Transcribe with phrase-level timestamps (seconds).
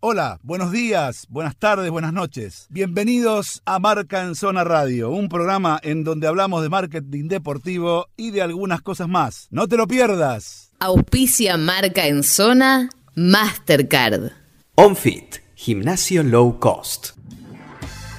[0.00, 2.68] Hola, buenos días, buenas tardes, buenas noches.
[2.70, 8.30] Bienvenidos a Marca en Zona Radio, un programa en donde hablamos de marketing deportivo y
[8.30, 9.48] de algunas cosas más.
[9.50, 10.70] No te lo pierdas.
[10.78, 14.30] Auspicia Marca en Zona Mastercard.
[14.76, 17.16] OnFit, gimnasio low cost.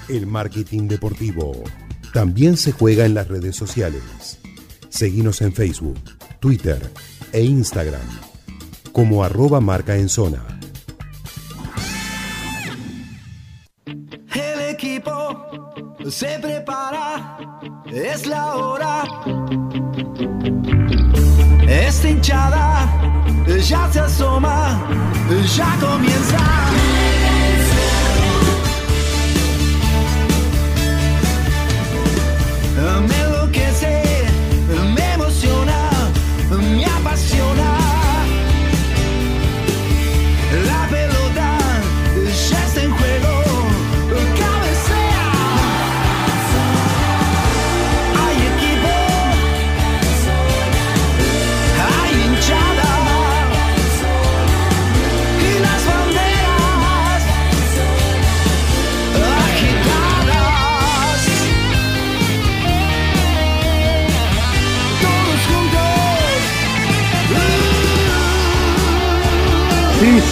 [0.10, 1.64] El marketing deportivo
[2.14, 4.42] también se juega en las redes sociales.
[4.90, 6.02] Seguimos en Facebook,
[6.42, 6.92] Twitter
[7.32, 8.02] e Instagram
[8.92, 10.60] como arroba marca en zona.
[16.08, 17.38] Se prepara,
[17.86, 19.04] es la hora.
[21.68, 22.88] Esta hinchada
[23.58, 24.80] ya se asoma,
[25.56, 26.40] ya comienza.
[33.08, 34.04] Me enloquece,
[34.96, 35.90] me emociona,
[36.50, 37.79] me apasiona.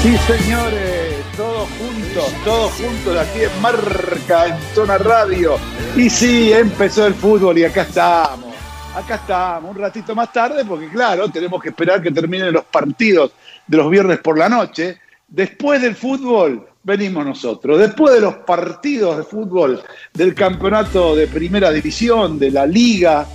[0.01, 5.57] Sí, señores, todos juntos, todos juntos aquí en Marca en Zona Radio.
[5.95, 8.53] Y sí, empezó el fútbol y acá estamos.
[8.95, 13.31] Acá estamos, un ratito más tarde, porque claro, tenemos que esperar que terminen los partidos
[13.65, 14.97] de los viernes por la noche.
[15.27, 17.77] Después del fútbol, venimos nosotros.
[17.77, 23.27] Después de los partidos de fútbol del campeonato de primera división, de la liga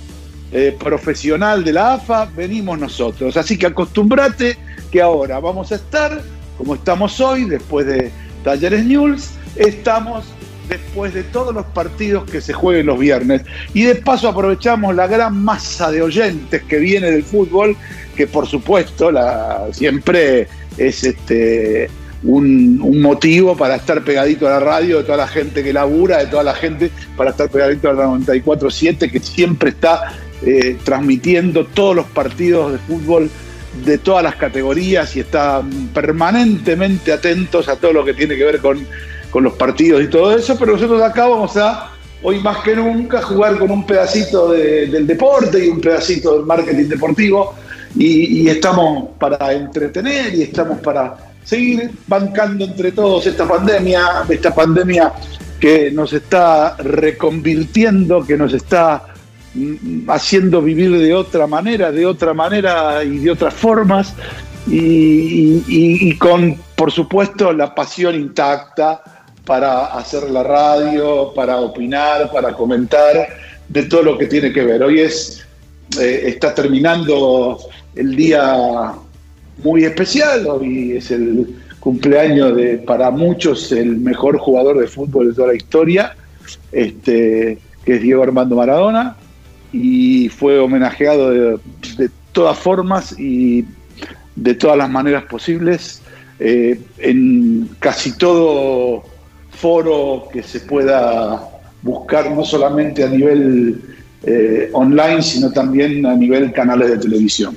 [0.51, 3.37] eh, profesional de la AFA, venimos nosotros.
[3.37, 4.57] Así que acostumbrate
[4.91, 6.21] que ahora vamos a estar,
[6.57, 8.11] como estamos hoy, después de
[8.43, 10.25] Talleres News, estamos
[10.69, 13.43] después de todos los partidos que se jueguen los viernes.
[13.73, 17.75] Y de paso aprovechamos la gran masa de oyentes que viene del fútbol,
[18.15, 19.11] que por supuesto
[19.71, 20.47] siempre
[20.77, 21.89] es este,
[22.23, 26.19] un, un motivo para estar pegadito a la radio, de toda la gente que labura,
[26.19, 30.13] de toda la gente para estar pegadito a la 94.7, que siempre está
[30.45, 33.29] eh, transmitiendo todos los partidos de fútbol
[33.85, 35.61] de todas las categorías y está
[35.93, 38.85] permanentemente atentos a todo lo que tiene que ver con,
[39.31, 41.89] con los partidos y todo eso, pero nosotros acá vamos a,
[42.21, 46.45] hoy más que nunca, jugar con un pedacito de- del deporte y un pedacito del
[46.45, 47.55] marketing deportivo
[47.95, 54.53] y, y estamos para entretener y estamos para seguir bancando entre todos esta pandemia, esta
[54.53, 55.11] pandemia
[55.59, 59.12] que nos está reconvirtiendo, que nos está
[60.07, 64.13] haciendo vivir de otra manera, de otra manera y de otras formas,
[64.67, 69.01] y con, por supuesto, la pasión intacta
[69.45, 73.27] para hacer la radio, para opinar, para comentar
[73.67, 74.83] de todo lo que tiene que ver.
[74.83, 75.45] Hoy es,
[75.99, 77.59] eh, está terminando
[77.95, 78.93] el día
[79.63, 85.33] muy especial, hoy es el cumpleaños de, para muchos, el mejor jugador de fútbol de
[85.33, 86.15] toda la historia,
[86.71, 89.17] este, que es Diego Armando Maradona,
[89.73, 93.65] y fue homenajeado de, todas formas y
[94.35, 96.01] de todas las maneras posibles
[96.39, 99.03] eh, en casi todo
[99.51, 101.41] foro que se pueda
[101.81, 103.81] buscar, no solamente a nivel
[104.23, 107.55] eh, online, sino también a nivel canales de televisión.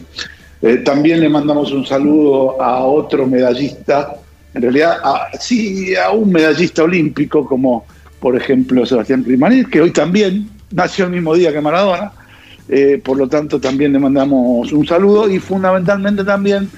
[0.62, 4.14] Eh, también le mandamos un saludo a otro medallista,
[4.54, 7.84] en realidad a- sí, a un medallista olímpico como
[8.20, 12.12] por ejemplo Sebastián Primanil, que hoy también nació el mismo día que Maradona,
[12.68, 16.68] eh, por lo tanto también le mandamos un saludo y fundamentalmente también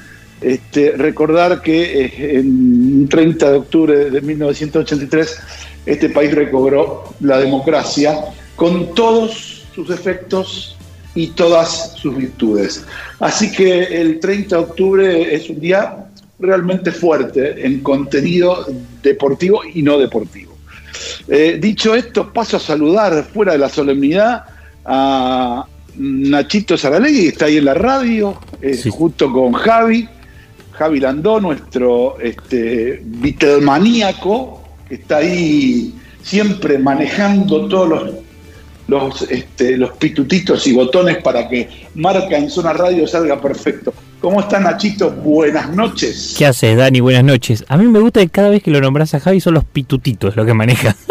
[0.40, 5.38] este, recordar que eh, en un 30 de octubre de 1983
[5.86, 8.18] este país recobró la democracia
[8.54, 10.76] con todos sus efectos
[11.14, 12.84] y todas sus virtudes.
[13.18, 16.06] Así que el 30 de octubre es un día
[16.38, 18.66] realmente fuerte en contenido
[19.02, 20.57] deportivo y no deportivo.
[21.28, 24.44] Eh, dicho esto, paso a saludar fuera de la solemnidad
[24.84, 25.64] a
[25.96, 28.90] Nachito Saralegui, que está ahí en la radio, eh, Sí.
[28.90, 30.08] junto con Javi,
[30.72, 38.10] Javi Landó, nuestro este, Beatlemaníaco, que está ahí siempre manejando todos los,
[38.86, 43.92] los, este, los pitutitos y botones para que marca en zona radio salga perfecto.
[44.20, 45.10] ¿Cómo está Nachito?
[45.10, 46.34] Buenas noches.
[46.36, 47.00] ¿Qué haces, Dani?
[47.00, 47.64] Buenas noches.
[47.68, 50.36] A mí me gusta que cada vez que lo nombras a Javi son los pitutitos
[50.36, 50.94] lo que maneja.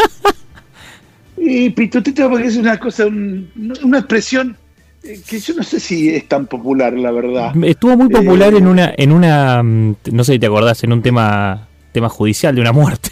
[1.39, 3.50] Y pitutito porque es una cosa, un-
[3.83, 4.57] una expresión
[5.04, 7.54] eh, que yo no sé si es tan popular, la verdad.
[7.63, 10.92] Estuvo muy popular Eh, en una, en una, mm, no sé si te acordás, en
[10.92, 13.12] un tema tema judicial de una muerte.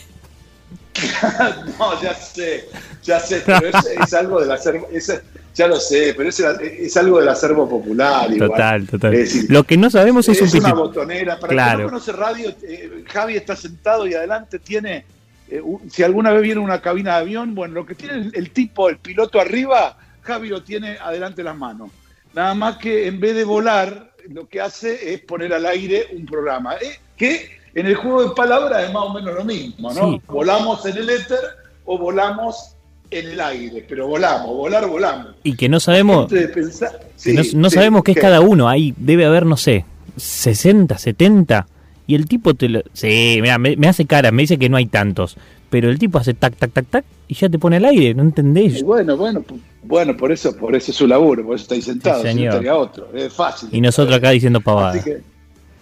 [1.80, 2.66] no, ya sé,
[3.04, 5.22] ya sé, pero es, es algo del acervo, es-
[5.56, 8.32] ya lo sé, pero es, es algo del acervo popular.
[8.32, 8.50] igual.
[8.52, 9.14] Total, total.
[9.14, 11.40] Es decir, Lo que no sabemos es, es un una botonera.
[11.40, 11.78] Para Claro.
[11.78, 15.06] que no conoce radio, eh, Javi está sentado y adelante tiene,
[15.50, 18.32] eh, un- si alguna vez viene una cabina de avión, bueno, lo que tiene el,
[18.36, 21.90] el tipo, el piloto arriba, Javi lo tiene adelante las manos.
[22.34, 26.26] Nada más que en vez de volar, lo que hace es poner al aire un
[26.26, 26.76] programa.
[26.76, 30.12] eh, que en el juego de palabras es más o menos lo mismo, ¿no?
[30.14, 30.22] Sí.
[30.28, 31.40] Volamos en el éter
[31.86, 32.75] o volamos
[33.12, 35.28] en el aire, pero volamos, volar, volamos.
[35.44, 38.68] Y que no sabemos, que no, no sí, sabemos qué es cada uno.
[38.70, 39.86] Ahí debe haber, no sé,
[40.18, 41.68] 60, 70.
[42.08, 42.82] Y el tipo te lo.
[42.94, 45.38] Sí, mira, me, me hace cara, me dice que no hay tantos.
[45.70, 48.22] Pero el tipo hace tac, tac, tac, tac y ya te pone al aire, ¿no
[48.22, 48.80] entendés?
[48.80, 49.44] Y bueno, bueno,
[49.84, 52.44] bueno, por eso, por eso es su laburo, por eso está ahí sentado, Sí, si
[52.46, 52.76] no señor.
[52.78, 53.70] otro, es fácil.
[53.72, 55.04] Y nosotros acá diciendo pavada.
[55.04, 55.22] Que-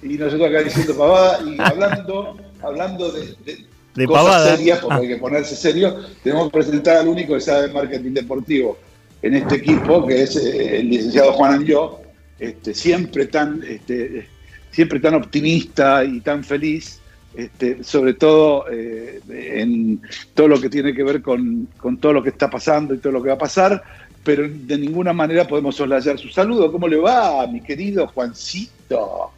[0.01, 4.55] y nosotros acá diciendo pavada y hablando, hablando de, de De cosas pavada.
[4.57, 4.99] serias, porque Ah.
[4.99, 8.77] hay que ponerse serio, tenemos que presentar al único que sabe de marketing deportivo
[9.21, 11.99] en este equipo, que es eh, el licenciado Juan Angió,
[12.39, 14.27] este, siempre tan, este,
[14.71, 16.99] siempre tan optimista y tan feliz,
[17.35, 20.01] este, sobre todo eh, en
[20.33, 23.13] todo lo que tiene que ver con, con todo lo que está pasando y todo
[23.13, 23.81] lo que va a pasar,
[24.23, 26.71] pero de ninguna manera podemos soslayar su saludo.
[26.71, 29.31] ¿Cómo le va, mi querido Juancito?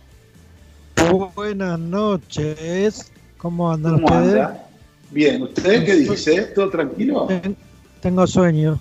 [1.35, 3.11] Buenas noches.
[3.45, 4.33] ¿Cómo andan ¿Cómo ustedes?
[4.43, 4.63] anda?
[5.11, 6.41] Bien, ¿usted qué dice?
[6.55, 7.27] ¿Todo tranquilo?
[7.27, 7.55] Ten-
[8.01, 8.79] Tengo sueño.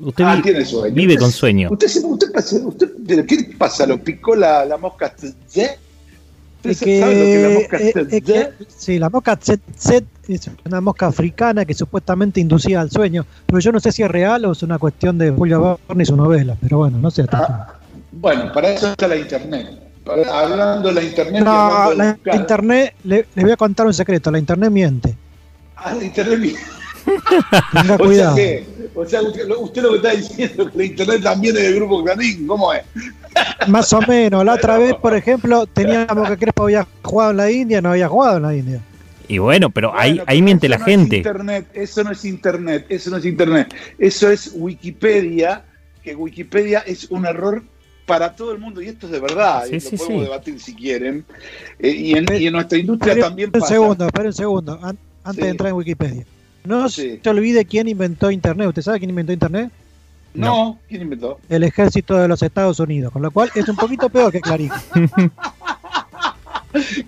[0.00, 0.94] Usted Ah, vi- tiene sueño.
[0.94, 1.70] vive con sueño.
[1.72, 3.86] ¿Usted, se- usted, pasa- usted- pero ¿Qué pasa?
[3.86, 5.78] ¿Lo picó la, la mosca tsetse?
[6.58, 9.34] ¿Usted Es sabe lo que es la que, mosca eh, es que- sí, la mosca
[9.36, 9.62] tset
[10.28, 14.10] es una mosca africana que supuestamente inducía al sueño, pero yo no sé si es
[14.10, 17.24] real o es una cuestión de Julio Verne y su novela, pero bueno, no sé.
[17.32, 17.76] Ah,
[18.12, 19.78] bueno, para eso está la internet.
[20.04, 21.42] Para- hablando de la internet.
[21.44, 25.16] No, la buscar- internet, le- les voy a contar un secreto, la internet miente.
[25.76, 26.56] Ah, la internet.
[27.72, 28.36] Tenga O sea, cuidado.
[28.36, 31.56] que, o sea usted, lo- usted lo que está diciendo es que la internet también
[31.56, 32.46] es del grupo Clarín.
[32.46, 32.82] ¿Cómo es?
[33.68, 37.50] Más o menos, la otra vez, por ejemplo, teníamos que Crespo había jugado en la
[37.50, 38.80] India, no había jugado en la India.
[39.28, 41.16] Y bueno, pero ahí, Bueno, ahí pero miente eso la no es gente.
[41.16, 43.74] internet, eso no es internet, eso no es internet.
[43.98, 45.64] Eso es Wikipedia,
[46.02, 47.62] que Wikipedia es un error
[48.06, 50.30] para todo el mundo, y esto es de verdad, Sí, y sí, lo podemos sí.
[50.30, 51.24] debatir si quieren.
[51.78, 53.66] Eh, y, en, y en nuestra industria Espera también un pasa.
[53.68, 55.42] segundo, espera un segundo, an- antes Sí.
[55.42, 56.24] de entrar en Wikipedia.
[56.64, 57.20] No Sí.
[57.22, 58.68] se olvide quién inventó Internet.
[58.68, 59.70] ¿Usted sabe quién inventó Internet?
[60.34, 61.38] No, ¿quién inventó?
[61.48, 64.70] El ejército de los Estados Unidos, con lo cual es un poquito peor que Clarín.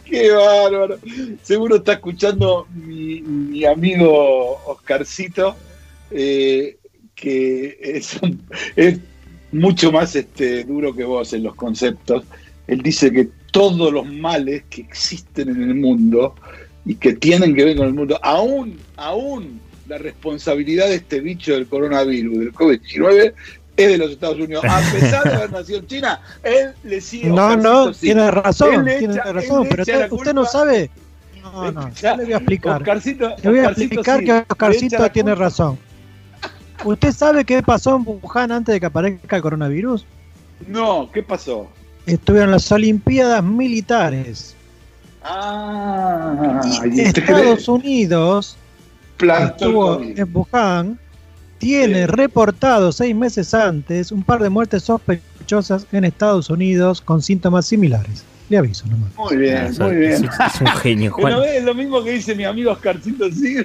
[0.05, 0.99] Qué bárbaro.
[1.43, 5.57] Seguro está escuchando mi, mi amigo Oscarcito,
[6.11, 6.77] eh,
[7.15, 8.43] que es, un-
[8.77, 8.99] es
[9.55, 12.25] mucho más este, duro que vos en los conceptos.
[12.67, 16.35] Él dice que todos los males que existen en el mundo
[16.85, 21.53] y que tienen que ver con el mundo, aún, aún la responsabilidad de este bicho
[21.53, 23.33] del coronavirus, del COVID-19,
[23.77, 24.65] es de los Estados Unidos.
[24.65, 27.29] A pesar de haber nacido en China, él le sigue.
[27.29, 28.07] No, no, sí.
[28.07, 30.91] tiene razón, tiene razón, pero usted, no sabe.
[31.43, 32.81] No, no, Ya, le voy a explicar.
[32.81, 35.79] Oscarcito, Le voy a explicar sí, que Oscarcito tiene razón.
[36.83, 40.05] ¿Usted sabe qué pasó en Wuhan antes de que aparezca el coronavirus?
[40.67, 41.69] No, ¿qué pasó?
[42.07, 44.55] Estuvieron las Olimpiadas Militares.
[45.23, 47.69] Ah, Y ¿y usted Estados?
[47.69, 48.57] Unidos
[49.19, 50.99] estuvo en Wuhan,
[51.59, 52.07] tiene Sí.
[52.07, 58.25] reportado seis meses antes un par de muertes sospechosas en Estados Unidos con síntomas similares.
[58.51, 59.11] Le aviso nomás.
[59.17, 60.25] Muy bien, Ah, muy bien.
[60.25, 61.49] es un genio, Pero Juan.
[61.49, 63.57] es lo mismo que dice mi amigo Oscarcito sí.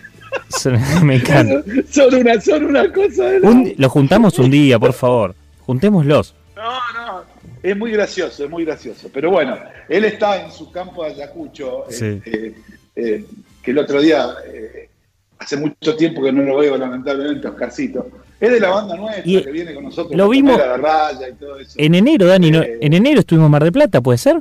[1.03, 1.63] Me encanta.
[1.89, 5.35] Son una, son una cosa de la- Un- lo juntamos un día, por favor.
[5.65, 6.35] Juntémoslos.
[6.55, 6.63] No,
[6.95, 7.23] no.
[7.63, 9.09] Es muy gracioso, es muy gracioso.
[9.13, 9.57] Pero bueno,
[9.87, 12.05] él está en su campo de Ayacucho, Sí.
[12.23, 12.55] este,
[12.95, 13.25] eh,
[13.61, 14.89] que el otro día, eh,
[15.37, 18.09] hace mucho tiempo que no lo veo, lamentablemente, Oscarcito.
[18.39, 20.15] Es de la banda nuestra Y que viene con nosotros.
[20.17, 21.73] lo la vimos- raya y todo eso.
[21.77, 22.61] En enero, Dani, ¿no?
[22.61, 22.77] Eh.
[22.81, 24.37] en enero estuvimos en Mar de Plata, ¿puede ser?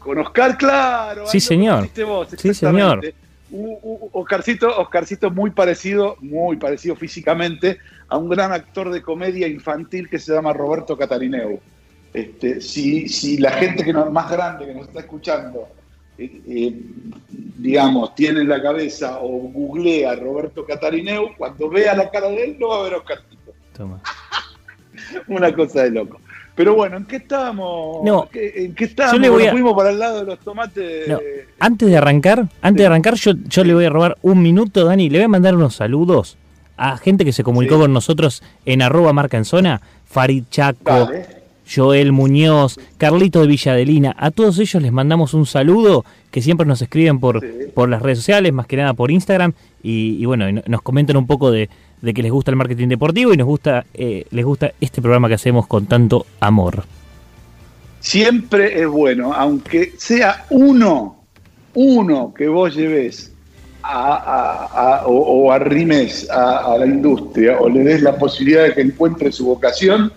[0.00, 1.26] Con Oscar, claro.
[1.26, 1.88] Sí, señor.
[2.06, 3.14] vos, Sí, exactamente.
[4.12, 10.18] Oscarcito, Oscarcito muy parecido, muy parecido físicamente a un gran actor de comedia infantil que
[10.18, 11.60] se llama Roberto Catarineu.
[12.12, 15.68] Este, si, si la gente que nos, más grande que nos está escuchando,
[16.18, 16.80] eh, eh,
[17.58, 22.56] digamos, tiene en la cabeza o googlea Roberto Catarineu, cuando vea la cara de él
[22.58, 23.52] no va a ver a Oscarcito.
[23.76, 24.00] Toma.
[25.28, 26.20] Una cosa de loco.
[26.54, 28.04] Pero bueno, ¿en qué estábamos?
[28.04, 28.28] No.
[28.30, 29.16] ¿Qué- ¿En qué estábamos?
[29.16, 31.08] Yo le voy Nos a- fuimos para el lado de los tomates.
[31.08, 31.18] No,
[31.58, 35.10] Antes de arrancar, antes de arrancar, yo, yo le voy a robar un minuto, Dani.
[35.10, 36.36] Le voy a mandar unos saludos
[36.76, 37.80] a gente que se comunicó Sí.
[37.82, 39.80] con nosotros en arroba marca en zona.
[40.06, 41.26] Farid Chaco, Dale.
[41.72, 46.82] Joel Muñoz, Carlito de Villadelina, a todos ellos les mandamos un saludo, que siempre nos
[46.82, 47.42] escriben por,
[47.72, 51.26] por las redes sociales, más que nada por Instagram, y, y bueno, nos comentan un
[51.26, 51.70] poco de,
[52.04, 55.28] de que les gusta el marketing deportivo y nos gusta, eh, les gusta este programa
[55.28, 56.84] que hacemos con tanto amor.
[58.00, 61.16] Siempre es bueno, aunque sea uno,
[61.74, 63.32] uno que vos lleves
[63.82, 65.12] a, a- a- o,
[65.46, 70.12] o arrimes a, la industria o le des la posibilidad de que encuentre su vocación,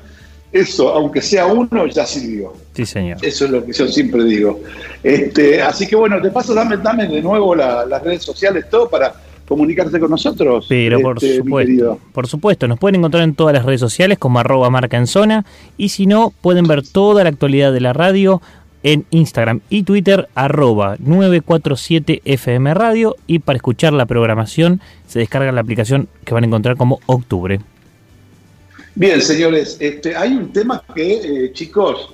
[0.52, 2.54] eso, aunque sea uno, ya sirvió.
[2.74, 3.18] Sí, señor.
[3.22, 4.60] Eso es lo que yo siempre digo.
[5.04, 8.90] Este, así que bueno, de paso, dame, dame de nuevo la- las redes sociales, todo
[8.90, 9.14] para
[9.48, 10.66] comunicarse con nosotros.
[10.68, 14.40] Pero por este, supuesto, por supuesto, nos pueden encontrar en todas las redes sociales como
[14.40, 15.46] arroba marca en zona
[15.78, 18.42] y si no, pueden ver toda la actualidad de la radio
[18.84, 25.52] en Instagram y Twitter arroba 947 FM Radio y para escuchar la programación se descarga
[25.52, 27.60] la aplicación que van a encontrar como Octubre.
[28.96, 32.10] Bien, señores, este, hay un tema que, eh, chicos,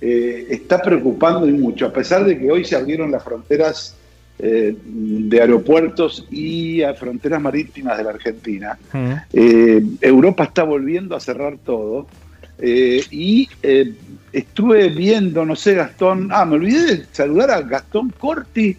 [0.00, 3.96] eh, está preocupando y mucho, a pesar de que hoy se abrieron las fronteras
[4.38, 8.78] eh, de aeropuertos y a fronteras marítimas de la Argentina.
[9.32, 12.06] Eh, Europa está volviendo a cerrar todo.
[12.58, 13.48] eh, y
[14.32, 18.76] estuve viendo, no sé, Gastón, ah, me olvidé de saludar a Gastón Corti,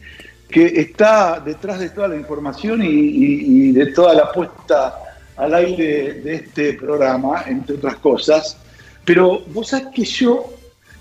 [0.49, 4.95] que está detrás de toda la información y, y- y de toda la puesta
[5.35, 8.57] al aire de este programa, entre otras cosas.
[9.05, 10.53] Pero vos sabés que yo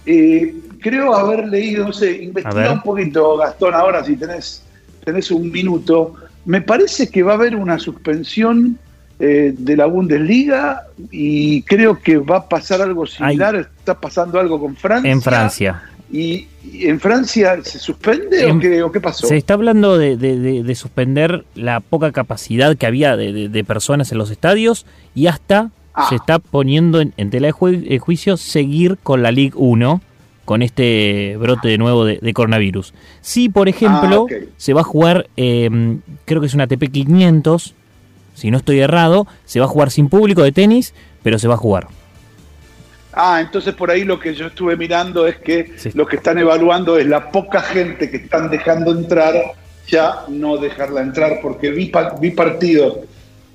[0.04, 4.62] eh, creo haber leído, no sé, investiga un poquito, Gastón, ahora si tenés,
[5.04, 6.14] tenés un minuto.
[6.44, 8.78] Me parece que va a haber una suspensión
[9.18, 13.56] eh, de la Bundesliga y creo que va a pasar algo similar.
[13.56, 15.10] Está pasando algo con Francia.
[15.10, 15.82] En Francia.
[16.12, 19.26] ¿Y, y en Francia se suspende En- o, qué, o qué pasó?
[19.26, 24.12] Se está hablando de, de- de- de suspender la poca capacidad que había de, personas
[24.12, 26.06] en los estadios y hasta Ah.
[26.10, 27.54] se está poniendo en, en tela de
[27.88, 30.02] eh, juicio seguir con la Ligue 1
[30.46, 32.94] con este brote de nuevo de, de coronavirus.
[33.20, 35.68] Si, por ejemplo, Ah, se va a jugar, eh,
[36.24, 37.74] creo que es una ATP 500,
[38.34, 41.54] si no estoy errado, se va a jugar sin público de tenis, pero se va
[41.54, 41.88] a jugar.
[43.12, 45.90] Ah, entonces por ahí lo que yo estuve mirando es que Sí.
[45.94, 49.34] lo que están evaluando es la poca gente que están dejando entrar,
[49.88, 52.98] ya no dejarla entrar, porque vi, pa- vi partidos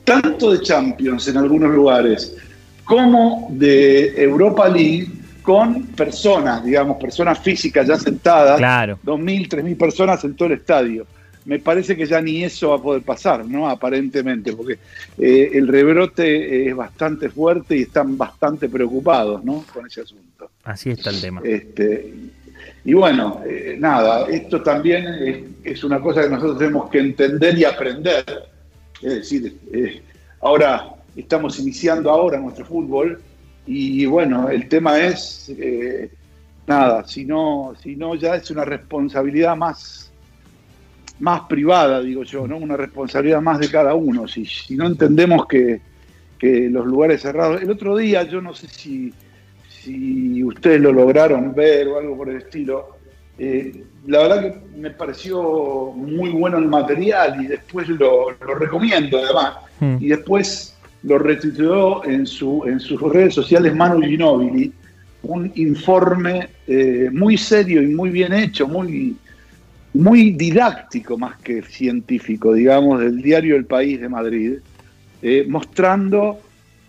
[0.04, 2.36] tanto de Champions en algunos lugares
[2.86, 5.08] como de Europa League
[5.42, 9.00] con personas, digamos, personas físicas ya sentadas, Claro.
[9.04, 11.06] 2.000, 3.000 personas en todo el estadio.
[11.46, 13.68] Me parece que ya ni eso va a poder pasar, ¿no?
[13.68, 14.78] Aparentemente, porque
[15.18, 19.66] eh, el rebrote es bastante fuerte y están bastante preocupados, ¿no?
[19.74, 20.52] Con ese asunto.
[20.64, 21.42] Así está el tema.
[21.44, 22.14] Este,
[22.86, 27.58] y bueno, eh, nada, esto también es, es una cosa que nosotros tenemos que entender
[27.58, 28.24] y aprender.
[29.02, 30.00] Es decir, eh,
[30.42, 33.20] ahora estamos iniciando ahora nuestro fútbol
[33.66, 36.10] y bueno, el tema es, eh,
[36.66, 40.12] nada, si no, si no ya es una responsabilidad más,
[41.20, 42.58] más privada, digo yo, ¿no?
[42.58, 44.28] Una responsabilidad más de cada uno.
[44.28, 45.80] Si, si no entendemos que,
[46.40, 47.62] que los lugares cerrados...
[47.62, 49.14] El otro día, yo no sé si,
[49.70, 52.98] si ustedes lo lograron ver o algo por el estilo,
[53.38, 59.20] eh, la verdad que me pareció muy bueno el material y después lo, lo recomiendo
[59.20, 59.58] además.
[59.80, 59.98] Hmm.
[60.00, 64.72] Y después lo retuiteó en, su, en sus redes sociales Manu Ginóbili,
[65.24, 69.16] un informe eh, muy serio y muy bien hecho, muy,
[69.94, 74.54] muy didáctico más que científico, digamos, del diario El País de Madrid,
[75.22, 76.40] eh, mostrando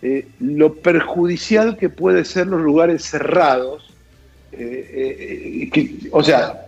[0.01, 3.89] eh, lo perjudicial que puede ser los lugares cerrados.
[6.11, 6.67] o sea,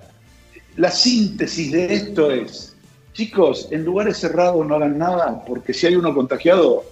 [0.77, 2.75] la síntesis de esto es,
[3.13, 6.83] chicos, en lugares cerrados no hagan nada, porque si hay uno contagiado,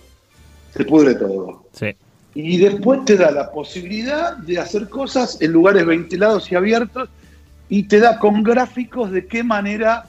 [0.75, 1.65] se pudre todo.
[1.73, 1.95] Sí.
[2.35, 7.09] Y después te da la posibilidad de hacer cosas en lugares ventilados y abiertos
[7.69, 10.05] y te da con gráficos de qué manera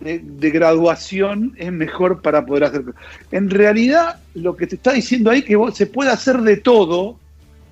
[0.00, 3.00] de, de graduación es mejor para poder hacer cosas.
[3.32, 7.16] En realidad, lo que te está diciendo ahí que vos- se puede hacer de todo,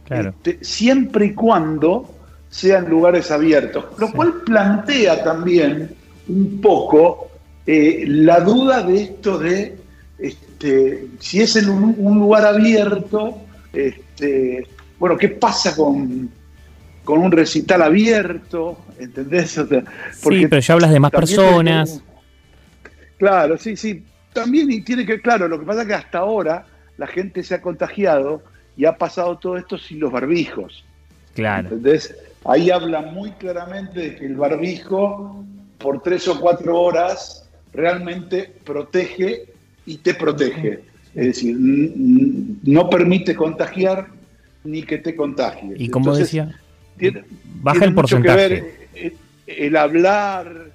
[0.04, 0.30] Claro.
[0.30, 2.12] este, siempre y cuando
[2.50, 3.84] sean lugares abiertos.
[3.98, 4.12] Lo Sí.
[4.14, 5.90] cual plantea también
[6.28, 7.28] un poco
[7.66, 9.76] eh, la duda de esto de
[10.18, 10.51] este,
[11.18, 13.38] si es en un, un lugar abierto,
[13.72, 14.66] este,
[14.98, 16.30] bueno, ¿qué pasa con,
[17.04, 18.78] con un recital abierto?
[18.98, 19.58] ¿Entendés?
[19.58, 22.02] O sea, Sí, pero ya hablas de más personas.
[23.18, 24.04] Claro, sí, sí.
[24.32, 26.66] También y tiene que, claro, lo que pasa es que hasta ahora
[26.96, 28.42] la gente se ha contagiado
[28.76, 30.84] y ha pasado todo esto sin los barbijos.
[31.34, 31.68] Claro.
[31.68, 32.16] ¿Entendés?
[32.44, 35.44] Ahí habla muy claramente de que el barbijo
[35.78, 39.51] por tres o cuatro horas realmente protege
[39.86, 40.80] y te protege.
[41.14, 44.08] Es decir, no permite contagiar
[44.64, 45.74] ni que te contagie.
[45.76, 46.58] Y como Entonces, decía,
[46.96, 47.24] tiene,
[47.60, 48.48] Baja tiene el mucho que porcentaje.
[48.48, 50.70] ver, eh, el hablar,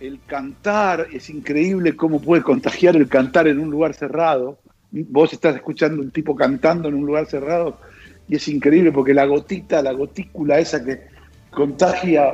[0.00, 4.58] el cantar, es increíble cómo puede contagiar el cantar en un lugar cerrado.
[4.90, 7.78] Vos estás escuchando un tipo cantando en un lugar cerrado
[8.28, 11.00] y es increíble porque la gotita, la gotícula esa que
[11.50, 12.32] contagia,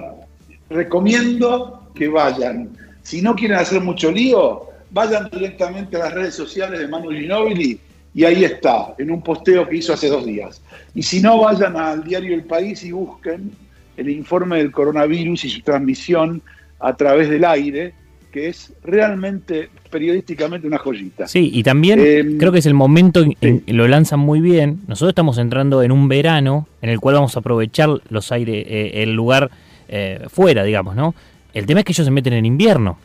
[0.69, 2.71] recomiendo que vayan.
[3.02, 7.78] Si no quieren hacer mucho lío, vayan directamente a las redes sociales de Manu Ginóbili
[8.14, 10.62] y ahí está, en un posteo que hizo hace dos días.
[10.94, 13.50] Y si no, vayan al diario El País y busquen
[13.96, 16.40] el informe del coronavirus y su transmisión
[16.78, 17.92] a través del aire,
[18.30, 21.26] que es realmente periodísticamente una joyita.
[21.26, 24.80] Sí, y también Eh, creo que es el momento en, lo lanzan muy bien.
[24.86, 29.02] Nosotros estamos entrando en un verano en el cual vamos a aprovechar los aires, eh,
[29.02, 29.50] el lugar
[29.88, 31.16] eh, fuera, digamos, ¿no?
[31.52, 32.96] El tema es que ellos se meten en invierno.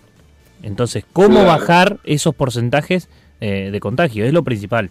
[0.64, 1.48] Entonces, ¿cómo Claro.
[1.48, 3.08] bajar esos porcentajes
[3.42, 4.26] eh, de contagio?
[4.26, 4.90] Es lo principal.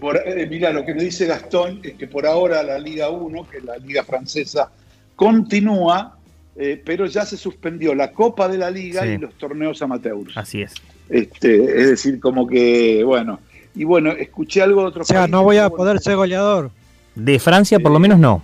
[0.00, 3.46] Por- eh, mira, lo que me dice Gastón es que por ahora la Liga 1,
[3.48, 4.70] que es la Liga Francesa,
[5.14, 6.16] continúa,
[6.56, 9.08] eh, pero ya se suspendió la Copa de la Liga Sí.
[9.10, 10.36] y los torneos amateurs.
[10.36, 10.72] Así es.
[11.08, 13.40] Este, es decir, como que, bueno.
[13.74, 16.70] Y bueno, escuché algo de otro O sea, no voy a poder ser goleador.
[17.14, 18.42] De Francia, por lo menos, no.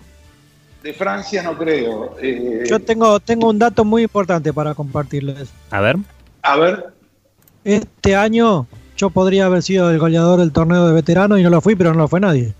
[0.86, 2.14] De Francia no creo.
[2.22, 5.48] Eh, Yo tengo, tengo un dato muy importante para compartirles.
[5.72, 5.96] A ver.
[6.42, 6.86] a ver,
[7.64, 11.60] Este año yo podría haber sido el goleador del torneo de veteranos y no lo
[11.60, 12.54] fui, pero no lo fue nadie.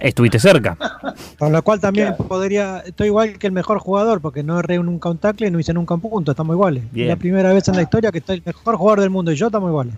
[0.00, 0.76] Estuviste cerca.
[1.38, 2.24] Con lo cual también Claro.
[2.26, 5.60] podría, estoy igual que el mejor jugador, porque no erré nunca un tackle y no
[5.60, 6.82] hice nunca un punto, estamos iguales.
[6.90, 7.06] Bien.
[7.08, 9.36] Es la primera vez en la historia que estoy el mejor jugador del mundo y
[9.36, 9.94] yo estamos iguales.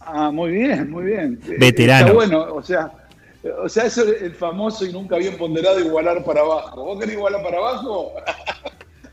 [0.00, 1.40] ah, muy bien, muy bien.
[1.58, 2.10] Veteranos.
[2.10, 2.92] Está bueno, o sea,
[3.62, 6.84] o sea, eso es el famoso y nunca bien ponderado igualar para abajo.
[6.84, 8.12] ¿Vos querés igualar para abajo?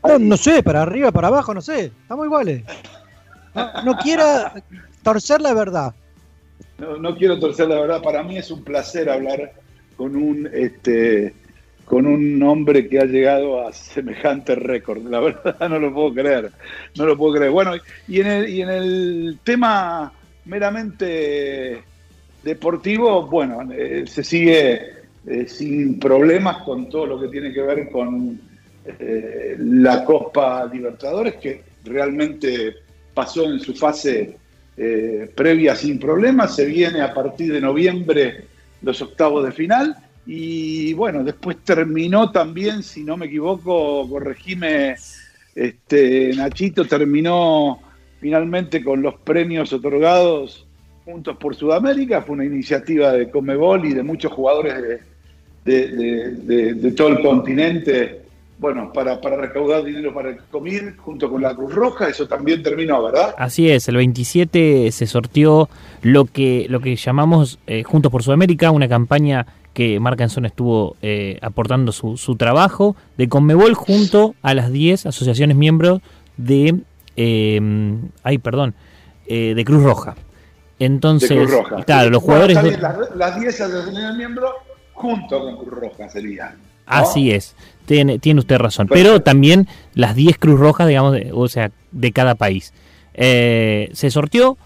[0.06, 2.62] No, no sé, para arriba, para abajo, no sé, estamos iguales.
[3.52, 4.54] No, no quiera
[5.02, 5.92] torcer la verdad.
[6.78, 9.52] No, no quiero torcer la verdad, para mí es un placer hablar
[9.96, 11.34] con un este
[11.84, 15.02] con un hombre que ha llegado a semejante récord.
[15.06, 16.52] La verdad no lo puedo creer,
[16.96, 17.50] no lo puedo creer.
[17.50, 17.72] Bueno,
[18.06, 20.12] y en el, y en el tema
[20.44, 21.82] meramente
[22.42, 24.92] deportivo, bueno, eh, se sigue
[25.26, 28.40] eh, sin problemas con todo lo que tiene que ver con
[28.84, 32.76] eh, la Copa Libertadores, que realmente
[33.14, 34.36] pasó en su fase
[35.34, 36.54] previa sin problemas.
[36.54, 38.44] Se viene a partir de noviembre
[38.82, 39.96] los octavos de final.
[40.24, 44.94] Y bueno, después terminó también, si no me equivoco, corregime,
[45.52, 47.80] este, Nachito, terminó
[48.20, 50.67] finalmente con los premios otorgados
[51.10, 52.20] Juntos por Sudamérica.
[52.20, 55.00] Fue una iniciativa de Comebol y de muchos jugadores
[55.64, 58.20] de, todo el continente,
[58.58, 62.10] bueno, para, recaudar dinero para el COMIR junto con la Cruz Roja.
[62.10, 63.34] Eso también terminó, ¿verdad?
[63.38, 65.70] Así es, el 27 se sortió
[66.02, 70.48] lo que, lo que llamamos eh, Juntos por Sudamérica, una campaña que Marca en Zona
[70.48, 76.02] estuvo eh, aportando su, su trabajo de Conmebol junto a las 10 asociaciones miembros
[76.36, 76.80] de...
[77.16, 78.74] eh, ay, perdón,
[79.26, 80.16] eh, de Cruz Roja.
[80.78, 81.84] Entonces, de Cruz Roja.
[81.84, 82.62] claro, los jugadores...
[82.62, 84.50] de- las, las 10 asociaciones miembros
[84.92, 86.50] junto con Cruz Roja sería.
[86.50, 86.68] ¿no?
[86.86, 87.54] Así es,
[87.86, 88.86] tiene, tiene usted razón.
[88.88, 92.72] Pero también las 10 Cruz Rojas, digamos, de- o sea, de cada país.
[93.14, 94.56] Eh, se sorteó,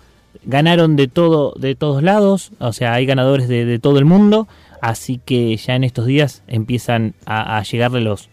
[0.45, 4.47] ganaron de todo, de todos lados, o sea, hay ganadores de, de todo el mundo,
[4.81, 8.29] así que ya en estos días empiezan a, a llegarle los,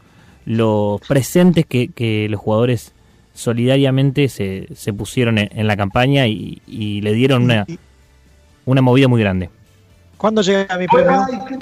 [0.46, 2.94] los presentes que, que los jugadores
[3.40, 7.66] solidariamente se, se pusieron en, en la campaña y, y le dieron una,
[8.66, 9.50] una movida muy grande.
[10.18, 11.60] ¿Cuándo llega mi Bueno, premio?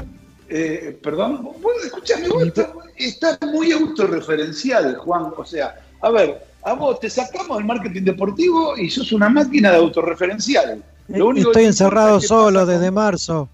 [0.50, 5.32] eh, perdón, vos escuchame, vos está, está muy autorreferencial, Juan.
[5.38, 9.72] O sea, a ver, a vos te sacamos del marketing deportivo y sos una máquina
[9.72, 10.84] de autorreferencial.
[11.10, 13.48] Lo único Estoy encerrado solo pasa desde marzo.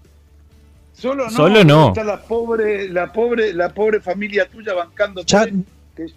[0.94, 1.30] Solo no.
[1.30, 1.88] Solo no.
[1.88, 5.22] Está la pobre, la pobre, la pobre familia tuya bancando.
[5.26, 5.46] Ya,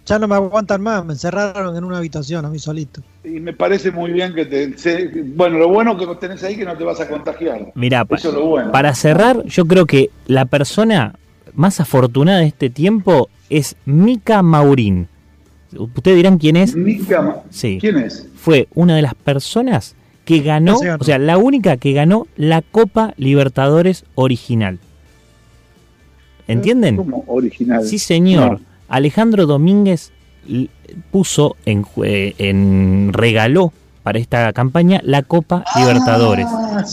[0.04, 3.00] ya no me aguantan más, me encerraron en una habitación a mí solito.
[3.24, 4.76] Y me parece muy bien que te.
[4.78, 7.72] se- bueno, lo bueno que tenés ahí es que no te vas a contagiar.
[7.74, 8.72] Mira, pa- Eso es lo bueno.
[8.72, 11.14] para cerrar, yo creo que la persona
[11.54, 15.08] más afortunada de este tiempo es Mika Maurín.
[15.76, 16.74] Ustedes dirán quién es.
[16.74, 17.78] Mica- Sí.
[17.80, 18.26] ¿Quién es?
[18.36, 20.98] Fue una de las personas que ganó, No se ganó.
[21.00, 24.78] o sea, la única que ganó la Copa Libertadores original.
[26.46, 26.96] ¿Entienden?
[26.96, 27.84] Como original.
[27.84, 28.52] Sí, señor.
[28.52, 28.68] No.
[28.88, 30.12] Alejandro Domínguez
[31.10, 33.72] puso en, en regaló
[34.02, 36.46] para esta campaña la Copa Libertadores
[36.78, 36.84] Ah,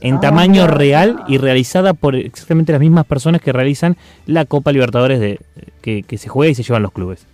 [0.00, 4.70] en ah, tamaño real y realizada por exactamente las mismas personas que realizan la Copa
[4.70, 5.40] Libertadores de,
[5.80, 7.26] que, que se juega y se llevan los clubes.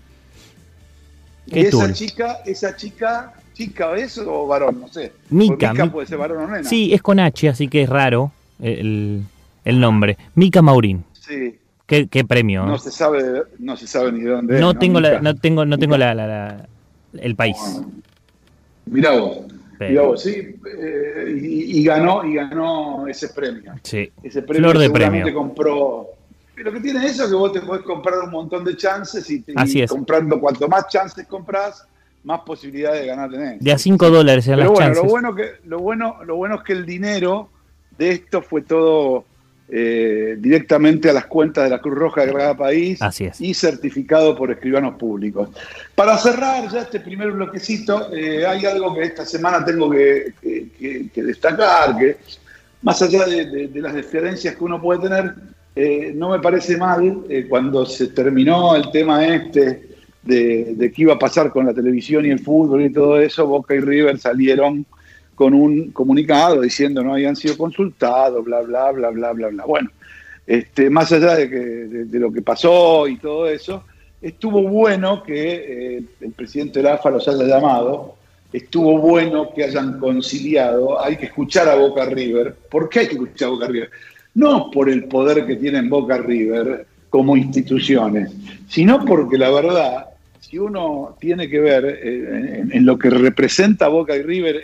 [1.47, 5.13] Y ¿Qué esa chica, esa chica, chica es o varón, no sé.
[5.31, 6.69] Mica, puede ser varón o nena.
[6.69, 9.25] Sí, es con H, así que es raro el,
[9.65, 10.17] el nombre.
[10.35, 11.05] Mica Maurín.
[11.13, 11.59] Sí.
[11.91, 12.65] ¿Qué, qué premio?
[12.65, 15.23] No se sabe, no se sabe ni de dónde es, no tengo la, Nunca.
[15.23, 16.69] no tengo, no tengo la, la- la-
[17.21, 17.57] el país.
[18.87, 19.39] Mirá vos,
[19.79, 20.31] Pero- mirá vos, sí,
[20.79, 23.73] eh, y, y ganó, y ganó ese premio.
[23.83, 24.09] Sí.
[24.23, 25.41] Ese premio Flor de seguramente premio.
[25.41, 26.07] compró.
[26.57, 29.43] Lo que tiene eso es que vos te podés comprar un montón de chances y,
[29.47, 29.91] y Así es.
[29.91, 31.85] comprando cuanto más chances compras,
[32.23, 33.61] más posibilidades de ganar tenés.
[33.65, 35.03] De a 5 dólares eran Pero las bueno, chances.
[35.05, 37.49] lo bueno, que, lo, bueno, lo bueno es que el dinero
[37.99, 39.25] de esto fue todo
[39.73, 43.41] eh, directamente a las cuentas de la Cruz Roja de cada país Así es.
[43.41, 45.49] y certificado por escribanos públicos.
[45.95, 50.69] Para cerrar ya este primer bloquecito, eh, hay algo que esta semana tengo que, que-
[50.79, 52.17] que- que destacar, que
[52.83, 55.35] más allá de, de- de las diferencias que uno puede tener,
[55.77, 59.89] eh, no me parece mal cuando se terminó el tema este
[60.23, 63.47] de, de qué iba a pasar con la televisión y el fútbol y todo eso,
[63.47, 64.85] Boca y River salieron
[65.41, 69.65] con un comunicado diciendo no habían sido consultados, bla, bla, bla, bla, bla, bla.
[69.65, 69.91] Bueno,
[70.47, 73.85] este, más allá de, que, de, lo que pasó y todo eso,
[74.21, 78.17] estuvo bueno que eh, el presidente de la AFA los haya llamado,
[78.53, 82.55] estuvo bueno que hayan conciliado, hay que escuchar a Boca River.
[82.71, 83.91] ¿Por qué hay que escuchar a Boca River?
[84.35, 88.31] No por el poder que tienen Boca River como instituciones,
[88.69, 90.05] sino porque la verdad,
[90.51, 94.61] si uno tiene que ver eh, en, lo que representa Boca y River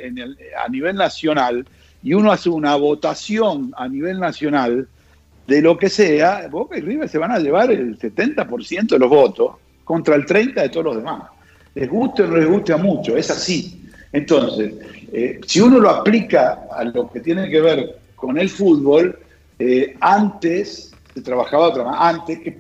[0.59, 1.65] a nivel nacional,
[2.03, 4.89] y uno hace una votación a nivel nacional,
[5.47, 9.09] de lo que sea, Boca y River se van a llevar el 70% de los
[9.09, 9.53] votos
[9.85, 11.23] contra el 30% de todos los demás.
[11.77, 13.89] Les guste o no les guste a mucho, es así.
[14.13, 14.75] Entonces,
[15.13, 19.17] eh, si uno lo aplica a lo que tiene que ver con el fútbol,
[19.59, 22.09] eh, antes se trabajaba otra manera.
[22.09, 22.59] Antes, que,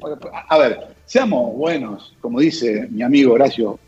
[0.48, 3.78] a ver, seamos buenos, como dice mi amigo Horacio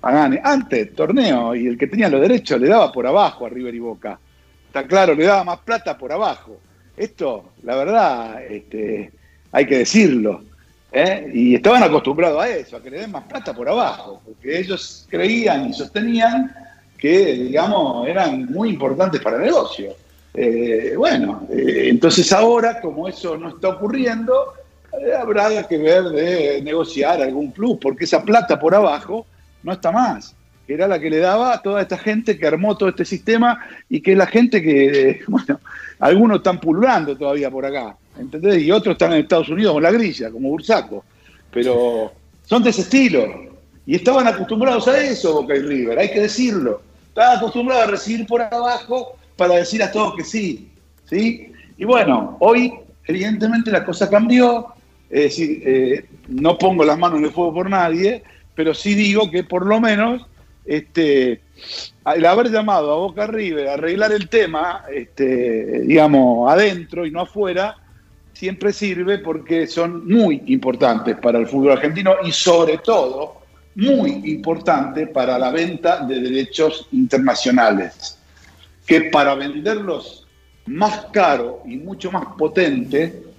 [0.00, 3.74] Pagani, antes torneo y el que tenía los derechos le daba por abajo a River
[3.74, 4.18] y Boca.
[4.66, 6.58] Está claro, le daba más plata por abajo.
[6.96, 9.12] Esto, la verdad, este,
[9.52, 10.42] hay que decirlo.
[10.90, 11.30] ¿eh?
[11.32, 15.06] Y estaban acostumbrados a eso, a que le den más plata por abajo, porque ellos
[15.08, 16.52] creían y sostenían
[16.98, 19.94] que, digamos, eran muy importantes para el negocio.
[20.34, 24.54] Eh, bueno, eh, entonces ahora, como eso no está ocurriendo,
[25.20, 29.26] habrá que ver de negociar algún plus, porque esa plata por abajo
[29.62, 30.34] no está más.
[30.68, 34.00] Era la que le daba a toda esta gente que armó todo este sistema y
[34.00, 35.60] que es la gente que, eh, bueno,
[35.98, 38.62] algunos están pululando todavía por acá, ¿entendés?
[38.62, 41.04] Y otros están en Estados Unidos con la grilla, como Bursaco.
[41.50, 42.12] Pero
[42.44, 43.52] son de ese estilo.
[43.84, 46.82] Y estaban acostumbrados a eso, Boca y River, hay que decirlo.
[47.08, 50.70] Estaban acostumbrados a recibir por abajo para decir a todos que sí.
[51.04, 51.52] ¿sí?
[51.76, 52.72] Y bueno, hoy
[53.06, 54.68] evidentemente la cosa cambió.
[55.12, 58.22] Es decir, eh, no pongo las manos en el fuego por nadie,
[58.54, 60.26] pero sí digo que por lo menos
[60.64, 61.42] este,
[62.14, 67.20] el haber llamado a Boca River a arreglar el tema, este, digamos, adentro y no
[67.20, 67.76] afuera,
[68.32, 73.42] siempre sirve porque son muy importantes para el fútbol argentino y sobre todo
[73.74, 78.18] muy importantes para la venta de derechos internacionales,
[78.86, 80.26] que para venderlos
[80.66, 83.31] más caro y mucho más potente,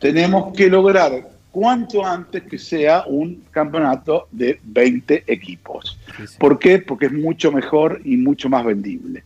[0.00, 5.98] tenemos que lograr cuanto antes que sea un campeonato de 20 equipos.
[6.38, 6.78] ¿Por qué?
[6.78, 9.24] Porque es mucho mejor y mucho más vendible.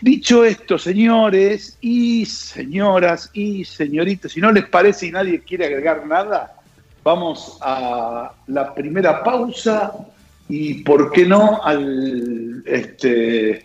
[0.00, 6.06] Dicho esto, señores y señoras y señoritas, si no les parece y nadie quiere agregar
[6.06, 6.56] nada,
[7.04, 9.92] vamos a la primera pausa
[10.48, 13.64] y, ¿por qué no, al, este, eh,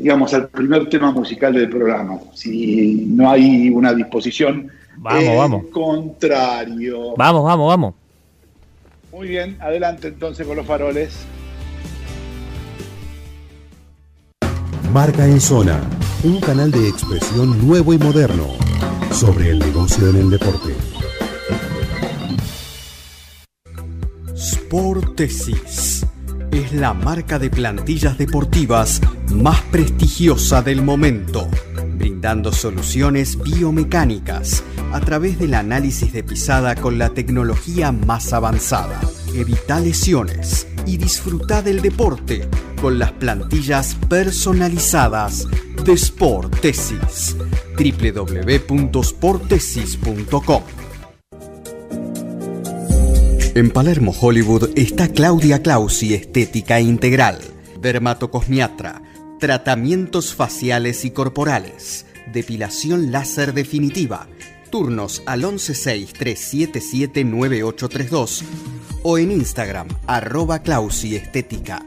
[0.00, 2.18] digamos, al primer tema musical del programa?
[2.32, 4.70] Si no hay una disposición
[5.04, 5.64] Vamos, vamos.
[5.70, 7.14] contrario.
[7.18, 7.94] Vamos, vamos, vamos.
[9.12, 11.26] Muy bien, adelante entonces con los faroles.
[14.94, 15.78] Marca en Zona,
[16.24, 18.46] un canal de expresión nuevo y moderno
[19.12, 20.74] sobre el negocio en el deporte.
[24.34, 26.06] Sportesis
[26.50, 29.02] es la marca de plantillas deportivas
[29.34, 31.46] más prestigiosa del momento,
[31.94, 39.00] brindando soluciones biomecánicas a través del análisis de pisada con la tecnología más avanzada.
[39.34, 42.48] Evita lesiones y disfruta del deporte
[42.80, 45.46] con las plantillas personalizadas
[45.84, 47.36] de Sportesis.
[47.76, 50.62] www.sportesis.com
[53.56, 57.38] en Palermo, Hollywood, está Claudia Clausi Estética Integral,
[57.80, 59.00] dermatocosmiatra,
[59.44, 64.26] tratamientos faciales y corporales, depilación láser definitiva,
[64.70, 68.42] turnos al 116-377-9832
[69.02, 71.84] o en Instagram, arroba Clausi Estética.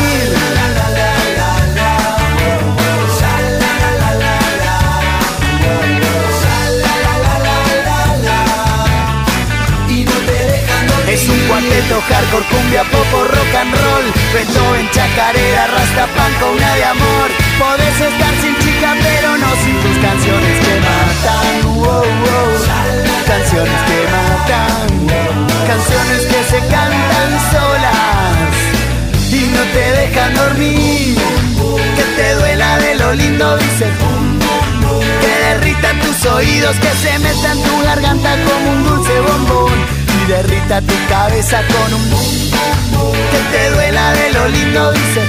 [11.07, 14.05] Es un cuarteto hardcore, cumbia, popo, rock and roll.
[14.33, 17.29] Beethoven, chacarera, rastapan con una de amor.
[17.57, 21.63] Podés estar sin chica pero no sin tus canciones que matan.
[23.25, 24.87] Canciones que matan.
[25.65, 28.16] Canciones que se cantan solas
[29.57, 31.17] no te dejan dormir.
[31.95, 33.87] Que te duela de lo lindo, dice.
[35.21, 39.79] Que derrita tus oídos, que se meta en tu garganta como un dulce bombón.
[40.21, 42.07] Y derrita tu cabeza con un
[43.31, 45.21] que te duela de lo lindo dice.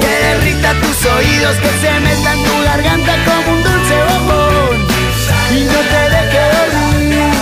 [0.00, 4.76] Que derrita tus oídos que se meta en tu garganta como un dulce bombón.
[5.56, 7.32] Y no te deje dormir.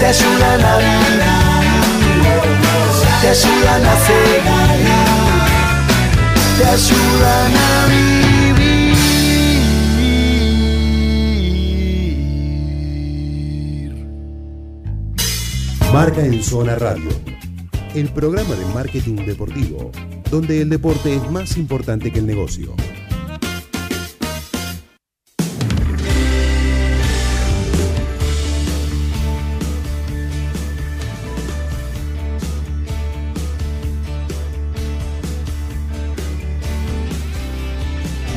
[0.00, 1.38] Te ayudan a vivir
[3.20, 4.42] te ayudan a seguir
[6.58, 8.78] te ayudan a vivir
[15.92, 17.08] Marca en Zona Radio,
[17.94, 19.90] el programa de marketing deportivo,
[20.30, 22.74] donde el deporte es más importante que el negocio.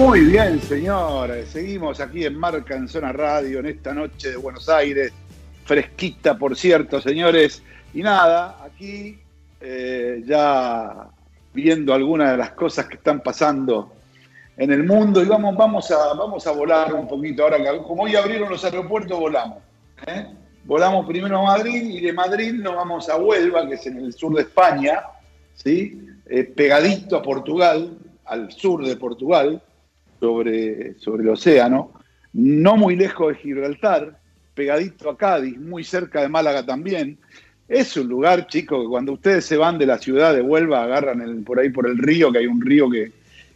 [0.02, 1.50] Muy bien, señores.
[1.50, 5.14] Seguimos aquí en Marca en Zona Radio en esta noche de Buenos Aires.
[5.64, 7.62] Fresquita, por cierto, señores.
[7.94, 9.20] Y nada, aquí
[9.62, 11.08] eh, ya
[11.54, 13.94] viendo algunas de las cosas que están pasando
[14.58, 17.44] en el mundo y vamos, vamos, a, vamos a volar un poquito.
[17.44, 19.60] Ahora, como hoy abrieron los aeropuertos, volamos.
[20.08, 20.26] ¿eh?
[20.66, 24.14] Volamos primero a Madrid y de Madrid nos vamos a Huelva, que es en el
[24.14, 25.04] sur de España,
[25.54, 26.08] ¿sí?
[26.26, 29.62] Eh, pegadito a Portugal, al sur de Portugal,
[30.22, 31.92] sobre, sobre el océano,
[32.34, 34.20] no muy lejos de Gibraltar,
[34.54, 37.18] pegadito a Cádiz, muy cerca de Málaga también.
[37.68, 41.44] Es un lugar, chicos, que cuando ustedes se van de la ciudad de Huelva, agarran
[41.44, 43.12] por ahí por el río, que hay un río que,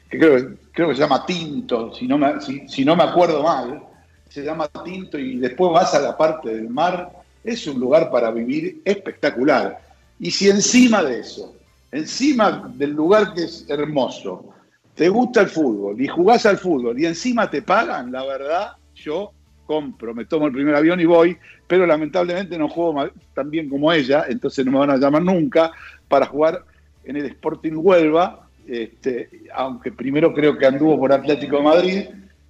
[0.10, 3.84] creo, que se llama Tinto, si no, me, si no me acuerdo mal,
[4.28, 7.12] se llama Tinto y después vas a la parte del mar,
[7.43, 9.80] es un lugar para vivir espectacular.
[10.19, 11.56] Y si encima de eso,
[11.91, 14.55] encima del lugar que es hermoso,
[14.96, 19.32] te gusta el fútbol y jugás al fútbol y encima te pagan, la verdad, yo
[19.66, 23.92] compro, me tomo el primer avión y voy, pero lamentablemente no juego tan bien como
[23.92, 25.72] ella, entonces no me van a llamar nunca
[26.08, 26.64] para jugar
[27.04, 32.06] en el Sporting Huelva, este, aunque primero creo que anduvo por Atlético de Madrid,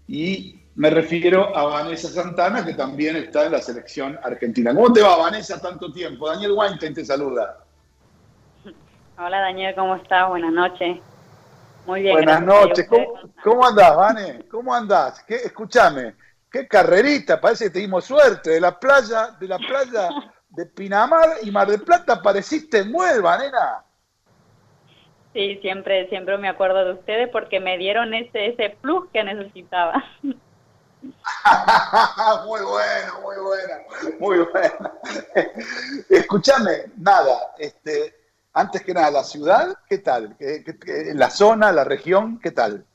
[0.07, 4.73] y me refiero a Vanessa Santana, que también está en la selección argentina.
[4.75, 6.29] ¿Cómo te va, Vanessa, tanto tiempo?
[6.29, 7.59] Daniel Weinstein te saluda.
[9.17, 10.27] Hola, Daniel, ¿cómo estás?
[10.27, 10.97] Buenas noches.
[11.85, 12.15] Muy bien.
[12.15, 12.87] Buenas noches.
[12.87, 14.47] ¿Cómo, ¿Cómo, andás, Vane?
[14.49, 15.23] ¿Cómo andás?
[15.23, 16.15] ¿Qué, escúchame,
[16.51, 18.51] qué carrerita, parece que te dimos suerte.
[18.51, 20.09] De la playa, de la playa
[20.49, 23.83] de Pinamar y Mar del Plata apareciste en Huelva, nena.
[25.33, 30.01] Sí, siempre, siempre me acuerdo de ustedes porque me dieron ese, ese plus que necesitaba.
[30.21, 30.33] muy
[32.61, 33.77] bueno, muy buena,
[34.19, 34.93] muy buena.
[36.09, 38.15] Escúchame, nada, este,
[38.55, 40.35] antes que nada, la ciudad, ¿qué tal?
[40.39, 42.87] ¿Qué- qué- qué- la zona, la región, ¿qué tal?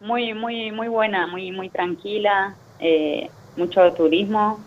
[0.00, 4.58] Muy, muy, muy buena, muy, muy tranquila, eh, mucho turismo.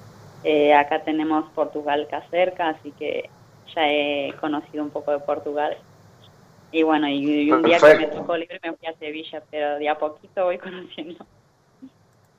[0.44, 3.30] Eh, acá tenemos Portugal acá cerca, así que
[3.76, 5.76] ya he conocido un poco de Portugal.
[6.72, 9.78] Y bueno, y, y un día que me tocó libre me fui a Sevilla, pero
[9.78, 11.26] de a poquito voy conociendo.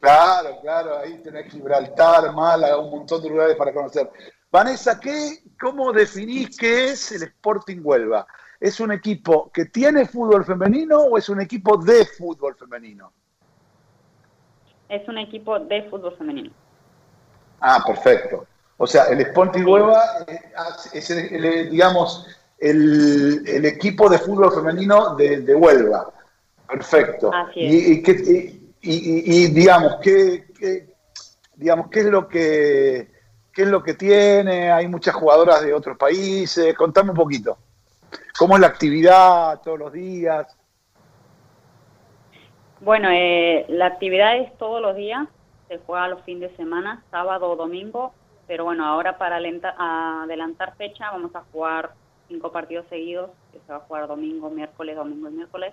[0.00, 4.10] Claro, claro, ahí tenés Gibraltar, Málaga, un montón de lugares para conocer.
[4.50, 8.26] Vanessa, ¿qué, ¿cómo definís qué es el Sporting Huelva?
[8.60, 13.12] ¿Es un equipo que tiene fútbol femenino o es un equipo de fútbol femenino?
[14.88, 16.50] Es un equipo de fútbol femenino.
[17.60, 18.46] Ah, perfecto.
[18.78, 20.40] O sea, el Sporting Huelva eh,
[20.92, 22.26] es, el- el, digamos,
[22.58, 26.12] el, el equipo de fútbol femenino de, de Huelva.
[26.68, 27.30] Perfecto.
[27.32, 27.72] Así es.
[27.72, 30.94] Y, y qué- y- y- y, digamos, ¿qué, qué-
[31.56, 33.15] digamos, ¿qué es lo que
[33.56, 34.70] qué es lo que tiene?
[34.70, 36.74] Hay muchas jugadoras de otros países.
[36.74, 37.56] Contame un poquito.
[38.38, 40.54] ¿Cómo es la actividad todos los días?
[42.80, 45.26] Bueno, eh, la actividad es todos los días,
[45.68, 48.12] se juega los fines de semana, sábado o domingo,
[48.46, 51.92] pero bueno, ahora para adelantar fecha vamos a jugar
[52.28, 55.72] cinco partidos seguidos, que se va a jugar domingo, miércoles, domingo y miércoles.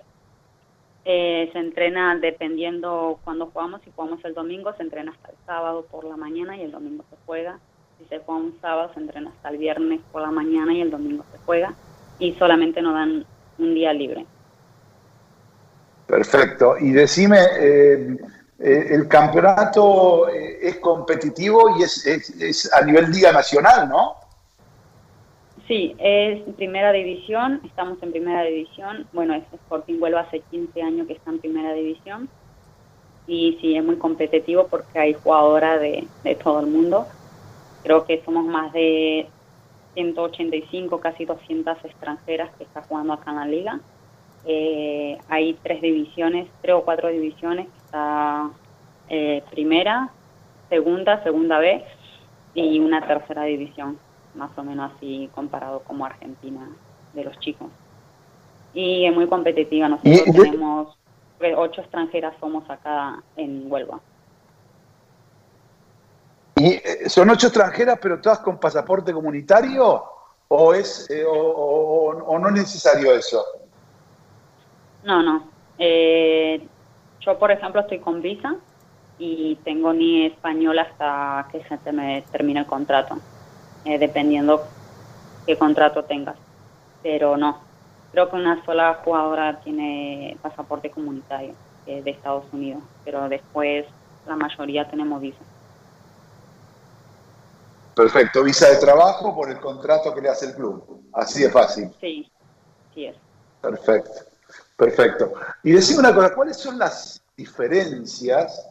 [1.04, 5.84] Eh, se entrena dependiendo cuando jugamos, si jugamos el domingo se entrena hasta el sábado
[5.90, 7.60] por la mañana y el domingo se juega.
[7.98, 10.90] Si se juega un sábado se entrena hasta el viernes por la mañana y el
[10.90, 11.74] domingo se juega.
[12.18, 13.26] Y solamente nos dan
[13.58, 14.26] un día libre.
[16.06, 16.76] Perfecto.
[16.78, 18.16] Y decime, eh,
[18.58, 24.14] eh, el campeonato eh, es competitivo y es, es- es a nivel Liga Nacional, ¿no?
[25.66, 29.08] Sí, es primera división, estamos en primera división.
[29.12, 32.28] Bueno, es Sporting Huelva hace 15 años que está en primera división.
[33.26, 37.06] Y sí, es muy competitivo porque hay jugadoras de, de todo el mundo.
[37.84, 39.28] Creo que somos más de
[39.94, 43.80] 185, casi 200 extranjeras que están jugando acá en la liga.
[44.46, 47.68] Eh, hay tres divisiones, tres o cuatro divisiones.
[47.84, 48.50] Está
[49.08, 50.08] eh, primera,
[50.68, 51.84] segunda, segunda B
[52.54, 53.98] y una tercera división,
[54.34, 56.66] más o menos así comparado como Argentina
[57.12, 57.68] de los chicos.
[58.72, 59.88] Y es muy competitiva.
[59.88, 60.96] Nosotros Y- tenemos
[61.40, 64.00] eh, ocho extranjeras somos acá en Huelva.
[66.66, 70.02] Eh, son ocho extranjeras, pero todas con pasaporte comunitario,
[70.48, 73.44] o es eh, o, no es necesario eso.
[75.02, 75.50] No, no.
[75.76, 76.66] Eh,
[77.20, 78.54] yo, por ejemplo, estoy con visa
[79.18, 83.18] y tengo ni español hasta que se me termine el contrato,
[83.84, 84.66] eh, dependiendo
[85.46, 86.36] qué contrato tengas.
[87.02, 87.60] Pero no,
[88.10, 93.84] creo que una sola jugadora tiene pasaporte comunitario de Estados Unidos, pero después
[94.26, 95.44] la mayoría tenemos visa.
[97.94, 101.08] Perfecto, visa de trabajo por el contrato que le hace el club.
[101.12, 101.90] Así de fácil.
[102.00, 102.30] Sí,
[102.94, 103.16] sí es.
[103.60, 104.10] Perfecto,
[104.76, 105.32] perfecto.
[105.62, 108.68] Y decime una cosa, ¿cuáles son las diferencias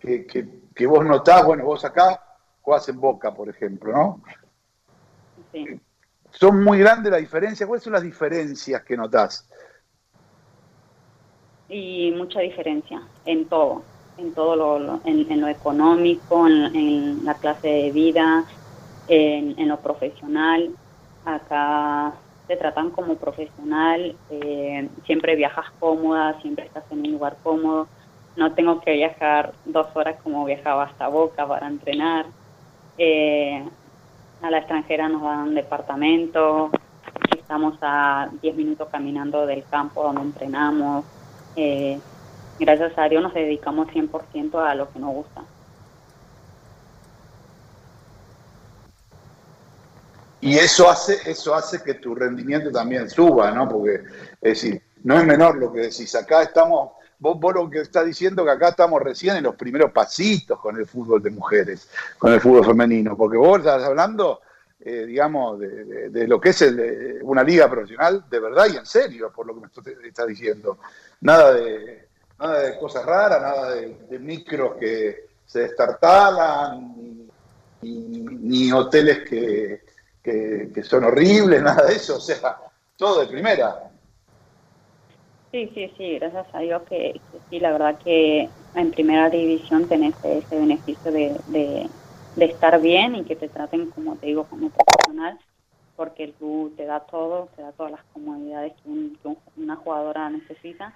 [0.00, 1.44] que, que- que vos notás?
[1.44, 2.20] Bueno, vos acá
[2.62, 4.22] jugás en Boca, por ejemplo, ¿no?
[5.52, 5.66] Sí.
[6.30, 7.66] ¿Son muy grandes las diferencias?
[7.66, 9.46] ¿Cuáles son las diferencias que notás?
[11.68, 13.82] y mucha diferencia en todo,
[14.18, 18.44] en todo lo, lo- en, en lo económico, en, en la clase de vida,
[19.08, 20.70] en, en lo profesional.
[21.24, 22.14] Acá
[22.46, 27.88] te tratan como profesional, eh, siempre viajas cómoda, siempre estás en un lugar cómodo.
[28.36, 32.26] No tengo que viajar dos horas como viajaba hasta Boca para entrenar.
[32.98, 33.64] Eh,
[34.42, 36.70] a la extranjera nos dan departamento,
[37.38, 41.04] estamos a 10 minutos caminando del campo donde entrenamos.
[41.54, 42.00] Eh,
[42.58, 45.42] gracias a Dios nos dedicamos 100% a lo que nos gusta.
[50.42, 53.68] Y eso hace, eso hace que tu rendimiento también suba, ¿no?
[53.68, 53.94] Porque,
[54.40, 56.12] es decir, no es menor lo que decís.
[56.16, 59.92] Acá estamos, vos, vos lo que estás diciendo que acá estamos recién en los primeros
[59.92, 64.40] pasitos con el fútbol de mujeres, con el fútbol femenino, porque vos estás hablando,
[64.80, 68.86] eh, digamos, de, lo que es el, eh, una liga profesional de verdad y en
[68.86, 70.78] serio, por lo que me est- estás diciendo.
[71.20, 72.08] Nada de,
[72.40, 76.96] nada de cosas raras, nada de, micros que se destartalan,
[77.82, 79.82] ni hoteles que,
[80.22, 82.56] que, son horribles, nada de eso, o sea,
[82.96, 83.90] todo de primera.
[85.50, 89.86] Sí, sí, sí, gracias a Dios que, que sí, la verdad que en primera división
[89.86, 91.90] tenés ese beneficio de,
[92.36, 95.38] estar bien y que te traten, como te digo, como profesional,
[95.96, 99.38] porque el club te da todo, te da todas las comodidades que, un- que un-
[99.56, 100.94] una jugadora necesita.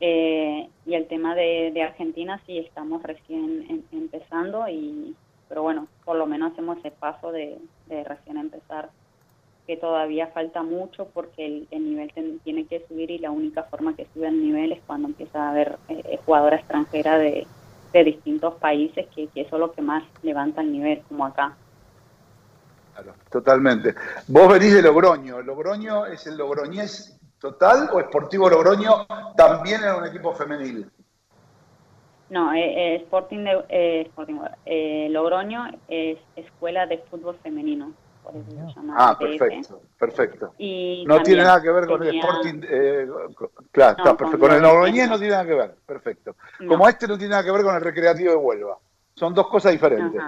[0.00, 5.16] Eh, y el tema de, de Argentina, sí, estamos recién em- empezando y,
[5.48, 8.90] pero bueno, por lo menos hacemos ese paso de, de recién empezar,
[9.66, 14.06] que todavía falta mucho porque el, nivel tiene que subir y la única forma que
[14.14, 17.46] sube el nivel es cuando empieza a haber eh, jugadora extranjera de,
[17.92, 21.54] de distintos países, que, que eso es lo que más levanta el nivel, como acá.
[23.30, 23.94] totalmente.
[24.26, 25.42] Vos venís de Logroño.
[25.42, 30.90] ¿Logroño es el Logroñés total o Sportivo Logroño también era un equipo femenil?
[32.30, 37.92] No, eh, eh, Sporting, de, eh, Sporting eh, Logroño es escuela de fútbol femenino.
[38.94, 40.54] ah, perfecto, perfecto.
[40.58, 43.08] Y no tiene nada que ver con el Sporting, eh,
[43.72, 44.38] claro, está perfecto.
[44.38, 46.36] Con, el Logroñés no tiene nada que ver, perfecto.
[46.66, 48.76] Como este no tiene nada que ver con el Recreativo de Huelva.
[49.14, 50.22] Son dos cosas diferentes.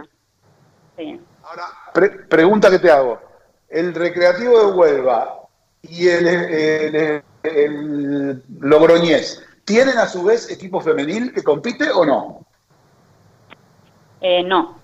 [0.97, 1.21] Sí.
[1.45, 1.65] Ahora,
[2.29, 3.21] pregunta que te hago.
[3.69, 5.37] El Recreativo de Huelva
[5.83, 12.45] y el, el, el Logroñés ¿Tienen a su vez equipo femenil que compite o no?
[14.21, 14.81] Eh, no.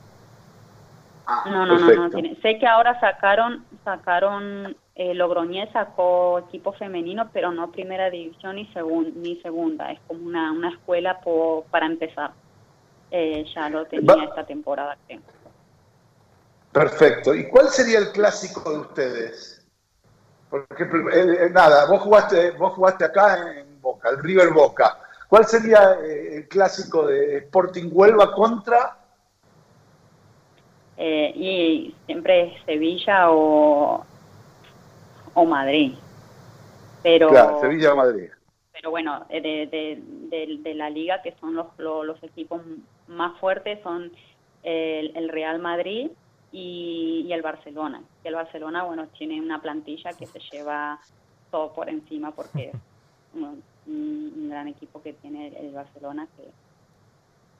[1.26, 7.30] Ah, no, no, no, no, Sé que ahora sacaron, sacaron, eh, Logroñés sacó equipo femenino,
[7.32, 8.70] pero no primera división ni,
[9.16, 9.90] ni segunda.
[9.90, 11.18] Es como una, una escuela
[11.68, 12.30] para empezar.
[13.10, 14.96] Eh, ya lo tenía esta temporada,
[16.70, 17.34] Perfecto.
[17.34, 19.66] ¿Y cuál sería el clásico de ustedes?
[20.48, 24.98] Porque eh, nada, vos jugaste, vos jugaste acá en Boca, el River Boca.
[25.28, 28.98] ¿Cuál sería eh, el clásico de Sporting Huelva contra?
[30.96, 34.04] Eh, y siempre Sevilla o,
[35.34, 35.94] o Madrid.
[37.02, 38.28] Pero, claro, Sevilla o Madrid.
[38.72, 42.60] Pero bueno, eh, de, la liga, que son los, los, equipos
[43.06, 44.10] más fuertes, son
[44.64, 46.10] el, Real Madrid
[46.50, 48.02] y, y, el Barcelona.
[48.24, 50.98] Y el Barcelona, bueno, tiene una plantilla que se lleva
[51.50, 52.72] todo por encima porque
[53.86, 56.44] un, gran equipo que tiene el Barcelona, que,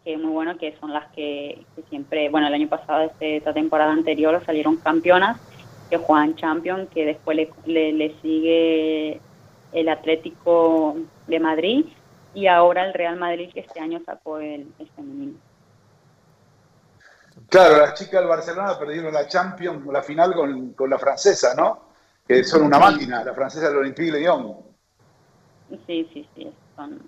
[0.05, 3.53] que, es muy bueno, que son las que, siempre, bueno, el año pasado, este, esta
[3.53, 5.39] temporada anterior, salieron campeonas,
[5.91, 9.21] que juegan Champions, que después le, le, sigue
[9.73, 10.97] el Atlético
[11.27, 11.87] de Madrid
[12.35, 15.39] y ahora el Real Madrid, que este año sacó el, femenino.
[17.49, 21.87] Claro, las chicas del Barcelona perdieron la Champions, la final con, con la francesa, ¿no?
[22.27, 24.76] Que son una máquina, la francesa del Olympique Lyon.
[25.87, 26.53] Sí, sí, sí.
[26.75, 27.01] Son,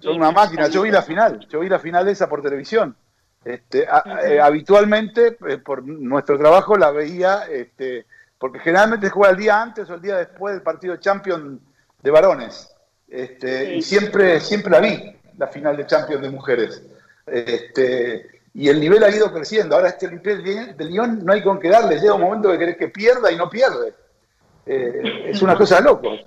[0.00, 0.68] son una máquina.
[0.68, 2.96] Yo vi la final, yo vi la final esa por televisión.
[3.44, 3.86] Este,
[4.24, 8.06] eh, habitualmente, eh, por nuestro trabajo, la veía, este,
[8.38, 11.60] porque generalmente se juega el día antes o el día después del partido Champions
[12.02, 12.74] de varones.
[13.08, 16.82] Este, Y siempre, siempre la vi, la final de Champions de mujeres.
[17.26, 19.76] Este, y el nivel ha ido creciendo.
[19.76, 21.98] Ahora este de Lyon no hay con qué darle.
[21.98, 23.94] Llega un momento que querés que pierda y no pierde.
[24.66, 26.26] Eh, es una cosa de locos.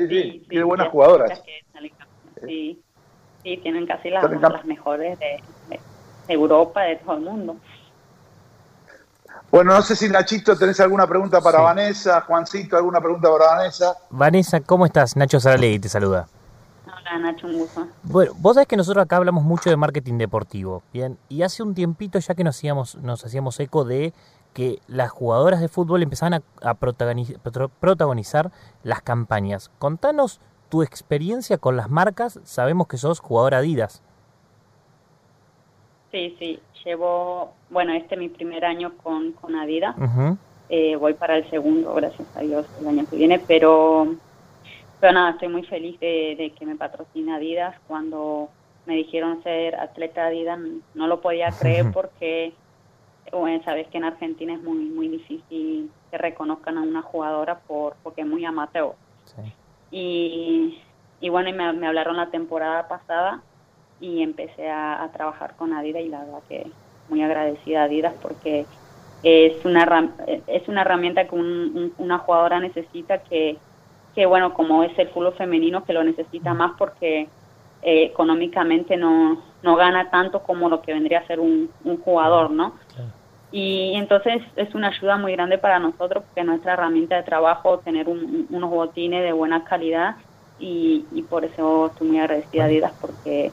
[0.00, 1.42] Sí, sí, tiene buenas jugadoras.
[2.46, 2.82] Sí,
[3.42, 5.42] sí, tienen casi las, las mejores de,
[6.28, 7.56] Europa, de todo el mundo.
[9.50, 13.96] Bueno, no sé si Nachito tenés alguna pregunta para Vanessa, Juancito, alguna pregunta para Vanessa.
[14.08, 15.16] Vanessa, ¿cómo estás?
[15.16, 16.28] Nacho Saralegui te saluda.
[16.86, 17.86] Hola Nacho, un gusto.
[18.04, 21.18] Bueno, vos sabés que nosotros acá hablamos mucho de marketing deportivo, ¿bien?
[21.28, 24.14] Y hace un tiempito ya que nos hacíamos, nos hacíamos eco de
[24.52, 28.50] que las jugadoras de fútbol empezaban a, protagonizar,
[28.82, 29.70] las campañas.
[29.78, 32.40] Contanos tu experiencia con las marcas.
[32.44, 34.02] Sabemos que sos jugadora Adidas.
[36.10, 36.60] Sí, sí.
[36.84, 39.94] Llevo, bueno, este es mi primer año con, con Adidas.
[40.68, 44.14] Eh, voy para el segundo, gracias a Dios, el año que viene, pero,
[45.00, 47.76] pero nada, estoy muy feliz de, de que me patrocine Adidas.
[47.86, 48.48] Cuando
[48.86, 50.58] me dijeron ser atleta Adidas,
[50.94, 52.54] no lo podía creer porque
[53.32, 57.94] bueno, sabes que en Argentina es muy muy difícil que reconozcan a una jugadora por
[58.02, 58.94] porque es muy amateur.
[59.90, 60.78] Y,
[61.20, 63.42] y bueno, y me, hablaron la temporada pasada
[64.00, 66.66] y empecé a, trabajar con Adidas y la verdad que
[67.08, 68.66] muy agradecida a Adidas porque
[69.22, 70.14] es una
[70.46, 73.58] es una herramienta que una jugadora necesita que,
[74.14, 77.28] que bueno como es el fútbol femenino que lo necesita más porque
[77.82, 82.50] eh, económicamente no, no gana tanto como lo que vendría a ser un, un jugador
[82.50, 82.74] no
[83.52, 88.08] y entonces es una ayuda muy grande para nosotros porque nuestra herramienta de trabajo tener
[88.08, 90.16] unos botines de buena calidad
[90.58, 93.50] y, por eso estoy muy agradecida a Adidas porque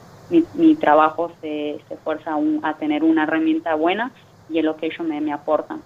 [0.54, 4.12] mi, trabajo se, se esfuerza a, tener una herramienta buena
[4.50, 5.82] y es lo que ellos me, me aportan.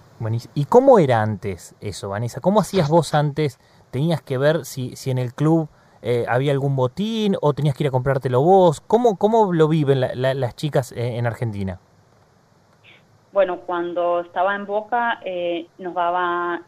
[0.53, 2.39] ¿Y cómo era antes eso, Vanessa?
[2.39, 3.59] ¿Cómo hacías vos antes?
[3.91, 5.69] ¿Tenías que ver si, si en el club
[6.01, 8.81] eh, había algún botín o tenías que ir a comprártelo vos?
[8.81, 11.79] ¿Cómo, cómo lo viven las chicas eh, en Argentina?
[13.33, 16.61] Bueno, cuando estaba en Boca, eh, nos daba,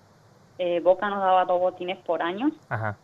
[0.57, 2.49] eh, Boca nos daba dos botines por año.
[2.69, 2.97] Ajá.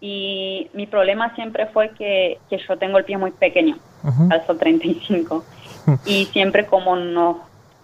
[0.00, 4.58] Y mi problema siempre fue que, yo tengo el pie muy pequeño, uh -huh.
[4.58, 5.44] 35.
[6.06, 7.38] y siempre como nos,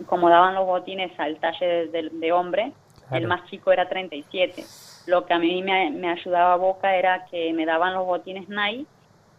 [0.07, 2.73] como daban los botines al talle de, de hombre,
[3.11, 4.65] el más chico era 37.
[5.07, 8.87] Lo que a mí me, me ayudaba Boca era que me daban los botines Nike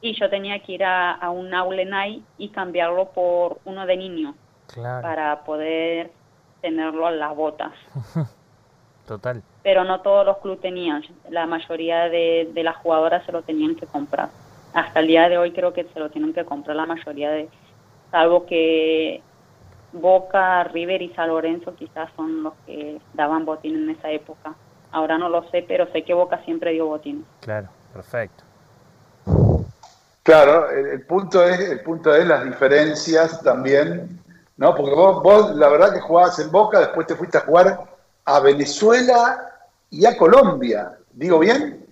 [0.01, 3.95] y yo tenía que ir a, a un aule Nike y cambiarlo por uno de
[3.95, 4.35] niño
[4.73, 5.01] Claro.
[5.01, 6.11] para poder
[6.61, 7.71] tenerlo en las botas.
[9.07, 9.43] Total.
[9.61, 13.75] Pero no todos los clubes tenían, la mayoría de, de las jugadoras se lo tenían
[13.75, 14.29] que comprar.
[14.73, 17.49] Hasta el día de hoy creo que se lo tienen que comprar la mayoría de,
[18.11, 19.21] salvo que
[19.93, 24.55] Boca, River y San Lorenzo quizás son los que daban botín en esa época.
[24.91, 27.25] Ahora no lo sé, pero sé que Boca siempre dio botín.
[27.41, 28.43] Claro, perfecto.
[30.23, 34.19] Claro, el, el punto es, el punto es las diferencias también,
[34.57, 34.75] ¿no?
[34.75, 37.85] Porque vos, vos, la verdad que jugabas en Boca, después te fuiste a jugar
[38.25, 39.51] a Venezuela
[39.89, 40.97] y a Colombia.
[41.11, 41.85] ¿Digo bien?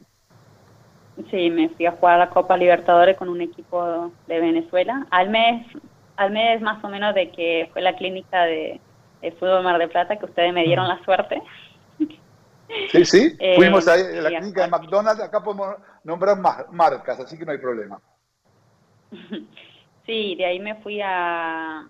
[1.30, 5.06] Sí, me fui a jugar a la Copa Libertadores con un equipo de Venezuela.
[5.12, 5.66] Al mes,
[6.16, 8.80] al mes más o menos de que fue la clínica de,
[9.22, 11.42] de fútbol Mar de Plata, que ustedes me dieron la suerte.
[12.92, 13.36] Sí, sí.
[13.40, 17.46] Eh, Fuimos ahí a la clínica de McDonald's, acá podemos nombrar mar- marcas, así que
[17.46, 18.00] no hay problema.
[20.06, 21.88] Sí, de ahí me fui a,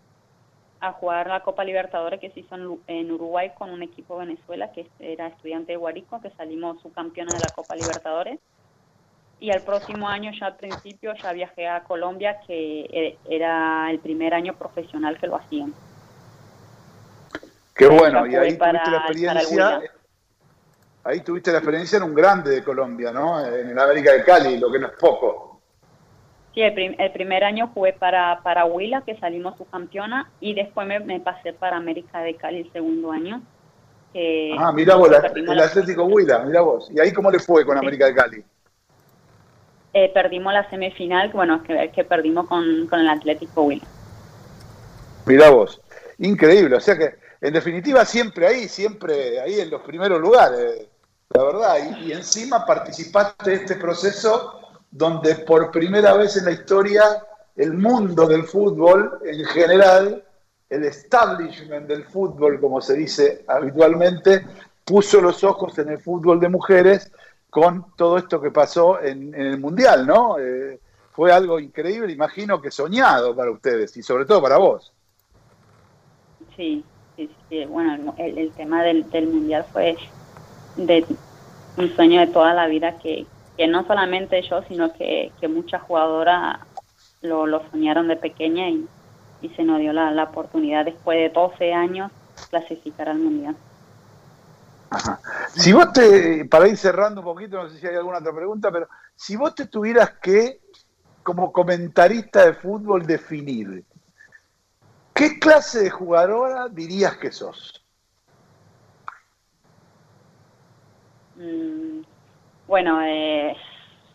[0.84, 2.56] a jugar la Copa Libertadores que se hizo
[2.88, 7.34] en, Uruguay con un equipo de Venezuela que era estudiante de Guarico, que salimos subcampeones
[7.34, 8.38] de la Copa Libertadores.
[9.40, 14.00] Y al próximo año, ya al principio, ya viajé a Colombia, que eh, era el
[14.00, 15.74] primer año profesional que lo hacían.
[17.74, 19.82] Qué bueno, y ahí para- tuviste la experiencia,
[21.06, 23.44] ahí tuviste la experiencia en un grande de Colombia, ¿no?
[23.46, 25.53] En el América de Cali, lo que no es poco.
[26.54, 30.86] Sí, el, prim- el primer año jugué para, para Huila, que salimos subcampeona, y después
[30.88, 33.42] me, me pasé para América de Cali el segundo año.
[34.14, 36.90] que Ah, mira vos, la- el Atlético Huila, mira vos.
[36.92, 38.44] ¿Y ahí cómo le fue con América de Cali?
[39.94, 43.86] eh, perdimos la semifinal, bueno, que, que perdimos con, con el Atlético Huila.
[45.26, 45.82] Mirá vos.
[46.20, 50.88] Increíble, o sea que en definitiva siempre ahí, siempre ahí en los primeros lugares,
[51.34, 51.76] la verdad.
[52.00, 54.60] Y, y encima participaste de este proceso
[54.94, 57.04] donde por primera vez en la historia
[57.56, 60.24] el mundo del fútbol en general,
[60.70, 64.46] el establishment del fútbol, como se dice habitualmente,
[64.86, 67.12] puso los ojos en el fútbol de mujeres
[67.50, 70.38] con todo esto que pasó en, el Mundial, ¿no?
[70.40, 70.80] Eh,
[71.12, 74.92] fue algo increíble, imagino que soñado para ustedes y sobre todo para vos.
[76.56, 76.84] Sí,
[77.16, 77.66] sí, sí.
[77.66, 79.96] Bueno, el, el tema del, mundial fue
[80.78, 83.28] un sueño de toda la vida que,
[83.58, 86.60] que no solamente yo, sino que, que muchas jugadoras
[87.22, 88.88] lo, lo soñaron de pequeña y,
[89.42, 92.12] y se nos dio la, la oportunidad después de 12 años
[92.50, 93.56] clasificar al mundial.
[95.56, 98.72] Si vos te, para ir cerrando un poquito, no sé si hay alguna otra pregunta,
[98.72, 100.62] pero si vos te tuvieras que,
[101.24, 103.84] como comentarista de fútbol, definir,
[105.14, 107.84] ¿qué clase de jugadora dirías que sos?
[111.36, 112.02] Mm,
[112.74, 113.56] bueno, eh,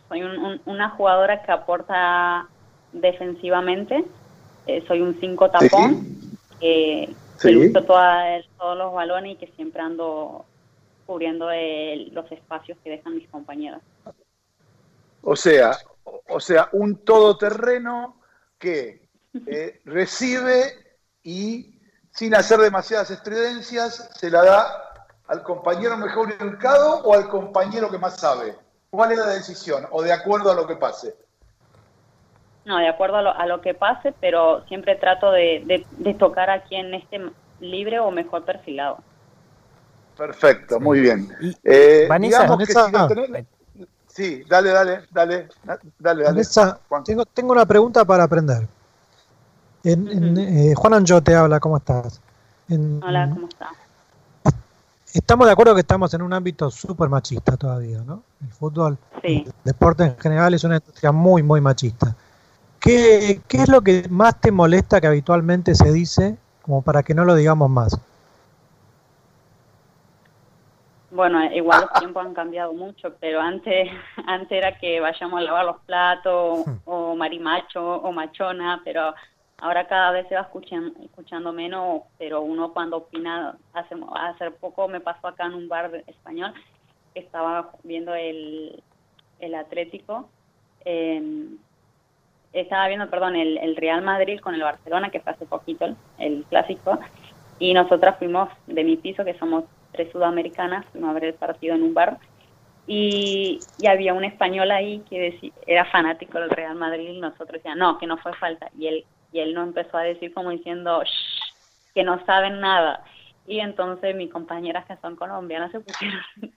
[0.09, 2.45] soy un- un- una jugadora que aporta
[2.91, 4.03] defensivamente.
[4.67, 6.05] Eh, soy un 5 tapón.
[6.59, 10.43] que lucho toda- todos los balones y que siempre ando
[11.05, 13.79] cubriendo el- los espacios que dejan mis compañeras.
[15.23, 15.71] O sea,
[16.03, 18.17] o o sea, un todoterreno
[18.57, 19.07] que
[19.47, 20.73] eh, recibe
[21.23, 21.79] y
[22.11, 24.88] sin hacer demasiadas estridencias se la da
[25.29, 28.55] al compañero mejor educado o al compañero que más sabe.
[28.89, 29.85] ¿Cuál es la decisión?
[29.91, 31.15] O de acuerdo a lo que pase.
[32.65, 36.13] No, de acuerdo a lo, a lo que pase, pero siempre trato de, de- de
[36.15, 37.21] tocar a quien esté
[37.59, 38.97] libre o mejor perfilado.
[40.17, 41.29] Perfecto, muy bien.
[41.63, 43.45] Eh, Vanessa, digamos que Vanessa, si no tenés-
[44.07, 46.23] Sí, dale, dale, dale, dale, dale.
[46.23, 48.67] Vanessa, tengo, tengo una pregunta para aprender.
[49.83, 52.19] En, en, eh, Juan Anjo te habla, ¿cómo estás?
[52.67, 53.69] En- Hola, ¿cómo está?
[55.13, 58.23] Estamos de acuerdo que estamos en un ámbito súper machista todavía, ¿no?
[58.41, 59.43] El fútbol, Sí.
[59.45, 62.15] el deporte en general es una industria muy, muy machista.
[62.79, 67.13] ¿Qué, ¿Qué es lo que más te molesta que habitualmente se dice, como para que
[67.13, 67.99] no lo digamos más?
[71.11, 73.89] Bueno, igual los tiempos han cambiado mucho, pero antes
[74.27, 79.13] antes era que vayamos a lavar los platos o marimacho o machona, pero
[79.61, 84.87] ahora cada vez se va escuchan- escuchando menos, pero uno cuando opina, hace, hace poco
[84.87, 86.53] me pasó acá en un bar español,
[87.15, 88.81] estaba viendo el,
[89.39, 90.29] el Atlético,
[90.85, 91.21] eh,
[92.53, 95.95] estaba viendo, perdón, el, el Real Madrid con el Barcelona, que fue hace poquito el,
[96.17, 96.99] el clásico,
[97.59, 101.75] y nosotras fuimos de mi piso, que somos tres sudamericanas, fuimos a ver el partido
[101.75, 102.17] en un bar,
[102.87, 107.51] y, y había un español ahí que decía, era fanático del Real Madrid, y nosotros
[107.51, 110.49] decíamos, no, que no fue falta, y él, y él nos empezó a decir como
[110.51, 111.39] diciendo, "Shh,
[111.93, 113.03] que no saben nada.
[113.47, 116.21] Y entonces mis compañeras que son colombianas se pusieron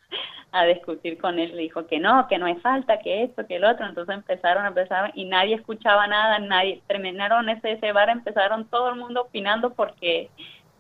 [0.53, 3.57] a discutir con él, le dijo que no, que no hay falta, que esto, que
[3.57, 8.66] el otro, entonces empezaron, empezaron y nadie escuchaba nada, nadie, terminaron ese, ese bar, empezaron
[8.66, 10.29] todo el mundo opinando porque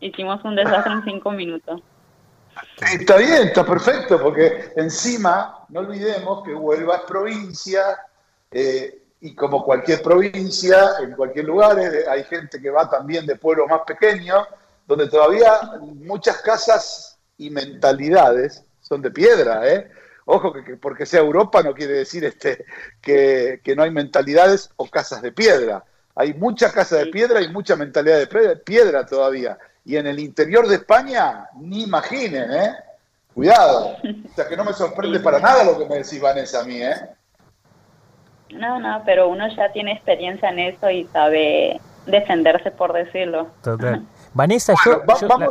[0.00, 1.80] hicimos un desastre en cinco minutos.
[2.92, 7.80] Está bien, está perfecto, porque encima no olvidemos que Huelva es provincia
[8.50, 13.36] eh, y como cualquier provincia, en cualquier lugar eh, hay gente que va también de
[13.36, 14.44] pueblos más pequeños,
[14.84, 19.88] donde todavía muchas casas y mentalidades son de piedra, ¿eh?
[20.24, 22.64] Ojo, que, porque sea Europa no quiere decir este,
[23.00, 25.84] que, no hay mentalidades o casas de piedra.
[26.16, 29.56] Hay muchas casas de piedra y mucha mentalidad de piedra todavía.
[29.84, 32.74] Y en el interior de España, ni imaginen, ¿eh?
[33.32, 33.96] Cuidado.
[33.96, 36.82] O sea, que no me sorprende para nada lo que me decís, Vanessa, a mí,
[36.82, 36.96] ¿eh?
[38.52, 43.48] No, no, pero uno ya tiene experiencia en eso y sabe defenderse, por decirlo.
[43.62, 44.06] Total.
[44.34, 45.02] Vanessa, yo,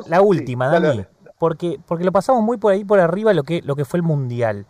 [0.07, 1.05] la, última, Dani,
[1.37, 4.03] Porque, porque lo pasamos muy por ahí por arriba lo que, lo que fue el
[4.03, 4.65] Mundial.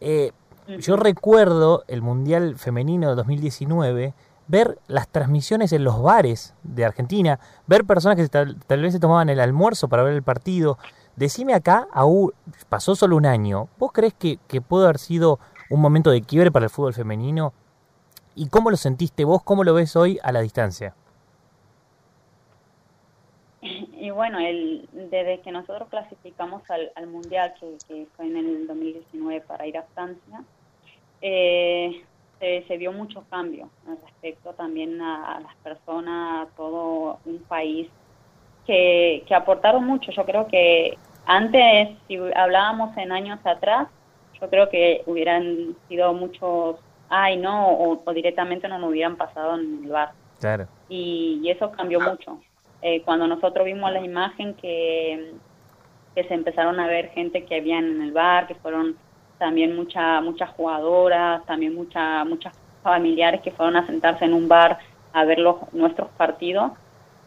[0.00, 0.32] Eh,
[0.78, 4.14] yo recuerdo el Mundial Femenino de 2019
[4.48, 9.28] ver las transmisiones en los bares de Argentina, ver personas que tal, vez se tomaban
[9.28, 10.78] el almuerzo para ver el partido.
[11.16, 11.88] Decime acá,
[12.68, 16.52] pasó solo un año, ¿vos crees que, que pudo haber sido un momento de quiebre
[16.52, 17.52] para el fútbol femenino?
[18.36, 19.42] ¿Y cómo lo sentiste vos?
[19.42, 20.94] ¿Cómo lo ves hoy a la distancia?
[23.62, 27.54] Y bueno, el, desde que nosotros clasificamos al, Mundial,
[27.88, 30.44] que, fue en el 2019 para ir a Francia,
[31.22, 32.04] eh,
[32.38, 33.70] se, vio mucho cambio
[34.04, 37.88] respecto también a, las personas, a todo un país
[38.66, 40.12] que, que aportaron mucho.
[40.12, 43.88] Yo creo que antes, si hablábamos en años atrás,
[44.40, 46.76] yo creo que hubieran sido muchos,
[47.08, 50.12] ay, no, o, directamente no nos hubieran pasado en el bar.
[50.40, 50.66] Claro.
[50.88, 52.40] Y, eso cambió mucho.
[52.82, 55.34] Eh, cuando nosotros vimos la imagen que,
[56.14, 58.96] que se empezaron a ver gente que habían en el bar, que fueron
[59.38, 64.78] también mucha, muchas jugadoras, también mucha, muchas familiares que fueron a sentarse en un bar
[65.12, 66.72] a ver los, nuestros partidos,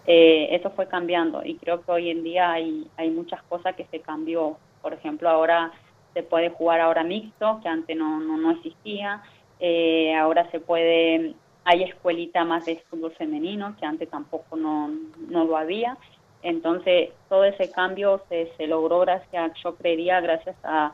[0.05, 3.85] eh, eso fue cambiando y creo que hoy en día hay, hay muchas cosas que
[3.91, 4.57] se cambió.
[4.81, 5.71] Por ejemplo, ahora
[6.13, 9.21] se puede jugar ahora mixto, que antes no, no, no existía,
[9.59, 11.33] eh, ahora se puede,
[11.65, 14.89] hay escuelita más de fútbol femenino, que antes tampoco no,
[15.27, 15.97] no lo había.
[16.41, 20.93] Entonces, todo ese cambio se, se logró gracias, yo creería, gracias a,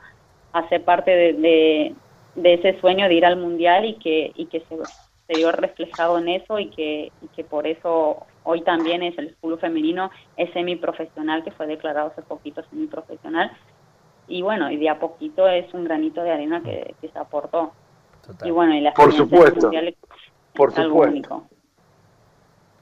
[0.52, 1.94] hacer parte de,
[2.34, 4.76] de, ese sueño de ir al mundial y que, y que se,
[5.26, 9.34] se vio reflejado en eso y que, y que por eso hoy también es el
[9.36, 13.50] fútbol femenino, es semiprofesional, que fue declarado hace poquito semiprofesional.
[14.28, 17.72] Y bueno, y de a poquito es un granito de arena que, se aportó.
[18.44, 19.70] Y bueno, y la por supuesto,
[20.54, 21.46] por supuesto.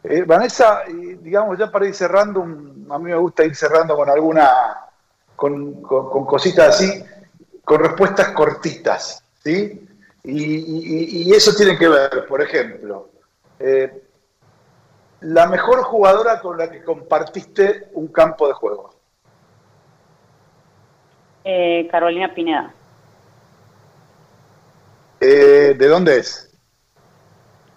[0.02, 4.50] Eh, Vanessa, digamos, ya para ir cerrando, a mí me gusta ir cerrando con alguna,
[5.34, 7.02] con, con cositas así
[7.64, 9.88] con respuestas cortitas, ¿sí?
[10.22, 13.10] Y, eso tiene que ver, por ejemplo,
[13.58, 14.02] eh,
[15.20, 18.94] la mejor jugadora con la que compartiste un campo de juego.
[21.44, 22.72] Eh, Carolina Pineda.
[25.26, 26.54] Eh, ¿De dónde es?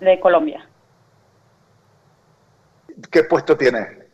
[0.02, 0.68] De Colombia.
[3.10, 4.10] ¿Qué puesto tiene?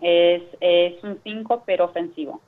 [0.00, 2.40] Es, es un 5, pero ofensivo.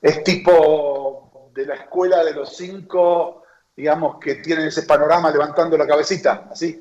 [0.00, 3.42] Es tipo de la escuela de los cinco,
[3.74, 6.80] digamos, que tienen ese panorama levantando la cabecita, ¿así?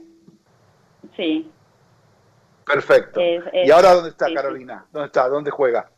[1.15, 1.51] Sí.
[2.67, 3.19] Perfecto.
[3.19, 4.85] ¿Y ahora dónde está Carolina?
[4.91, 5.27] ¿Dónde está?
[5.27, 5.89] ¿Dónde juega?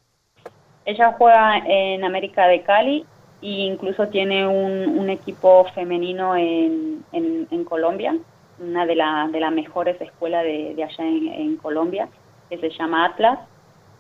[0.86, 3.06] Ella juega en América de Cali
[3.42, 8.18] e incluso tiene un, equipo femenino en, en, Colombia,
[8.60, 12.10] una de las de las mejores escuelas de, allá en, en, Colombia,
[12.50, 13.40] que se llama Atlas,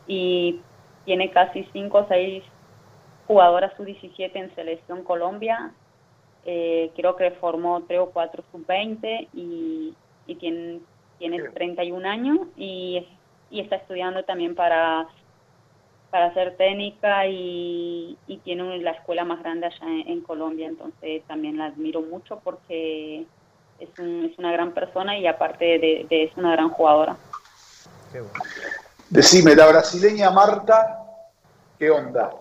[0.07, 0.59] y
[1.05, 2.43] tiene casi cinco o seis
[3.27, 5.71] jugadora sub-17 en Selección Colombia.
[6.45, 9.95] Eh, creo que formó 3 o 4 sub-20 y,
[10.27, 10.79] y, tiene,
[11.17, 13.03] tiene 31 años y,
[13.49, 15.07] y está estudiando también para,
[16.15, 20.65] para hacer técnica y, y tiene la escuela más grande allá en, Colombia.
[20.65, 23.25] Entonces también la admiro mucho porque
[23.79, 27.17] es, es una gran persona y aparte de, de es una gran jugadora.
[29.09, 31.03] Decime, la brasileña Marta
[31.77, 32.31] ¿qué onda?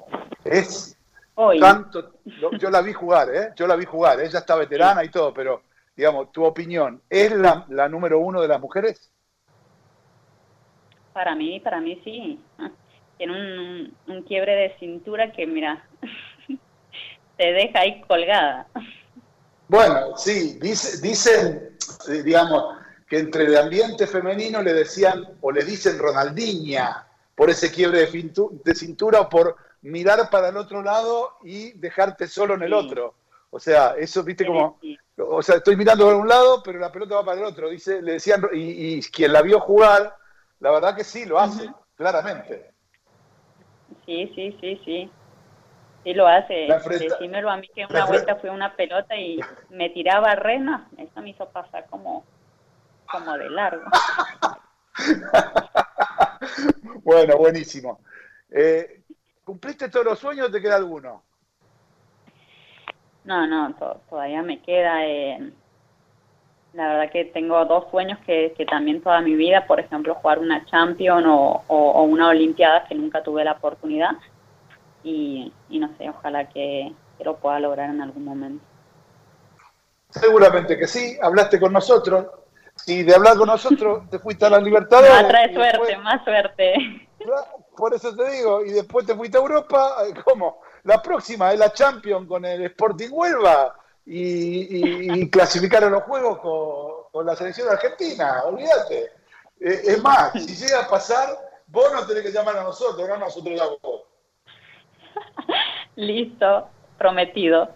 [0.45, 0.97] Es
[1.59, 2.13] tanto,
[2.61, 3.53] yo la vi jugar, ¿eh?
[3.57, 5.63] Yo la vi jugar, ella está veterana y todo, pero
[5.97, 9.11] digamos, tu opinión, ¿es la, la número uno de las mujeres?
[11.13, 12.39] Para mí, para mí sí.
[13.17, 15.87] Tiene un, un quiebre de cintura que, mira,
[17.37, 18.67] te deja ahí colgada.
[19.69, 21.77] Bueno, sí, dice, dicen,
[22.25, 22.77] digamos,
[23.09, 28.75] que entre el ambiente femenino le decían o le dicen Ronaldinha por ese quiebre de,
[28.75, 33.15] cintura o por mirar para el otro lado y dejarte solo en el otro.
[33.51, 34.81] O sea, eso, viste, como,
[35.17, 37.69] o sea, estoy mirando para un lado, pero la pelota va para el otro.
[37.71, 40.17] Dice, le decían, y, quien la vio jugar,
[40.61, 42.74] la verdad que sí, lo hace, claramente.
[44.07, 45.11] Sí, sí, sí, sí.
[46.05, 46.69] Sí lo hace.
[46.89, 49.41] Decímelo a mí que una vuelta fue una pelota y
[49.71, 50.89] me tiraba rena.
[50.99, 52.25] Eso me hizo pasar como,
[53.11, 53.85] como de largo.
[57.05, 58.01] bueno, buenísimo.
[58.51, 59.03] Eh,
[59.45, 61.23] ¿Cumpliste todos los sueños o te queda alguno?
[63.25, 63.75] No, no,
[64.09, 65.07] todavía me queda.
[65.07, 65.53] Eh,
[66.75, 70.41] la verdad que tengo dos sueños que, que, también toda mi vida, por ejemplo, jugar
[70.41, 71.63] una Champion o,
[72.03, 74.13] una Olimpiada que nunca tuve la oportunidad.
[75.05, 78.65] Y, no sé, ojalá que, lo pueda lograr en algún momento.
[80.11, 82.27] Seguramente que sí, hablaste con nosotros.
[82.87, 85.01] Y de hablar con nosotros te fuiste a la Libertad.
[85.09, 86.75] Más trae suerte, más suerte.
[87.77, 89.95] Por eso te digo, y después te fuiste a Europa,
[90.25, 90.61] ¿cómo?
[90.83, 93.75] La próxima es la Champions con el Sporting Huelva
[94.07, 96.39] y, clasificar a los juegos
[97.13, 99.13] con, la selección argentina, olvídate.
[99.61, 101.29] Eh, es más, si llega a pasar,
[101.69, 104.03] vos no tenés que llamar a nosotros, no nosotros a vos.
[105.97, 107.69] Listo, prometido.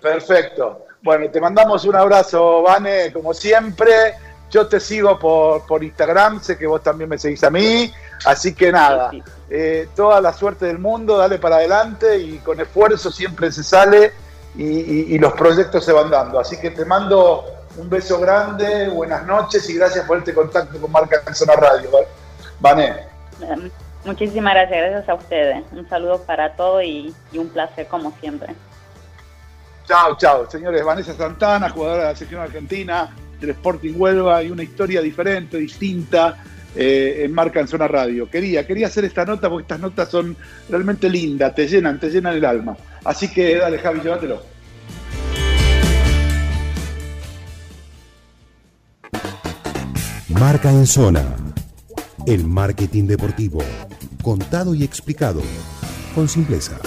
[0.00, 0.86] Perfecto.
[1.02, 4.14] Bueno, te mandamos un abrazo, Vane, como siempre.
[4.50, 7.92] Yo te sigo por, por Instagram, sé que vos también me seguís a mí.
[8.24, 9.12] Así que nada,
[9.48, 14.12] eh, toda la suerte del mundo, dale para adelante y con esfuerzo siempre se sale
[14.56, 16.40] y, los proyectos se van dando.
[16.40, 17.44] Así que te mando
[17.76, 21.90] un beso grande, buenas noches y gracias por este contacto con Marca en Zona Radio.
[22.60, 22.94] Vané.
[24.04, 25.64] Muchísimas gracias, gracias a ustedes.
[25.72, 28.54] Un saludo para todos y, y un placer como siempre.
[29.86, 30.50] Chao, chao.
[30.50, 35.58] Señores, Vanessa Santana, jugadora de la selección argentina del Sporting Huelva y una historia diferente,
[35.58, 36.36] distinta
[36.74, 38.28] eh, en Marca en Zona Radio.
[38.28, 40.36] Quería, quería hacer esta nota porque estas notas son
[40.68, 42.76] realmente lindas, te llenan, te llenan el alma.
[43.06, 44.42] Así que dale, Javi, llévatelo.
[50.28, 51.24] Marca en Zona.
[52.26, 53.60] El marketing deportivo.
[54.22, 55.40] Contado y explicado.
[56.16, 56.80] Con simpleza.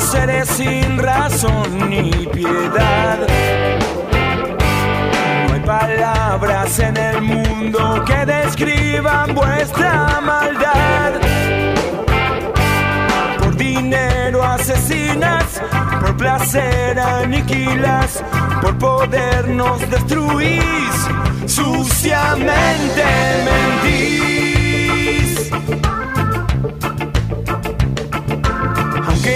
[0.00, 3.18] Seres sin razón ni piedad.
[5.46, 11.12] No hay palabras en el mundo que describan vuestra maldad.
[13.38, 15.62] Por dinero asesinas,
[16.00, 18.22] por placer aniquilas,
[18.60, 21.08] por poder nos destruís,
[21.46, 23.04] suciamente
[23.46, 24.30] mentís.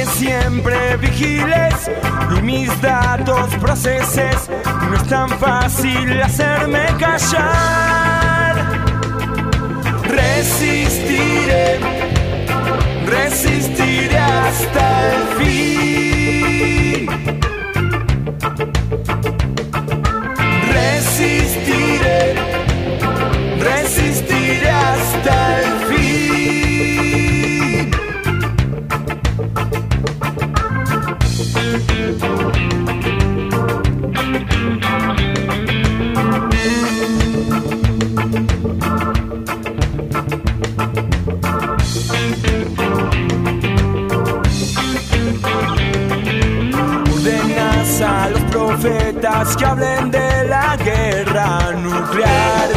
[0.03, 1.91] Siempre vigiles
[2.37, 4.51] y mis datos proceses.
[4.89, 8.55] No es tan fácil hacerme callar.
[10.05, 11.79] Resistiré,
[13.07, 17.09] resistiré hasta el fin.
[20.73, 22.44] Resistiré
[49.57, 52.69] que hablen de la guerra nuclear.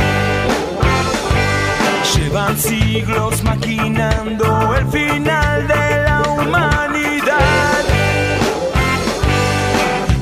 [2.13, 7.83] Llevan siglos maquinando el final de la humanidad.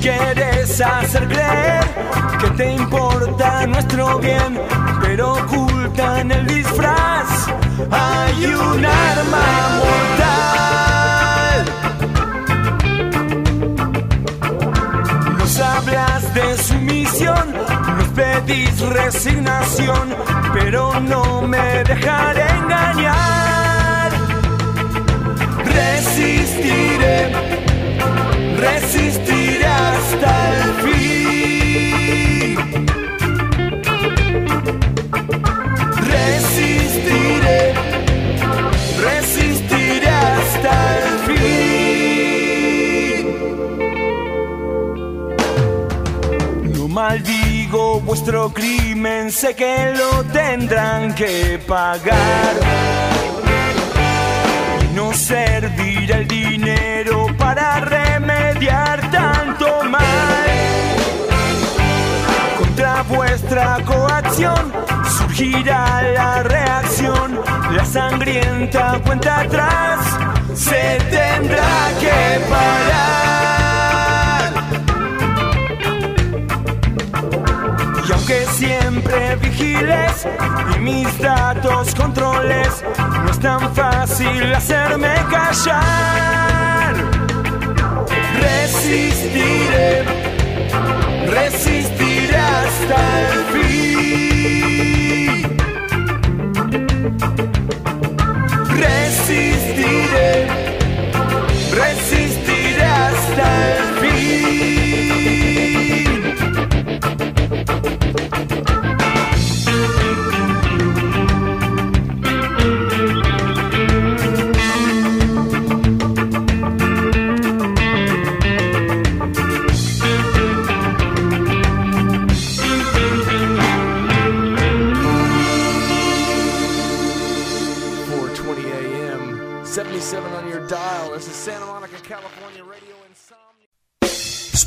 [0.02, 1.84] Quieres hacer creer
[2.40, 4.60] que te importa nuestro bien,
[5.02, 7.48] pero ocultan el disfraz.
[7.90, 9.48] Hay un arma
[9.80, 10.26] mortal.
[18.46, 20.16] Pedís resignación,
[20.54, 24.12] pero no me dejaré engañar.
[25.66, 27.32] Resistiré
[28.58, 30.96] resistiré hasta el fin.
[48.04, 52.56] Vuestro crimen sé que lo tendrán que pagar.
[54.84, 60.04] Y no servirá el dinero para remediar tanto mal.
[62.58, 64.74] Contra vuestra coacción
[65.18, 67.40] surgirá la reacción,
[67.72, 70.00] la sangrienta cuenta atrás
[70.54, 73.15] se tendrá que parar.
[78.56, 80.26] Siempre vigiles
[80.76, 86.96] y mis datos controles, no es tan fácil hacerme callar.
[88.40, 90.06] Resistiré,
[91.28, 94.55] resistiré hasta el fin.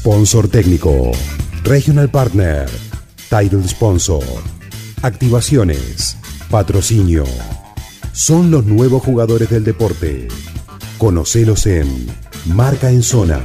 [0.09, 1.13] Sponsor técnico.
[1.65, 2.67] Regional Partner.
[3.29, 4.25] Title Sponsor.
[5.03, 6.17] Activaciones.
[6.51, 7.25] Patrocinio.
[8.13, 10.29] Son los nuevos jugadores del deporte.
[10.97, 12.07] Conocelos en
[12.47, 13.45] Marca en Zona.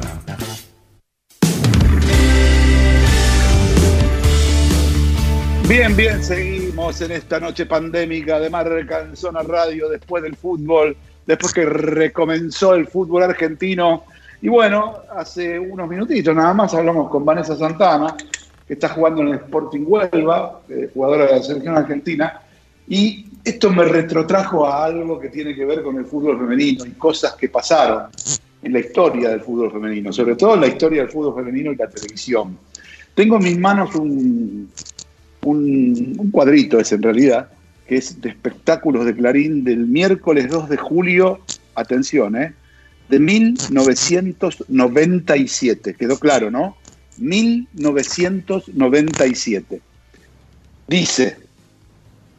[5.68, 10.96] Bien, bien, seguimos en esta noche pandémica de Marca en Zona Radio después del fútbol,
[11.26, 14.06] después que recomenzó el fútbol argentino.
[14.44, 18.14] Y bueno, hace unos minutitos nada más hablamos con Vanessa Santana,
[18.68, 22.42] que está jugando en el Sporting Huelva, eh, jugadora de la selección argentina,
[22.86, 26.92] y esto me retrotrajo a algo que tiene que ver con el fútbol femenino y
[26.92, 28.08] cosas que pasaron
[28.62, 31.78] en la historia del fútbol femenino, sobre todo en la historia del fútbol femenino y
[31.78, 32.58] la televisión.
[33.16, 34.70] Tengo en mis manos un,
[35.46, 37.48] un, cuadrito, es en realidad,
[37.88, 41.40] que es de espectáculos de Clarín del miércoles 2 de julio,
[41.76, 42.54] atención, ¿eh?
[43.14, 45.94] De 1997.
[45.94, 46.76] Quedó claro, ¿no?
[47.20, 49.82] 1997.
[50.88, 51.38] Dice,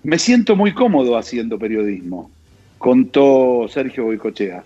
[0.03, 2.33] me siento muy cómodo haciendo periodismo,
[2.79, 4.65] contó Sergio Boicochea,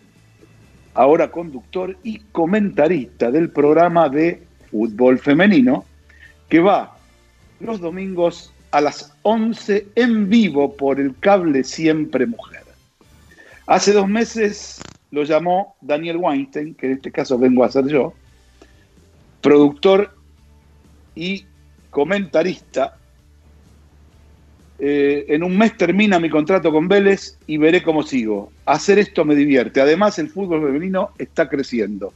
[0.94, 5.84] ahora conductor y comentarista del programa de fútbol femenino,
[6.48, 6.96] que va
[7.60, 12.62] los domingos a las 11 en vivo por el cable Siempre Mujer.
[13.66, 14.80] Hace dos meses
[15.10, 18.12] lo llamó Daniel Weinstein, que en este caso vengo a ser yo,
[19.40, 20.14] productor
[21.14, 21.44] y
[21.90, 22.96] comentarista.
[24.80, 28.52] Eh, en un mes termina mi contrato con Vélez y veré cómo sigo.
[28.64, 29.80] Hacer esto me divierte.
[29.80, 32.12] Además, el fútbol femenino está creciendo.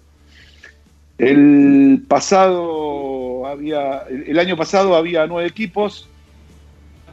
[1.19, 6.09] El pasado había, el año pasado había nueve equipos,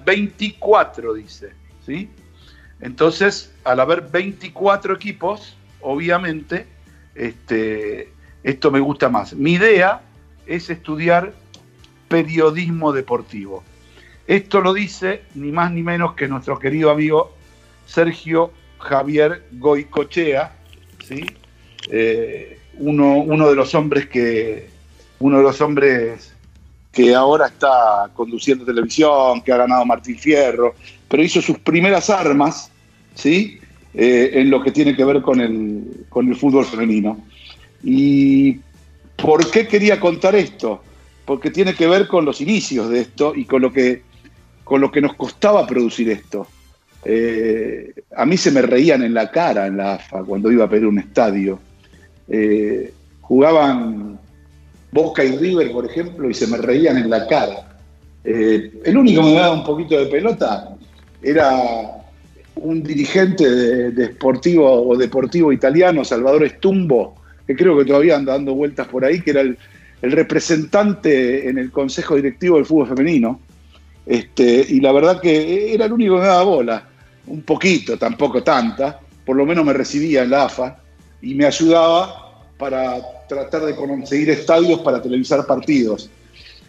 [0.05, 1.49] 24 dice,
[1.85, 2.09] ¿sí?
[2.81, 6.67] Entonces, al haber 24 equipos, obviamente,
[7.15, 8.11] este,
[8.43, 9.33] esto me gusta más.
[9.33, 10.01] Mi idea
[10.45, 11.33] es estudiar
[12.07, 13.63] periodismo deportivo.
[14.27, 17.35] Esto lo dice ni más ni menos que nuestro querido amigo
[17.85, 20.55] Sergio Javier Goicochea,
[21.07, 21.25] ¿sí?
[21.89, 24.69] Eh, uno, uno de los hombres que
[25.19, 26.33] uno de los hombres
[26.91, 30.75] que ahora está conduciendo televisión, que ha ganado Martín Fierro,
[31.07, 32.71] pero hizo sus primeras armas,
[33.15, 33.59] ¿sí?
[33.93, 37.25] Eh, en lo que tiene que ver con el, con el fútbol femenino.
[37.83, 38.59] ¿Y
[39.15, 40.83] por qué quería contar esto?
[41.25, 44.03] Porque tiene que ver con los inicios de esto y con lo que,
[44.63, 46.45] con lo que nos costaba producir esto.
[47.03, 50.69] Eh, a mí se me reían en la cara en la AFA cuando iba a
[50.69, 51.59] pedir un estadio.
[52.27, 54.19] Eh, jugaban
[54.91, 57.65] Boca y River, por ejemplo, y se me reían en la cara.
[58.23, 60.75] El único que me daba un poquito de pelota
[61.23, 61.98] era
[62.61, 64.15] un dirigente de, de
[64.59, 69.31] o Deportivo italiano, Salvador Estumbo, que creo que todavía anda dando vueltas por ahí, que
[69.31, 69.57] era el,
[70.01, 73.39] el representante en el Consejo Directivo del Fútbol Femenino.
[74.05, 76.89] Este, y la verdad que era el único que me daba bola,
[77.27, 80.79] un poquito, tampoco tanta, por lo menos me recibía en la AFA
[81.21, 82.97] y me ayudaba para
[83.27, 86.09] tratar de conseguir estadios para televisar partidos.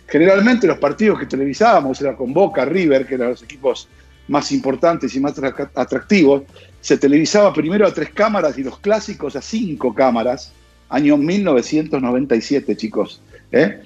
[0.06, 3.88] Generalmente los partidos que televisábamos era con Boca, River, que eran los equipos
[4.28, 5.34] más importantes y más
[5.74, 6.42] atractivos,
[6.80, 10.52] se televisaba primero a tres cámaras y los clásicos a cinco cámaras,
[10.88, 13.20] año 1997, chicos.
[13.52, 13.80] ¿eh?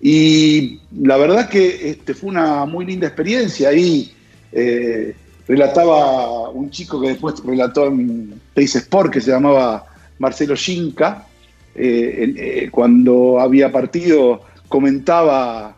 [0.00, 3.70] Y la verdad que este, fue una muy linda experiencia.
[3.70, 4.12] Ahí
[4.52, 5.14] eh,
[5.48, 9.86] relataba un chico que después relató en Pace Sport, que se llamaba
[10.18, 11.26] Marcelo Shinka.
[11.74, 15.76] Eh, eh, cuando había partido, comentaba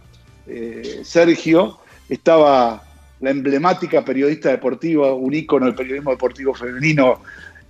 [1.02, 1.78] Sergio,
[2.08, 2.82] estaba
[3.20, 7.20] la emblemática periodista deportiva, un ícono del periodismo deportivo femenino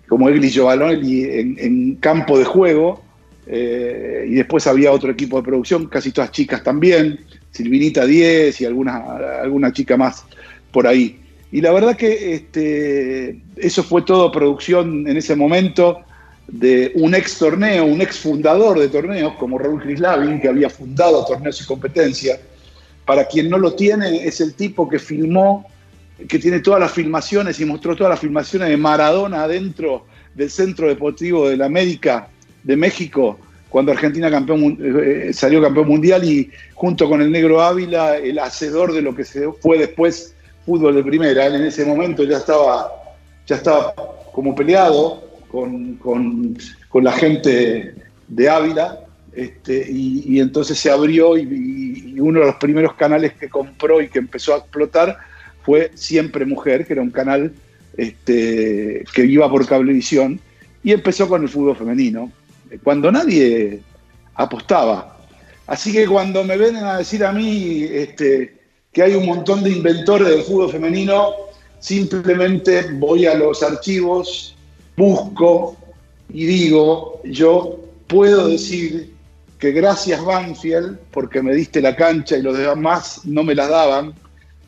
[0.07, 3.03] como Egli Giovanoli en, en campo de juego,
[3.51, 7.21] eh, y después había otro equipo de producción, casi todas chicas también,
[7.51, 8.97] Silvinita 10 y alguna,
[9.43, 10.25] alguna chica más
[10.71, 11.19] por ahí.
[11.51, 16.01] Y la verdad que este, eso fue todo producción en ese momento
[16.47, 21.25] de un ex torneo, un ex fundador de torneos como Raúl Krislavin, que había fundado
[21.25, 22.39] torneos y competencias.
[23.09, 25.65] Para quien no lo tiene, es el tipo que filmó
[26.29, 30.05] que tiene todas las filmaciones y mostró todas las filmaciones de Maradona adentro
[30.35, 32.29] del Centro Deportivo de la América
[32.63, 33.39] de México,
[33.71, 38.93] cuando Argentina campeón, eh, salió campeón mundial y junto con el Negro Ávila, el hacedor
[38.93, 40.35] de lo que se fue después
[40.67, 41.47] fútbol de primera.
[41.47, 42.93] en ese momento ya estaba,
[43.47, 43.95] ya estaba
[44.33, 46.59] como peleado con,
[46.93, 47.95] la gente
[48.29, 49.01] de Ávila.
[49.33, 51.88] Este, y, entonces se abrió y
[52.21, 55.19] uno de los primeros canales que compró y que empezó a explotar
[55.63, 57.53] fue Siempre Mujer, que era un canal
[57.97, 60.41] este, que iba por cablevisión,
[60.83, 62.33] y empezó con el fútbol femenino,
[62.83, 63.81] cuando nadie
[64.35, 65.19] apostaba.
[65.67, 68.59] Así que cuando me vienen a decir a mí este,
[68.93, 71.33] que hay un montón de inventores del fútbol femenino,
[71.81, 74.57] simplemente voy a los archivos,
[74.97, 75.77] busco
[76.33, 79.15] y digo, yo puedo decir
[79.59, 84.15] que gracias Banfield, porque me diste la cancha y los demás no me la daban,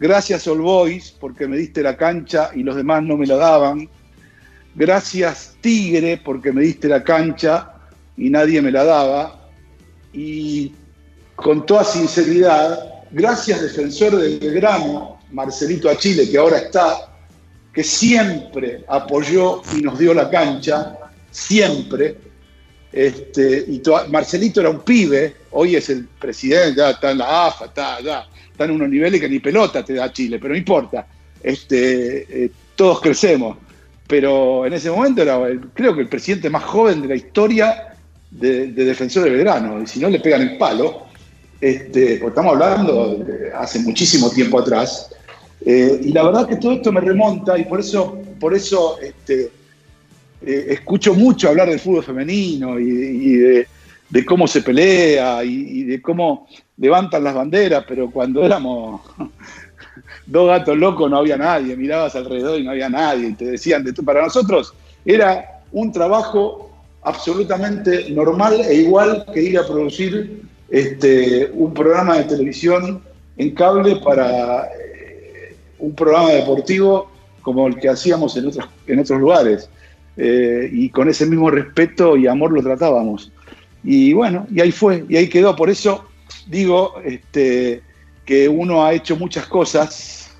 [0.00, 3.86] Gracias All Boys, porque me diste la cancha y los demás no me la daban.
[4.74, 7.74] Gracias Tigre, porque me diste la cancha
[8.16, 9.50] y nadie me la daba.
[10.14, 10.72] Y
[11.36, 17.12] con toda sinceridad, gracias defensor del Belgrano, Marcelito Achille, que ahora está,
[17.74, 20.96] que siempre apoyó y nos dio la cancha,
[21.30, 22.16] siempre.
[22.92, 27.66] Este, y Marcelito era un pibe, hoy es el presidente, ya está en la AFA,
[27.66, 28.26] está allá
[28.60, 31.06] están en unos niveles que ni pelota te da Chile, pero no importa.
[31.42, 33.56] Este, eh, todos crecemos.
[34.06, 35.38] Pero en ese momento era,
[35.72, 37.94] creo que el presidente más joven de la historia
[38.30, 39.80] de, Defensor de Belgrano.
[39.80, 41.06] Y si no le pegan el palo,
[41.58, 45.10] este, estamos hablando de hace muchísimo tiempo atrás.
[45.64, 48.98] Eh, y la verdad que todo esto me remonta y por eso, por eso
[50.42, 53.36] eh, escucho mucho hablar del fútbol femenino y,
[54.10, 59.02] de, cómo se pelea y, de cómo levantan las banderas, pero cuando éramos
[60.26, 63.84] dos gatos locos no había nadie, mirabas alrededor y no había nadie, y te decían,
[63.84, 64.72] de para nosotros
[65.04, 66.70] era un trabajo
[67.02, 73.02] absolutamente normal e igual que ir a producir este, un programa de televisión
[73.36, 77.10] en cable para eh, un programa deportivo
[77.42, 79.68] como el que hacíamos en otros, en otros lugares.
[80.16, 83.32] Eh, y con ese mismo respeto y amor lo tratábamos.
[83.82, 85.56] Y bueno, y ahí fue, y ahí quedó.
[85.56, 86.06] Por eso
[86.46, 87.82] digo este,
[88.24, 90.30] que uno ha hecho muchas cosas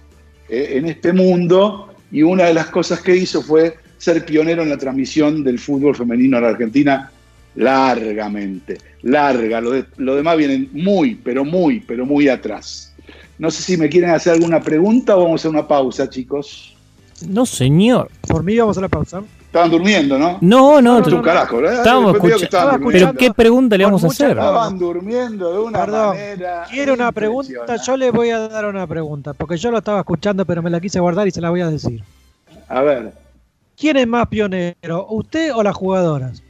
[0.49, 4.71] eh, en este mundo y una de las cosas que hizo fue ser pionero en
[4.71, 7.11] la transmisión del fútbol femenino en la Argentina
[7.55, 9.61] largamente, larga.
[9.61, 12.95] Lo, lo demás viene muy, pero muy, pero muy atrás.
[13.39, 16.77] No sé si me quieren hacer alguna pregunta o vamos a una pausa, chicos.
[17.27, 18.11] No, señor.
[18.29, 19.23] Por mí vamos a la pausa.
[19.51, 20.39] Estaban durmiendo, ¿no?
[20.41, 21.01] No, no.
[21.01, 21.75] no, carajo, ¿eh?
[21.75, 22.89] Estábamos escuchando.
[22.89, 24.31] Pero ¿qué pregunta le vamos a hacer?
[24.31, 26.67] Estaban durmiendo de una manera.
[26.71, 30.45] Quiero una pregunta, yo le voy a dar una pregunta, porque yo lo estaba escuchando,
[30.45, 32.01] pero me la quise guardar y se la voy a decir.
[32.69, 33.13] A ver.
[33.77, 36.45] ¿Quién es más pionero, usted o las jugadoras?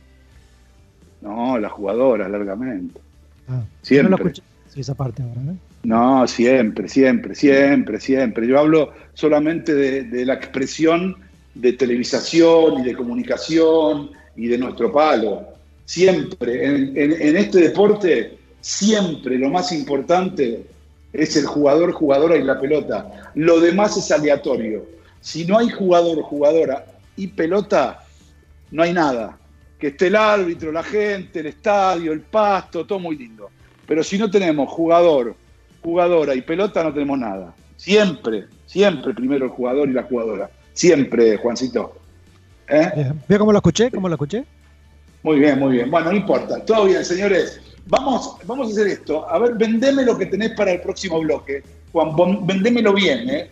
[1.23, 3.01] No, las jugadoras, largamente.
[3.49, 4.11] Ah, siempre.
[4.11, 5.57] No lo escuché sí, esa parte ahora, ¿eh?
[5.85, 8.47] No, siempre, siempre, siempre, siempre.
[8.47, 11.17] Yo hablo solamente de, de la expresión
[11.61, 15.47] de televisación y de comunicación y de nuestro palo.
[15.85, 20.65] Siempre, en, este deporte, siempre lo más importante
[21.13, 23.31] es el jugador, jugadora y la pelota.
[23.35, 24.87] Lo demás es aleatorio.
[25.21, 26.87] Si no hay jugador, jugadora
[27.17, 28.05] y pelota,
[28.71, 29.37] no hay nada.
[29.79, 33.51] Que esté el árbitro, la gente, el estadio, el pasto, todo muy lindo.
[33.87, 35.35] Pero si no tenemos jugador,
[35.83, 37.55] jugadora y pelota, no tenemos nada.
[37.77, 40.51] Siempre, siempre primero el jugador y la jugadora.
[40.73, 41.95] Siempre, Juancito.
[42.69, 43.13] ¿Eh?
[43.29, 43.91] ¿Ve cómo lo escuché?
[43.91, 44.45] ¿Cómo lo escuché?
[45.23, 45.91] Muy bien, muy bien.
[45.91, 46.65] Bueno, no importa.
[46.65, 47.61] Todo bien, señores.
[47.87, 49.29] Vamos, vamos a hacer esto.
[49.29, 51.63] A ver, vendeme lo que tenés para el próximo bloque.
[51.93, 52.15] Juan,
[52.47, 53.51] vendémelo bien, ¿eh?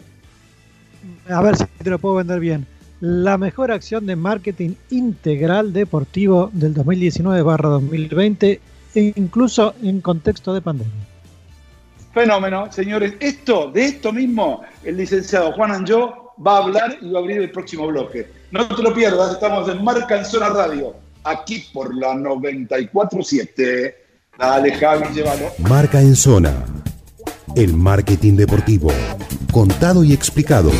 [1.28, 2.66] A ver si te lo puedo vender bien.
[3.00, 8.60] La mejor acción de marketing integral deportivo del 2019-2020,
[8.94, 10.92] e incluso en contexto de pandemia.
[12.12, 13.14] Fenómeno, señores.
[13.20, 17.38] Esto, de esto mismo, el licenciado Juan Anjo va a hablar y va a abrir
[17.38, 18.26] el próximo bloque.
[18.50, 23.94] No te lo pierdas, estamos en Marca en Zona Radio, aquí por la 94.7.
[24.38, 25.50] Dale, Javi, llévalo.
[25.58, 26.64] Marca en Zona.
[27.56, 28.90] El marketing deportivo.
[29.52, 30.70] Contado y explicado.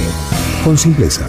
[0.65, 1.29] Con simpleza.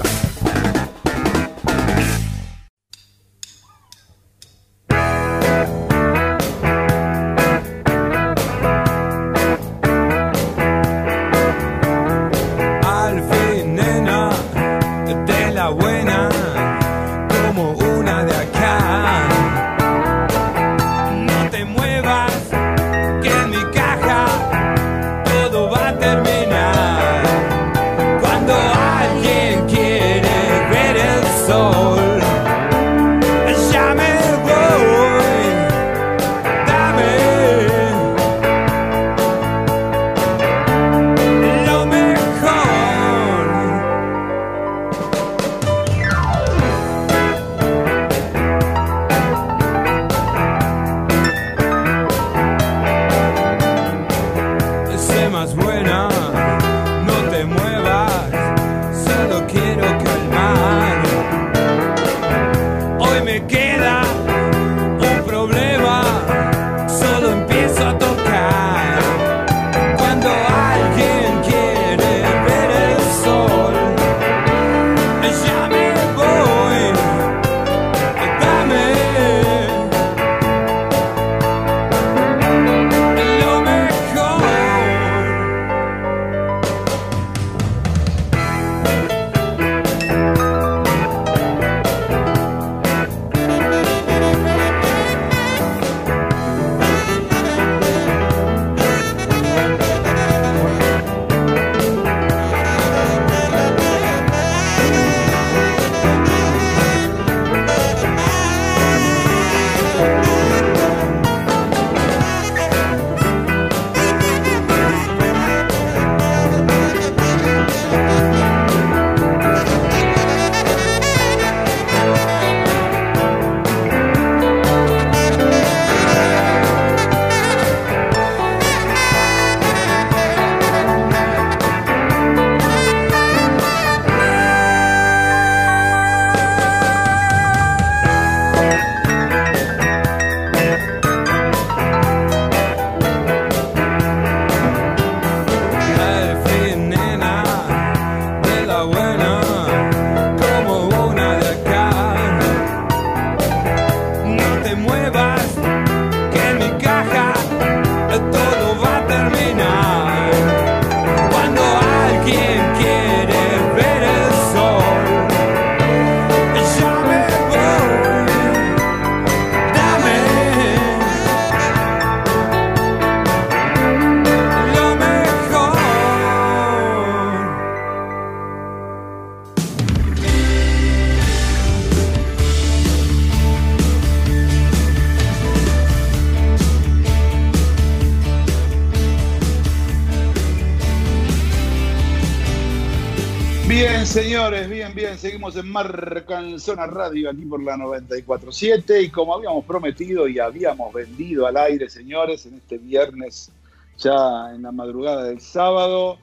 [194.10, 195.18] Señores, bien, bien.
[195.20, 199.04] Seguimos en Marca en Zona Radio, aquí por la 94.7.
[199.04, 203.52] Y como habíamos prometido y habíamos vendido al aire, señores, en este viernes,
[204.00, 206.18] ya en la madrugada del sábado,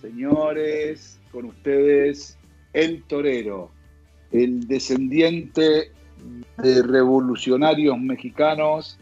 [0.00, 2.38] señores, con ustedes,
[2.72, 3.70] el torero,
[4.30, 5.90] el descendiente
[6.58, 8.98] de revolucionarios mexicanos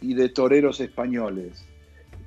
[0.00, 1.62] y de toreros españoles.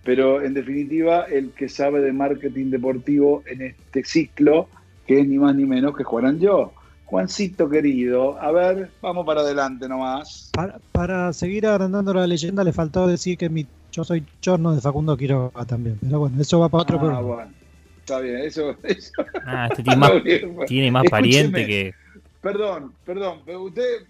[0.04, 4.70] Pero en definitiva, el que sabe de marketing deportivo en este ciclo,
[5.06, 6.73] que es ni más ni menos que Juan Anjo.
[7.06, 10.49] Juancito querido, a ver, vamos para adelante nomás.
[10.53, 14.82] Para, para seguir agrandando la leyenda, le faltó decir que mi, yo soy chorno de
[14.82, 15.99] Facundo Quiroga también.
[16.02, 17.22] Pero bueno, eso va para otro Ah, programa.
[17.22, 17.53] bueno,
[17.99, 18.72] está bien, eso.
[18.84, 19.11] eso.
[19.45, 20.11] Ah, este tiene más,
[20.68, 21.94] tiene más pariente que.
[22.41, 24.07] Perdón, perdón, pero usted,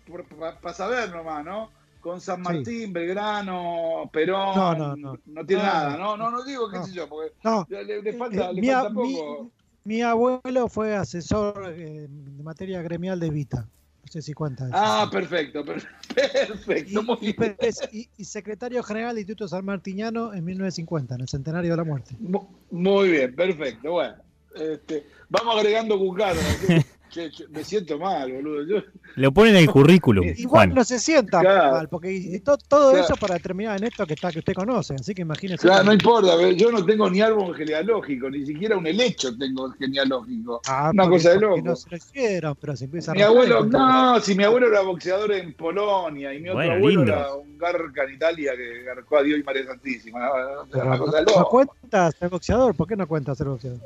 [0.61, 1.71] para saber nomás, ¿no?
[1.99, 5.17] Con San Martín, Belgrano, Perón, No, no, no.
[5.25, 6.15] no tiene No, nada, no.
[6.15, 6.85] no, no, digo qué No.
[6.85, 7.65] sé yo, porque No.
[7.69, 9.51] le, le falta, Eh, le mi, falta mi- poco.
[9.85, 13.57] Mi abuelo fue asesor eh, de materia gremial de Vita.
[14.03, 14.73] No sé si cuenta eso.
[14.77, 15.83] Ah, perfecto, per-
[16.15, 17.55] perfecto, muy y, bien.
[17.59, 21.77] es- y- y secretario general del Instituto San Martiniano en 1950, en el centenario de
[21.77, 22.15] la muerte.
[22.19, 23.91] Mu- Muy bien, perfecto.
[23.93, 24.15] Bueno,
[24.55, 26.37] este, vamos agregando cucaras.
[27.15, 28.63] che, che, me siento mal, boludo.
[28.65, 28.83] Yo,
[29.15, 30.73] Lo ponen en el currículum, Igual Juan.
[30.75, 31.71] no se sienta Claro.
[31.71, 32.57] mal, porque todo
[32.91, 32.97] Claro.
[33.05, 35.65] eso para terminar en esto que está que usted conoce, así que imagínese.
[35.65, 40.61] Claro, no importa, yo no tengo ni árbol genealógico, ni siquiera un helecho tengo genealógico.
[40.67, 41.61] Ah, Una cosa de loco.
[41.63, 44.81] No se lo hicieron, pero se empieza a Mi abuelo, no, si mi abuelo era
[44.81, 47.11] boxeador en Polonia y mi otro abuelo lindo.
[47.13, 50.19] era un garca en Italia que garcó a Dios y María Santísima.
[50.19, 51.49] No, no, una no, cosa de no loco.
[51.49, 53.79] cuenta ser boxeador, ¿por qué no cuenta ser boxeador?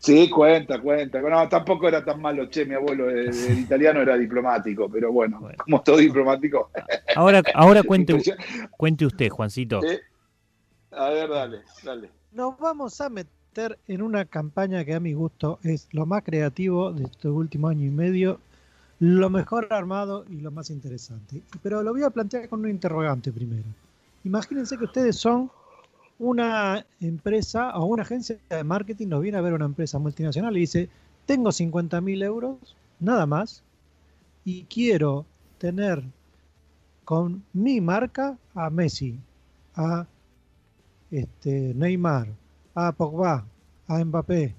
[0.00, 1.20] Sí, cuenta, cuenta.
[1.20, 5.38] No, tampoco era tan malo, che, mi abuelo el, el italiano era diplomático, pero bueno,
[5.40, 5.58] Bueno.
[5.62, 6.70] como todo diplomático.
[7.16, 8.18] Ahora, ahora cuente,
[8.76, 9.84] cuente usted, Juancito.
[9.84, 10.00] Eh,
[10.92, 12.10] A ver, dale, dale.
[12.32, 16.92] Nos vamos a meter en una campaña que a mi gusto es lo más creativo
[16.92, 18.40] de este último año y medio,
[19.00, 21.42] lo mejor armado y lo más interesante.
[21.62, 23.64] Pero lo voy a plantear con un interrogante primero.
[24.24, 25.50] Imagínense que ustedes son
[26.20, 30.60] una empresa o una agencia de marketing, nos viene a ver una empresa multinacional y
[30.60, 30.88] dice,
[31.26, 33.62] tengo 50 mil euros, nada más,
[34.44, 35.24] y quiero
[35.58, 36.02] tener
[37.04, 39.18] con mi marca a Messi,
[39.74, 40.06] a
[41.10, 42.28] este, Neymar,
[42.74, 43.44] a Pogba,
[43.88, 44.54] a Mbappé.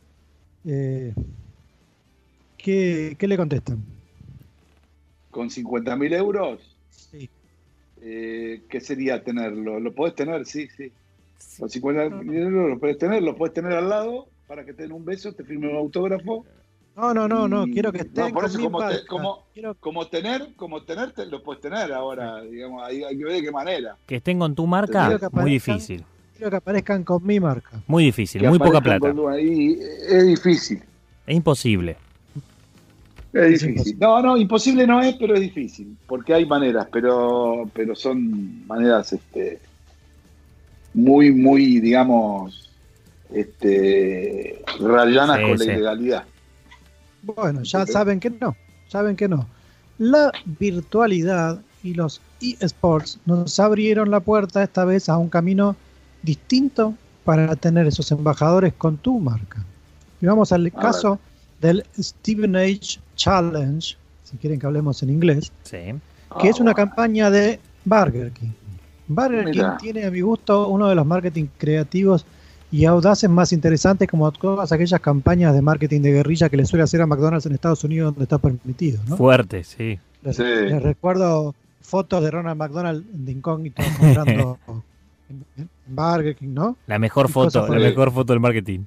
[0.65, 1.13] eh,
[2.57, 3.83] ¿qué, qué le contestan?
[5.29, 6.59] Con 50 mil euros,
[6.89, 7.29] Sí.
[8.01, 9.79] eh, ¿qué sería tenerlo?
[9.79, 10.45] ¿Lo podés tener?
[10.45, 10.91] Sí, sí.
[11.59, 14.83] Los 50 mil euros lo podés tener, lo podés tener al lado para que te
[14.83, 16.45] den un beso, te firme un autógrafo.
[16.95, 18.99] No, no, no, no, quiero que esté No, por eso, como, te- marca.
[19.07, 23.33] como, Quiero- como tener, como tenerte, lo puedes tener ahora, digamos, hay, hay que ver
[23.35, 23.95] de qué manera.
[24.05, 26.03] Que estén con tu marca, muy difícil.
[26.35, 27.81] quiero que aparezcan con mi marca.
[27.87, 29.13] Muy difícil, Que muy poca plata.
[29.13, 29.77] con- ahí,
[30.09, 30.83] es difícil.
[31.25, 31.95] Es imposible.
[33.33, 33.97] Es difícil.
[33.97, 39.13] No, no, imposible no es, pero es difícil, porque hay maneras, pero, pero son maneras
[39.13, 39.61] este,
[40.93, 42.69] muy, muy, digamos,
[43.33, 45.65] este, rayanas Sí, con sí.
[45.67, 46.23] la ilegalidad.
[47.23, 48.55] Bueno, ya saben que no,
[48.87, 49.47] saben que no.
[49.99, 55.75] La virtualidad y los eSports nos abrieron la puerta esta vez a un camino
[56.23, 59.63] distinto para tener esos embajadores con tu marca.
[60.21, 61.19] Y vamos al caso
[61.61, 65.77] del Steven Age Challenge, si quieren que hablemos en inglés, Sí.
[66.41, 68.49] que es una campaña de Burger King.
[69.15, 69.77] Burger Mira.
[69.77, 72.25] King tiene a mi gusto uno de los marketing creativos
[72.71, 76.83] y audaces más interesantes como todas aquellas campañas de marketing de guerrilla que le suele
[76.83, 79.01] hacer a McDonald's en Estados Unidos donde está permitido.
[79.07, 79.17] ¿no?
[79.17, 79.99] Fuerte, sí.
[80.23, 80.43] Les, Sí.
[80.43, 84.57] les recuerdo fotos de Ronald McDonald de incógnito comprando
[85.57, 86.77] en, Burger King, ¿no?
[86.87, 87.83] La mejor Y foto, la ahí.
[87.83, 88.81] mejor foto del marketing.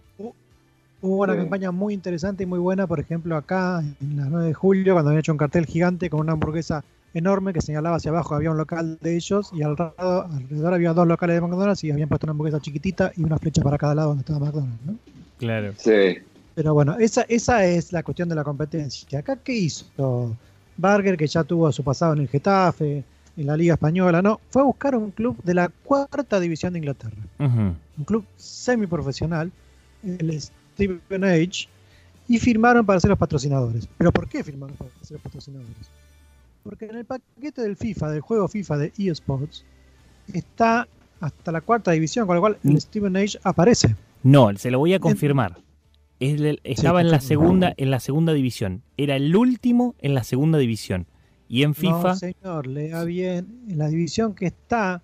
[1.03, 1.41] Hubo una Sí.
[1.41, 5.11] campaña muy interesante y muy buena, por ejemplo, acá en la 9 de julio, cuando
[5.11, 6.83] habían hecho un cartel gigante con una hamburguesa
[7.15, 10.93] enorme que señalaba hacia abajo había un local de ellos y al lado, alrededor había
[10.93, 13.95] dos locales de McDonald's y habían puesto una hamburguesa chiquitita y una flecha para cada
[13.95, 14.97] lado donde estaba McDonald's, ¿no?
[15.39, 15.73] Claro.
[15.77, 16.19] Sí.
[16.55, 19.19] Pero bueno, esa, esa es la cuestión de la competencia.
[19.19, 20.37] Acá, ¿qué hizo
[20.77, 23.05] Barger, que ya tuvo su pasado en el Getafe,
[23.37, 24.23] en la Liga Española?
[24.23, 27.17] No, fue a buscar un club de la cuarta división de Inglaterra.
[27.39, 29.51] Un club semiprofesional,
[30.05, 31.69] el Steven Age,
[32.29, 33.89] y firmaron para ser los patrocinadores.
[33.99, 35.91] ¿Pero por qué firmaron para ser los patrocinadores?
[36.65, 39.65] Porque en el paquete del FIFA, del juego FIFA de eSports,
[40.33, 40.89] está
[41.21, 42.71] hasta la cuarta división, con lo cual Mm.
[42.71, 43.95] el Steven Age aparece.
[44.23, 45.59] No, se lo voy a confirmar.
[46.21, 48.83] El- estaba en la segunda, en la segunda división.
[48.97, 51.07] Era el último en la segunda división.
[51.49, 53.61] Y en FIFA, No, señor, lea bien.
[53.69, 55.03] En la división que está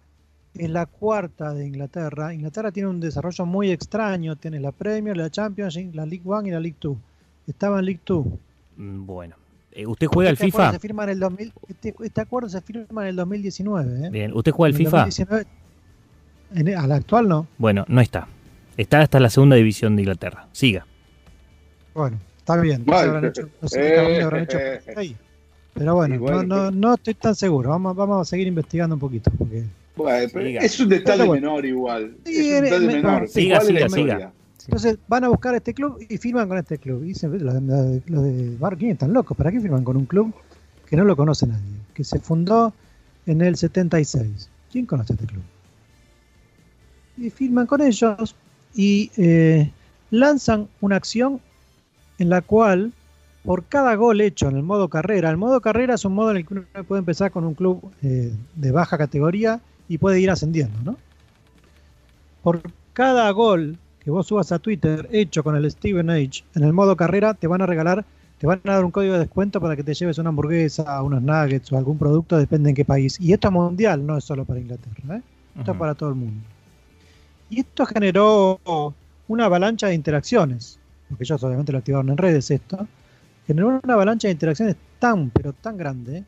[0.54, 2.32] es la cuarta de Inglaterra.
[2.32, 4.36] Inglaterra tiene un desarrollo muy extraño.
[4.36, 6.96] Tiene la Premier, la Championship, la League One y la League Two.
[7.46, 8.24] Estaba en League Two.
[8.76, 9.36] mm, bueno.
[9.72, 10.72] Eh, ¿Usted juega al Este acuerdo FIFA?
[10.72, 14.06] Se firma en el 2000, este, este acuerdo se firma en el 2019.
[14.06, 14.10] ¿eh?
[14.10, 14.96] Bien, ¿usted juega al FIFA?
[15.04, 15.46] 2019
[16.54, 17.46] en el- al actual no.
[17.58, 18.26] Bueno, no está.
[18.76, 20.48] Está hasta la segunda división de Inglaterra.
[20.52, 20.86] Siga.
[21.94, 22.84] Bueno, está bien.
[22.90, 25.16] Habrán hecho- no sé eh, qué camino habrán hecho eh, ahí.
[25.74, 27.70] Pero bueno, no, no, no estoy tan seguro.
[27.70, 29.30] Vamos, vamos a seguir investigando un poquito.
[29.38, 29.64] Porque
[29.96, 30.28] Bueno,
[30.60, 31.48] es un detalle bueno.
[31.52, 32.16] menor igual.
[32.24, 33.28] Sí, es un detalle me- menor.
[33.28, 34.32] siga, ¿Cuál es la siga, siga.
[34.64, 37.02] Entonces van a buscar este club y firman con este club.
[37.04, 39.36] Y dicen, los de, los de, los de Bar King están locos.
[39.36, 40.32] ¿Para qué firman con un club
[40.86, 41.76] que no lo conoce nadie?
[41.94, 42.72] Que se fundó
[43.26, 44.48] en el 76.
[44.70, 45.42] ¿Quién conoce este club?
[47.16, 48.34] Y firman con ellos
[48.74, 49.70] y eh,
[50.10, 51.40] lanzan una acción
[52.18, 52.92] en la cual
[53.44, 56.38] por cada gol hecho en el modo carrera, el modo carrera es un modo en
[56.38, 60.30] el que uno puede empezar con un club eh, de baja categoría y puede ir
[60.30, 60.96] ascendiendo, ¿no?
[62.42, 62.60] Por
[62.92, 66.96] cada gol que vos subas a Twitter hecho con el Steven Age en el modo
[66.96, 68.04] carrera, te van a regalar,
[68.38, 71.22] te van a dar un código de descuento para que te lleves una hamburguesa, unos
[71.22, 73.20] nuggets o algún producto, depende en qué país.
[73.20, 75.22] Y esto es mundial, no es solo para Inglaterra, ¿eh?
[75.58, 76.40] esto es para todo el mundo.
[77.50, 78.60] Y esto generó
[79.28, 80.78] una avalancha de interacciones,
[81.08, 82.86] porque ellos obviamente lo activaron en redes esto,
[83.46, 86.24] generó una avalancha de interacciones tan, pero tan grande,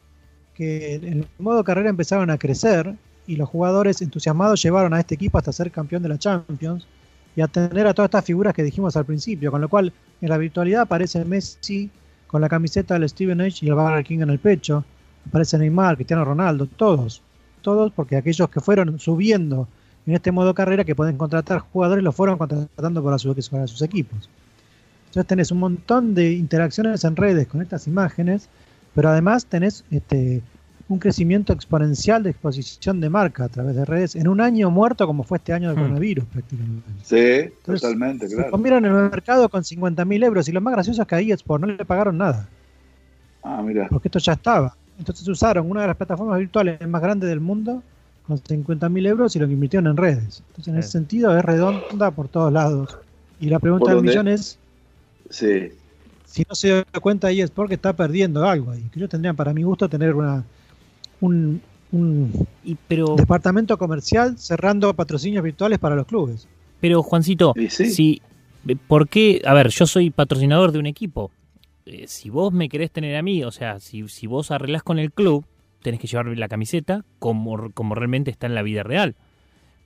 [0.54, 2.94] que en el modo carrera empezaron a crecer
[3.26, 6.86] y los jugadores entusiasmados llevaron a este equipo hasta ser campeón de la Champions
[7.34, 10.28] y a tener a todas estas figuras que dijimos al principio, con lo cual en
[10.28, 11.90] la virtualidad aparece Messi
[12.26, 14.84] con la camiseta del Steven Age y el Burger King en el pecho,
[15.28, 17.22] aparece Neymar, Cristiano Ronaldo, todos,
[17.60, 19.68] todos, porque aquellos que fueron subiendo
[20.06, 23.82] en este modo carrera que pueden contratar jugadores los fueron contratando para, su- para sus
[23.82, 24.28] equipos.
[25.08, 28.48] Entonces tenés un montón de interacciones en redes con estas imágenes,
[28.94, 30.42] pero además tenés este,
[30.92, 35.06] un crecimiento exponencial de exposición de marca a través de redes en un año muerto
[35.06, 35.80] como fue este año de Hmm.
[35.80, 36.90] coronavirus prácticamente.
[37.02, 38.50] Sí, totalmente, Se claro.
[38.50, 41.60] comieron en el mercado con 50.000 euros y lo más gracioso es que a eSport
[41.62, 42.48] no le pagaron nada,
[43.42, 43.88] Ah, mira.
[43.88, 44.76] porque esto ya estaba.
[44.98, 47.82] Entonces usaron una de las plataformas virtuales más grandes del mundo
[48.26, 50.42] con 50.000 euros y lo invirtieron en redes.
[50.48, 50.92] Entonces en ese Sí.
[50.92, 52.96] sentido es redonda por todos lados.
[53.40, 54.10] Y la pregunta ¿Por del dónde?
[54.12, 54.58] millón es
[55.30, 55.72] Sí.
[56.24, 58.82] si no se da cuenta eSport que está perdiendo algo ahí.
[58.92, 60.44] Que ellos tendrían para mi gusto tener una
[61.22, 62.30] un, un
[62.62, 66.48] Y, pero, departamento comercial cerrando patrocinios virtuales para los clubes.
[66.80, 67.86] pero Juancito, sí.
[67.90, 68.22] si,
[68.88, 69.42] ¿por qué?
[69.44, 71.30] A ver, yo soy patrocinador de un equipo.
[71.86, 74.98] Eh, si vos me querés tener a mí, o sea, si, si vos arreglás con
[74.98, 75.44] el club,
[75.82, 79.16] tenés que llevar la camiseta como, como realmente está en la vida real.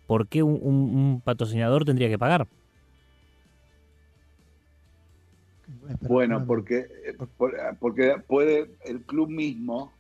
[0.07, 2.47] ¿Por qué un, un- un patrocinador tendría que pagar?
[6.01, 9.93] Bueno, porque, eh, por- porque puede el club mismo,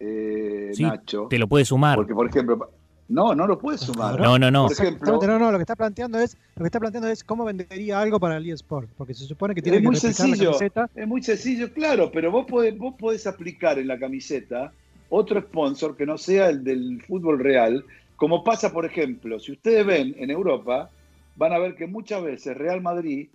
[0.00, 1.96] eh, Sí, Nacho, Te lo puede sumar.
[1.96, 2.70] porque por ejemplo,
[3.08, 4.20] no, no lo puede sumar.
[4.20, 4.64] No, no, no.
[4.66, 7.24] Por ejemplo, Exactamente, no, no, lo que está planteando es, lo que está planteando es
[7.24, 10.18] cómo vendería algo para el eSport, porque se supone que tiene es que muy replicar
[10.20, 10.90] la sencillo, camiseta.
[10.94, 14.72] es muy sencillo, claro, pero vos podés, vos podés aplicar en la camiseta
[15.08, 17.82] otro sponsor que no sea el del fútbol real,
[18.16, 20.90] como pasa, por ejemplo, si ustedes ven en Europa,
[21.36, 23.28] van a ver que muchas veces Real Madrid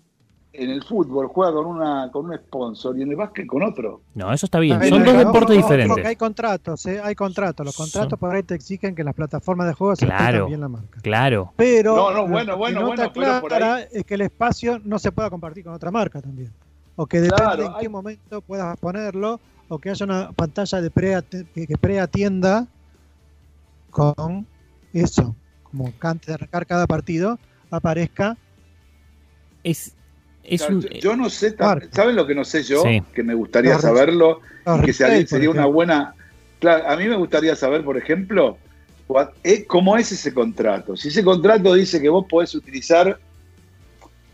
[0.56, 4.02] en el fútbol juega con una con un sponsor y en el básquet con otro.
[4.14, 4.80] No, eso está bien.
[4.88, 6.06] Son no, dos deportes diferentes.
[6.06, 7.02] Hay contratos, ¿eh?
[7.04, 7.66] hay contratos.
[7.66, 10.24] Los contratos Son- por ahí te exigen que las plataformas de juego se Claro.
[10.24, 11.00] respeten bien la marca.
[11.02, 11.54] Claro.
[11.56, 14.14] Pero No, no, bueno, que bueno, no bueno, está pero por clara ahí- es que
[14.14, 16.52] el espacio no se pueda compartir con otra marca también.
[16.96, 19.40] O que depende Claro, en qué hay- momento puedas ponerlo,
[19.70, 21.20] o que haya una pantalla de pre
[21.56, 22.68] que, que preatienda
[23.90, 24.46] con
[24.94, 25.36] eso.
[25.64, 27.40] Como que antes de arrancar cada partido
[27.72, 28.38] aparezca
[29.64, 29.96] Es,
[30.44, 31.56] es Claro, un, yo, yo no sé.
[31.91, 32.84] ¿saben lo que no sé yo?
[32.84, 33.02] Sí.
[33.14, 34.41] Que me gustaría saberlo
[34.82, 36.15] y que sería, una buena...
[36.60, 38.57] Claro, a mí me gustaría saber, por ejemplo,
[39.44, 40.95] eh, cómo es ese contrato.
[40.95, 43.20] Si ese contrato dice que vos podés utilizar,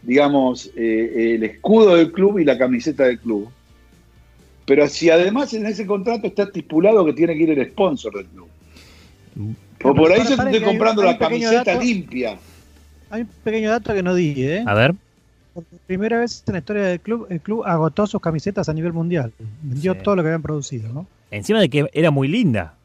[0.03, 3.49] digamos, eh, el escudo del club y la camiseta del club,
[4.65, 8.27] pero si además en ese contrato está estipulado que tiene que ir el sponsor del
[8.27, 8.47] club.
[9.79, 11.81] Por, por ahí yo estoy comprando hay la camiseta dato.
[11.81, 12.37] limpia.
[13.09, 14.63] Hay un pequeño dato que no dije, ¿eh?
[14.67, 14.93] A ver.
[15.53, 18.93] Por primera vez en la historia del club, el club agotó sus camisetas a nivel
[18.93, 19.33] mundial.
[19.61, 19.99] Vendió Sí.
[20.03, 21.07] todo lo que habían producido, ¿no?
[21.31, 22.75] Encima de que era muy linda.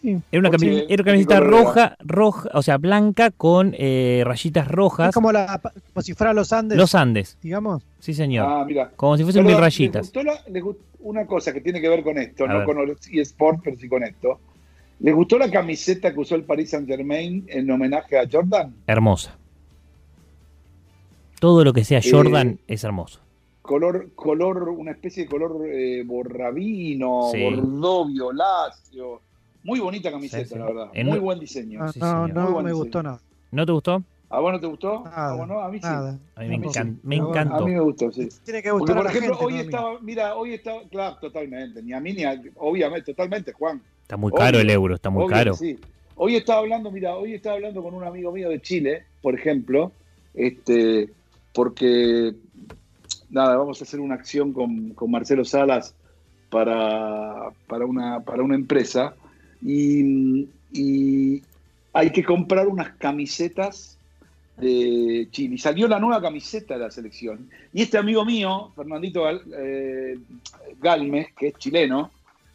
[0.00, 0.18] Sí.
[0.32, 4.22] Era una, Porque- cami- era una ¿qué camiseta roja, roja, o sea, blanca con eh,
[4.26, 5.10] rayitas rojas.
[5.10, 7.84] Es como, la, como si fuera los Andes, Los Andes, digamos.
[8.00, 8.46] sí señor.
[8.48, 8.90] Ah, mira.
[8.96, 10.02] Como si fuesen mil rayitas.
[10.02, 12.56] ¿les gustó la- les gust- una cosa que tiene que ver con esto, A no
[12.58, 12.66] ver.
[12.66, 14.40] con los eSports, pero sí con esto.
[15.00, 18.74] ¿Les gustó la camiseta que usó el Paris Saint Germain en homenaje a Jordan?
[18.88, 19.36] Hermosa.
[21.42, 23.18] Todo lo que sea Eh, Jordan es hermoso.
[23.62, 27.42] Color, color, una especie de color eh, borrabino, Sí.
[27.42, 29.20] bordó, violáceo.
[29.64, 30.58] Muy bonita camiseta, Sí, sí.
[30.60, 30.90] la verdad.
[30.94, 31.80] En Muy un- buen diseño.
[31.82, 32.76] Ah, Sí, no, no me diseño.
[32.76, 33.20] gustó nada.
[33.50, 34.04] ¿No te gustó?
[34.30, 35.02] ¿A vos no te gustó?
[35.02, 35.82] Nada, a mí sí.
[35.84, 36.16] nada.
[36.36, 37.66] A mí me, encan- me bueno, A encantó.
[37.66, 38.28] mí me gustó, sí.
[38.44, 40.82] Tiene que Porque, gustar por a la ejemplo, gente, hoy no estaba, mira, hoy estaba,
[40.90, 43.82] claro, totalmente, ni a mí ni a, obviamente, totalmente, Juan.
[44.02, 45.54] Está muy caro Obvio, el euro, está muy Obvio caro.
[45.54, 45.76] sí.
[46.14, 49.90] Hoy estaba hablando, mira, hoy estaba hablando con un amigo mío de Chile, por ejemplo,
[50.34, 51.10] este,
[51.52, 52.34] porque
[53.30, 55.94] nada, vamos a hacer una acción con, con Marcelo Salas
[56.50, 59.14] para, para, una, para una empresa
[59.62, 61.42] y, y
[61.92, 63.98] hay que comprar unas camisetas
[64.56, 65.54] de Chile.
[65.54, 67.48] Y salió la nueva camiseta de la selección.
[67.72, 69.24] Y este amigo mío, Fernandito
[69.56, 70.18] eh,
[70.80, 72.10] Galmes, que es chileno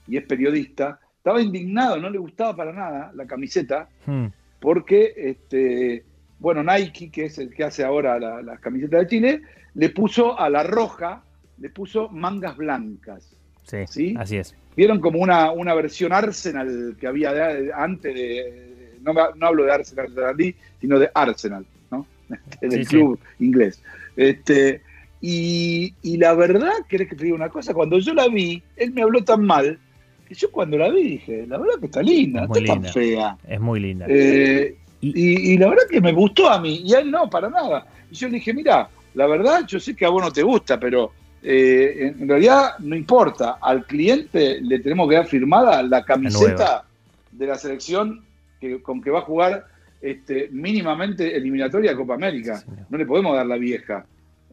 [0.08, 4.28] y es periodista, estaba indignado, no le gustaba para nada la camiseta, Hmm.
[4.60, 6.06] porque, este,
[6.40, 9.42] bueno, Nike, que es el que hace ahora la- las camisetas de Chile,
[9.74, 11.24] le puso a la roja,
[11.60, 13.34] le puso mangas blancas.
[13.64, 14.16] Sí, ¿Sí?
[14.18, 14.56] así es.
[14.76, 18.98] Vieron como una, una versión Arsenal que había de- antes de.
[19.02, 22.06] No, no hablo de Arsenal de sino de Arsenal, ¿no?
[22.62, 22.90] Del Sí, sí.
[22.90, 23.82] club inglés.
[24.16, 24.82] Este,
[25.22, 27.74] y, y la verdad, ¿querés que te diga una cosa?
[27.74, 29.80] Cuando yo la vi, él me habló tan mal
[30.28, 33.38] que yo cuando la vi dije, la verdad que está linda, Es está tan fea.
[33.48, 34.06] Es muy linda.
[34.10, 37.86] Eh, Y- la verdad que me gustó a mí, y a él no, para nada.
[38.12, 40.80] Y yo le dije, mira, la verdad, yo sé que a vos no te gusta,
[40.80, 41.12] pero
[41.44, 43.58] eh, en realidad no importa.
[43.62, 46.84] Al cliente le tenemos que dar firmada la camiseta
[47.32, 48.24] de la selección
[48.60, 49.66] que, con que va a jugar
[50.02, 52.64] este, mínimamente eliminatoria de Copa América.
[52.90, 54.06] No le podemos dar la vieja.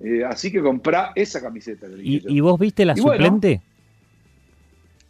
[0.03, 1.87] Eh, así que comprá esa camiseta.
[2.03, 3.61] ¿Y, y vos viste la Y bueno, suplente?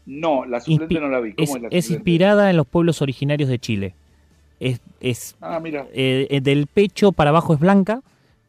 [0.07, 1.31] No, la suplente Inspi- no la vi.
[1.31, 3.95] es, ¿Cómo es, la es inspirada en los pueblos originarios de Chile.
[4.61, 5.87] Es, es Ah, mira.
[5.93, 8.03] eh, eh, del pecho para abajo es blanca,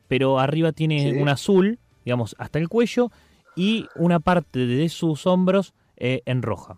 [0.07, 1.17] pero arriba tiene Sí.
[1.17, 3.11] un azul, digamos, hasta el cuello,
[3.55, 6.77] y una parte de sus hombros eh, en roja.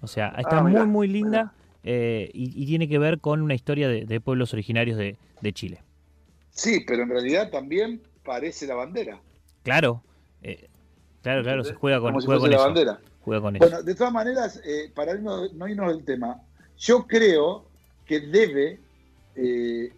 [0.00, 3.54] O sea, está Ah, muy, muy linda eh, y, y tiene que ver con una
[3.54, 5.82] historia de, de pueblos originarios de, de Chile.
[6.50, 9.20] Sí, pero en realidad también parece la bandera.
[9.64, 10.02] Claro,
[10.42, 10.68] eh,
[11.22, 12.64] claro, claro, se juega con, Como si juega fuese con la eso.
[12.94, 13.00] bandera.
[13.22, 13.64] Juega con eso.
[13.64, 14.62] Bueno, de todas maneras,
[14.94, 16.40] para no, no irnos del tema,
[16.78, 17.66] yo creo
[18.06, 18.78] que debe,
[19.36, 19.92] eh,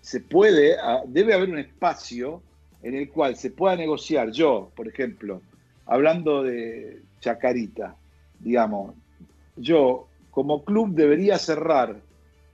[0.00, 2.42] se puede, ah, debe haber un espacio
[2.82, 4.30] en el cual se pueda negociar.
[4.30, 5.42] Yo, por ejemplo,
[5.86, 7.96] hablando de Chacarita,
[8.38, 8.94] digamos,
[9.56, 12.00] yo como club debería cerrar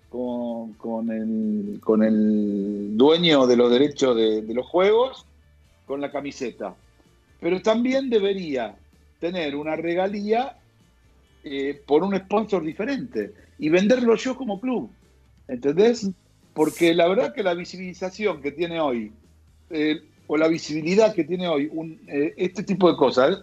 [0.08, 5.26] con, con el, con el dueño de los derechos de, los juegos
[5.86, 6.74] con la camiseta.
[7.40, 8.76] Pero también debería
[9.20, 10.56] tener una regalía
[11.44, 14.90] eh, por un sponsor diferente y venderlo yo como club.
[15.48, 16.10] ¿Entendés?
[16.54, 19.12] Porque la verdad que la visibilización que tiene hoy,
[19.70, 23.42] eh, o la visibilidad que tiene hoy un, eh, este tipo de cosas,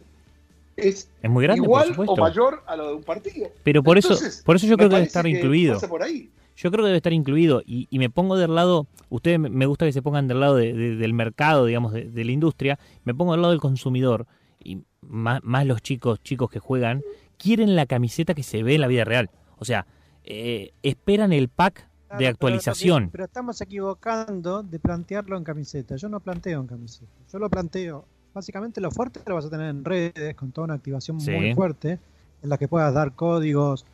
[0.75, 3.47] es Es muy grande, igual o mayor a lo de un partido.
[3.63, 5.75] Pero por eso, por eso yo creo que debe estar incluido.
[5.75, 6.31] pasa por ahí.
[6.55, 9.65] Yo creo que debe estar incluido y, y me pongo del lado, ustedes me- me
[9.65, 12.79] gusta que se pongan del lado de- de- del mercado, digamos, de, de la industria,
[13.05, 14.27] me pongo del lado del consumidor
[14.63, 17.01] y más, más los chicos, chicos que juegan,
[17.37, 19.29] quieren la camiseta que se ve en la vida real.
[19.57, 19.85] O sea,
[20.23, 23.09] eh, esperan el pack Claro, de actualización.
[23.11, 25.95] Pero, estamos equivocando de plantearlo en camiseta.
[25.95, 27.11] Yo no planteo en camiseta.
[27.31, 28.05] Yo lo planteo.
[28.35, 31.31] Básicamente lo fuerte lo vas a tener en redes, con toda una activación Sí.
[31.31, 31.99] muy fuerte,
[32.43, 33.85] en la que puedas dar códigos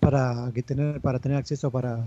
[0.00, 2.04] para que tener, para tener acceso para,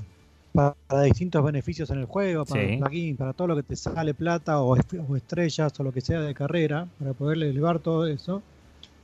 [0.54, 2.78] para distintos beneficios en el juego, para Sí.
[2.78, 4.76] plugin, para todo lo que te sale plata o,
[5.08, 8.44] o estrellas o lo que sea de carrera, para poder elevar todo eso.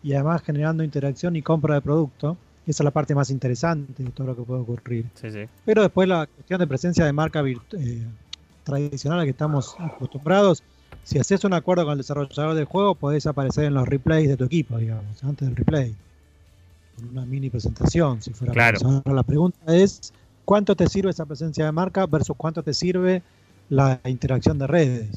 [0.03, 2.37] Y además generando interacción y compra de producto.
[2.71, 5.05] Esa es la parte más interesante de todo lo que puede ocurrir.
[5.15, 5.39] Sí, sí.
[5.65, 8.07] Pero después la cuestión de presencia de marca eh,
[8.63, 10.63] tradicional a la que estamos acostumbrados,
[11.03, 14.37] si haces un acuerdo con el desarrollador del juego, podés aparecer en los replays de
[14.37, 15.93] tu equipo, digamos, antes del replay.
[16.95, 19.03] Con una mini presentación, si fuera Claro.
[19.05, 20.13] la pregunta es,
[20.45, 23.21] ¿cuánto te sirve esa presencia de marca versus cuánto te sirve
[23.67, 25.09] la interacción de redes?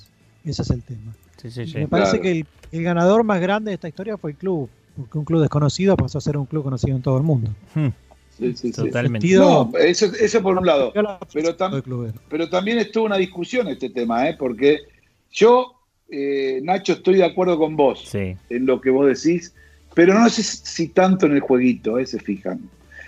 [0.44, 1.14] Ese es el tema.
[1.40, 1.78] Sí, sí, Y sí.
[1.78, 2.22] Me parece Claro.
[2.24, 5.41] que el, el ganador más grande de esta historia fue el club, porque un club
[5.41, 7.51] desconocido pasó a ser un club conocido en todo el mundo.
[7.75, 7.89] Hmm,
[8.37, 8.73] Sí, sí, sí.
[8.73, 9.21] Totalmente.
[9.29, 10.93] Sentido- No, eso, eso por un lado.
[11.33, 14.35] Pero, tam- también estuvo una discusión este tema, ¿eh?
[14.37, 14.79] porque
[15.31, 15.73] yo,
[16.11, 18.35] eh, Nacho, estoy de acuerdo con vos Sí.
[18.51, 19.55] en lo que vos decís,
[19.95, 22.59] pero no sé si tanto en el jueguito, eh, se fijan.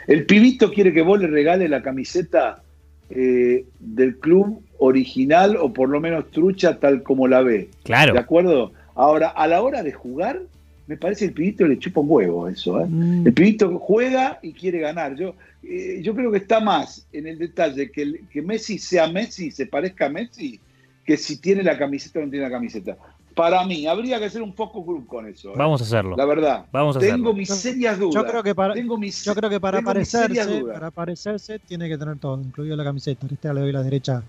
[0.07, 2.63] El pibito quiere que vos le regale la camiseta
[3.11, 7.69] eh, del club original o por lo menos trucha tal como la ve.
[7.85, 8.13] Claro.
[8.15, 8.73] ¿De acuerdo?
[8.95, 10.43] Ahora, a la hora de jugar,
[10.87, 12.81] me parece que el pibito le chupa un huevo eso.
[12.81, 12.87] ¿eh?
[12.89, 15.17] Mm, El pibito juega y quiere ganar.
[15.17, 19.09] Yo, eh, yo creo que está más en el detalle que, el- que Messi sea
[19.09, 20.61] Messi, se parezca a Messi,
[21.05, 22.97] que si tiene la camiseta o no tiene la camiseta.
[23.35, 25.51] Para mí, habría que hacer un focus group con eso.
[25.51, 25.55] ¿eh?
[25.57, 26.17] Vamos a hacerlo.
[26.17, 26.65] La verdad.
[26.73, 27.35] Vamos a Tengo hacerlo.
[27.35, 28.15] mis serias dudas.
[28.15, 30.75] Yo creo que para, Tengo mis, yo creo que para tengo mis serias parecerse, dudas.
[30.75, 33.27] para parecerse tiene que tener todo, incluido la camiseta.
[33.31, 34.23] Este le doy la derecha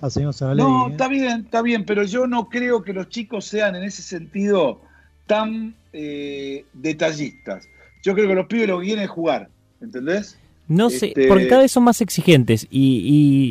[0.00, 0.34] al señor.
[0.56, 0.90] No, ¿eh?
[0.92, 4.80] está bien, está bien, pero yo no creo que los chicos sean en ese sentido
[5.26, 7.68] tan eh, detallistas.
[8.02, 9.48] Yo creo que los pibes lo que quieren es jugar,
[9.80, 10.38] ¿entendés?
[10.68, 13.02] No sé, Este- porque cada vez son más exigentes y,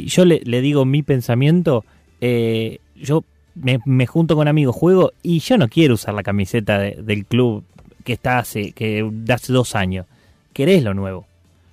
[0.03, 1.85] y yo le, le digo mi pensamiento,
[2.21, 3.23] eh, yo
[3.55, 7.25] me, me junto con amigos, juego y yo no quiero usar la camiseta de- del
[7.25, 7.63] club
[8.03, 10.05] que está hace, que de hace dos años.
[10.53, 11.25] Querés lo nuevo,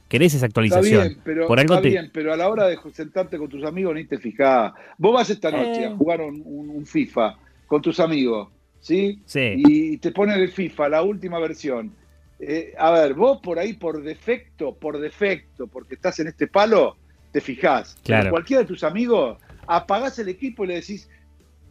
[0.08, 1.02] querés esa Está actualización.
[1.08, 3.64] bien, pero, Por algo está te- bien, pero a la hora de sentarte con tus
[3.64, 4.72] amigos ni te fijás.
[4.98, 5.86] Vos vas esta noche Eh.
[5.86, 8.48] a jugar un, un- un FIFA con tus amigos,
[8.82, 9.22] ¿sí?
[9.24, 9.54] Sí.
[9.56, 11.94] Y te ponen el FIFA, la última versión.
[12.38, 16.96] Eh, a ver, vos por ahí por defecto, por defecto, porque estás en este palo,
[17.30, 17.96] te fijás.
[18.02, 18.30] Claro.
[18.30, 21.08] cualquiera de tus amigos, apagás el equipo y le decís,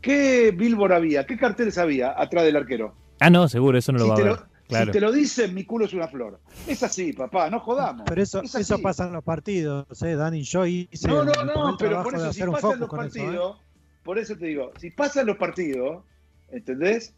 [0.02, 1.26] ¿qué billboard había?
[1.26, 2.96] ¿Qué carteles había atrás del arquero?
[3.20, 4.32] Ah, no, seguro, eso no lo si, va a te ver.
[4.32, 4.86] lo, Claro.
[4.86, 6.40] si te lo dicen, mi culo es una flor.
[6.66, 8.04] Es así, papá, no jodamos.
[8.08, 10.16] Pero eso, Es eso pasa en los partidos, ¿eh?
[10.16, 12.98] Dani, yo hice No, no, no, el pero por eso, si pasan los eso, ¿eh?
[12.98, 13.62] partidos,
[14.04, 16.06] por eso te digo, si pasan los partidos,
[16.52, 17.14] ¿entendés?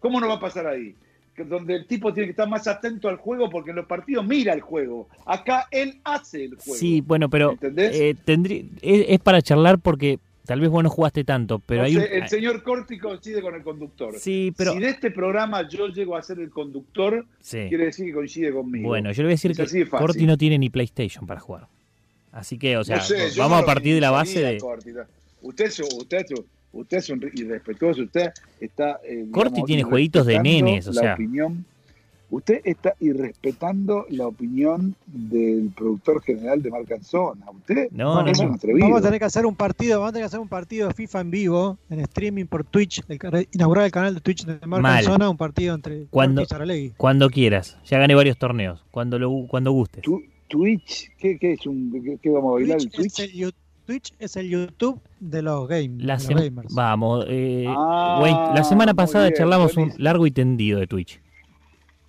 [0.00, 0.94] ¿Cómo no va a pasar ahí?
[1.36, 4.52] Donde el tipo tiene que estar más atento al juego porque en los partidos mira
[4.52, 5.08] el juego.
[5.24, 6.74] Acá él hace el juego.
[6.74, 7.94] Sí, bueno, pero ¿Entendés?
[7.94, 11.94] eh, tendrí- es, es para charlar porque Tal vez vos no jugaste tanto, pero hay
[11.94, 12.02] un...
[12.10, 14.14] el señor Corti coincide con el conductor.
[14.18, 17.66] Sí, pero- Si de este programa yo llego a ser el conductor, Sí.
[17.68, 18.88] quiere decir que coincide conmigo.
[18.88, 19.86] Bueno, yo le voy a decir Es que.
[19.86, 21.68] Corti no tiene ni PlayStation para jugar.
[22.32, 24.56] Así que, o sea, No sé, vamos a partir de la base de...
[24.56, 24.92] Corti.
[25.42, 26.24] Usted, usted,
[26.72, 28.30] usted es un irrespetuoso, usted
[28.60, 29.00] está...
[29.04, 31.14] eh, Corti digamos, tiene jueguitos de nenes, o la sea.
[31.14, 31.64] opinión-
[32.30, 37.50] usted está irrespetando la opinión del productor general de Marcanzona.
[37.50, 38.48] Usted No, no, es no.
[38.48, 38.86] un atrevido.
[38.86, 40.94] Vamos a tener que hacer un partido, vamos a tener que hacer un partido de
[40.94, 44.82] FIFA en vivo, en streaming por Twitch, el, inaugurar el canal de Twitch de Mal.
[44.82, 47.78] Marca Zona, un partido entre Cuando, y cuando quieras.
[47.86, 48.84] Ya gané varios torneos.
[48.90, 50.02] Cuando lo cuando guste.
[50.02, 53.20] Tu- Twitch, ¿qué, qué es un qué, qué vamos a bailar el Twitch, Twitch?
[53.20, 53.52] Es el, Yu-
[53.88, 56.74] Twitch es el YouTube de los, game, La de los sema- gamers.
[56.74, 61.18] Vamos, eh, Ah, la semana pasada bien, charlamos un largo y tendido de Twitch.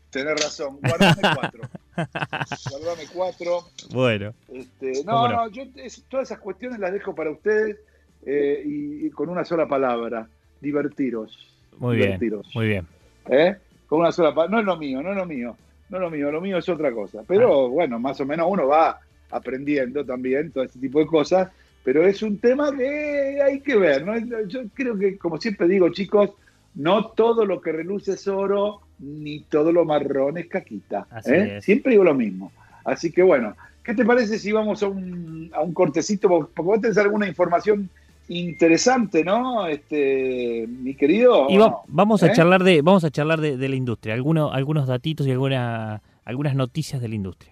[0.10, 1.61] Tenés razón, guardame cuatro.
[2.69, 3.60] guardame cuatro.
[3.93, 5.35] Bueno, Este, ¿Cómo no, no?
[5.45, 7.77] no, yo es- todas esas cuestiones las dejo para ustedes
[8.26, 10.27] eh, y, y con una sola palabra,
[10.60, 11.31] divertiros.
[11.77, 12.45] muy bien, divertiros.
[12.56, 12.85] muy bien.
[13.30, 13.56] ¿eh?
[13.88, 14.51] Con una sola palabra.
[14.51, 15.56] No es lo mío, no es lo mío,
[15.88, 17.22] no es lo mío, lo mío es otra cosa.
[17.26, 17.69] Pero Ah.
[17.69, 18.99] bueno, más o menos uno va
[19.31, 21.49] aprendiendo también todo este tipo de cosas,
[21.84, 24.06] pero es un tema que hay que ver.
[24.06, 24.18] ¿no?
[24.45, 26.31] Yo creo que, como siempre digo, chicos,
[26.76, 31.07] no todo lo que reluce es oro, ni todo lo marrón es caquita.
[31.26, 31.57] ¿eh?
[31.57, 31.65] es.
[31.65, 32.51] Siempre digo lo mismo.
[32.84, 36.27] Así que bueno, ¿qué te parece si vamos a un, a un cortecito?
[36.27, 37.89] Porque vos tenés alguna información
[38.30, 39.68] interesante, ¿no?
[39.68, 41.47] Este, mi querido.
[41.49, 41.57] Y
[41.88, 42.31] vamos a ¿Eh?
[42.34, 46.56] charlar de vamos a charlar de, de la industria, algunos algunos datitos y alguna, algunas
[46.56, 47.51] noticias de la industria.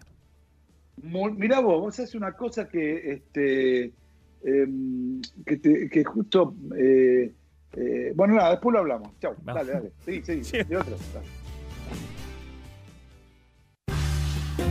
[1.01, 3.91] Mirá vos, vos haces una cosa que, este,
[4.47, 6.55] em, que, te- que justo...
[6.77, 7.31] eh,
[7.73, 9.09] eh, bueno, nada, después lo hablamos.
[9.19, 9.67] Chau, Vamos.
[9.67, 9.91] dale, dale.
[10.23, 10.95] Sí, sí, de otro.
[11.13, 11.27] dale.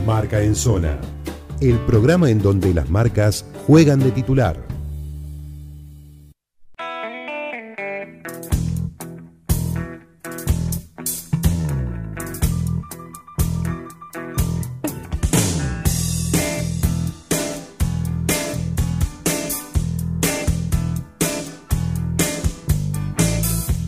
[0.05, 0.99] Marca en Zona,
[1.61, 4.66] el programa en donde las marcas juegan de titular.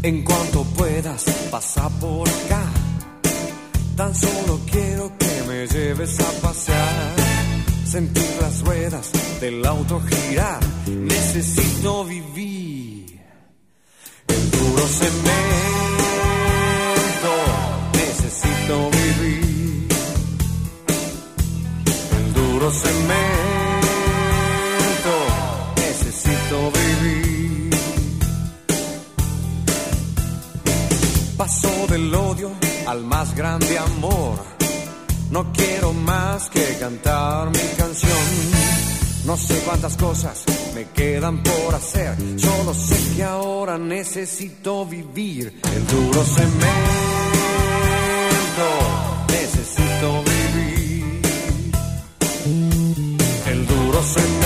[0.09, 2.63] En cuanto puedas, pasa por acá.
[3.95, 7.15] Tan solo quiero que me lleves a pasear.
[7.85, 10.61] Sentir las ruedas del auto girar.
[10.87, 13.19] Necesito vivir.
[14.29, 15.33] El duro cemento.
[17.93, 19.87] Necesito vivir.
[22.17, 23.48] El duro cemento.
[31.49, 32.51] Paso del odio
[32.85, 34.37] al más grande amor.
[35.31, 38.19] No quiero más que cantar mi canción.
[39.25, 40.43] No sé cuántas cosas
[40.75, 42.15] me quedan por hacer.
[42.37, 46.59] Solo sé que ahora necesito vivir el duro cemento.
[49.29, 51.21] Necesito vivir
[53.47, 54.38] el duro cemento.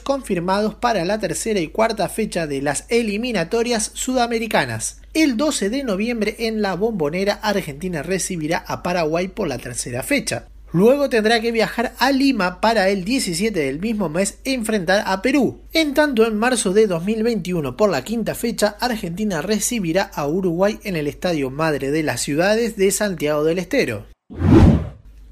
[0.00, 5.00] Confirmados para la tercera y cuarta fecha de las eliminatorias sudamericanas.
[5.12, 10.48] El 12 de noviembre en la Bombonera Argentina recibirá a Paraguay por la tercera fecha.
[10.72, 15.62] Luego tendrá que viajar a Lima para el 17 del mismo mes enfrentar a Perú.
[15.72, 20.96] En tanto, en marzo de 2021, por la quinta fecha, Argentina recibirá a Uruguay en
[20.96, 24.06] el Estadio Madre de las Ciudades de Santiago del Estero.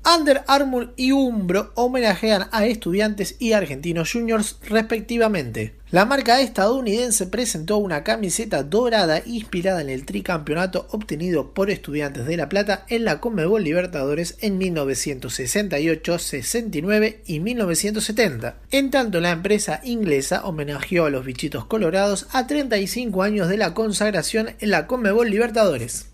[0.06, 5.76] Under Armour y Umbro homenajean a estudiantes y argentinos juniors respectivamente.
[5.90, 12.36] La marca estadounidense presentó una camiseta dorada inspirada en el tricampeonato obtenido por Estudiantes de
[12.36, 18.56] La Plata en la Conmebol Libertadores en 1968, 69 y 1970.
[18.72, 23.72] En tanto, la empresa inglesa homenajeó a los bichitos colorados a 35 años de la
[23.72, 26.08] consagración en la Conmebol Libertadores.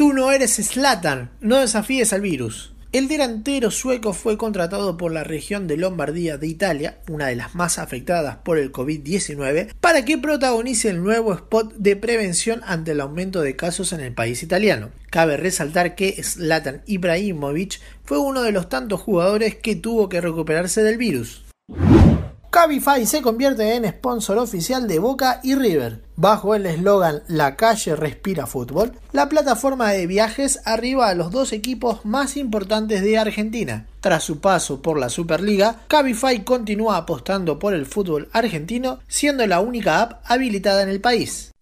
[0.00, 2.72] Tú no eres Slatan, no desafíes al virus.
[2.90, 7.54] El delantero sueco fue contratado por la región de Lombardía de Italia, una de las
[7.54, 13.02] más afectadas por el COVID-19, para que protagonice el nuevo spot de prevención ante el
[13.02, 14.88] aumento de casos en el país italiano.
[15.10, 20.82] Cabe resaltar que Zlatan Ibrahimovic fue uno de los tantos jugadores que tuvo que recuperarse
[20.82, 21.44] del virus.
[22.50, 26.02] Cabify se convierte en sponsor oficial de Boca y River.
[26.16, 31.52] Bajo el eslogan La calle respira fútbol, la plataforma de viajes arriba a los dos
[31.52, 33.86] equipos más importantes de Argentina.
[34.00, 39.60] Tras su paso por la Superliga, Cabify continúa apostando por el fútbol argentino, siendo la
[39.60, 41.52] única app habilitada en el país.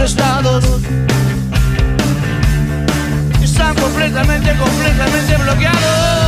[0.00, 0.64] Estados.
[3.42, 6.27] Están completamente, completamente bloqueados.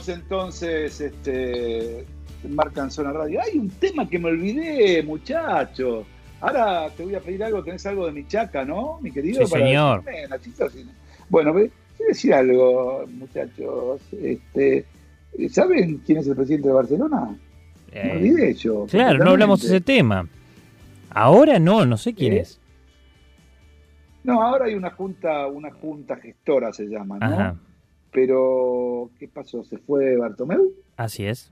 [0.00, 3.40] Seguimos entonces este, en Marca en Zona Radio.
[3.42, 6.04] Hay un tema que me olvidé, muchacho.
[6.40, 9.46] Ahora te voy a pedir algo, tenés algo de mi chaca, ¿no, mi querido?
[9.46, 10.04] Sí, señor.
[10.04, 10.92] decirme.
[11.28, 11.72] Bueno, quiero
[12.08, 14.00] decir algo, muchachos.
[14.20, 14.84] Este,
[15.50, 17.36] ¿Saben quién es el presidente de Barcelona?
[17.92, 18.86] Me Eh, olvidé yo.
[18.90, 20.28] claro, no hablamos de ese tema.
[21.10, 22.40] Ahora no, no sé quién ¿Eh?
[22.40, 22.60] es.
[24.24, 27.26] No, ahora hay una junta, una junta gestora se llama, ¿no?
[27.26, 27.56] Ajá,
[28.14, 29.64] Pero, ¿qué pasó?
[29.64, 30.72] ¿Se fue Bartomeu?
[30.96, 31.50] así es.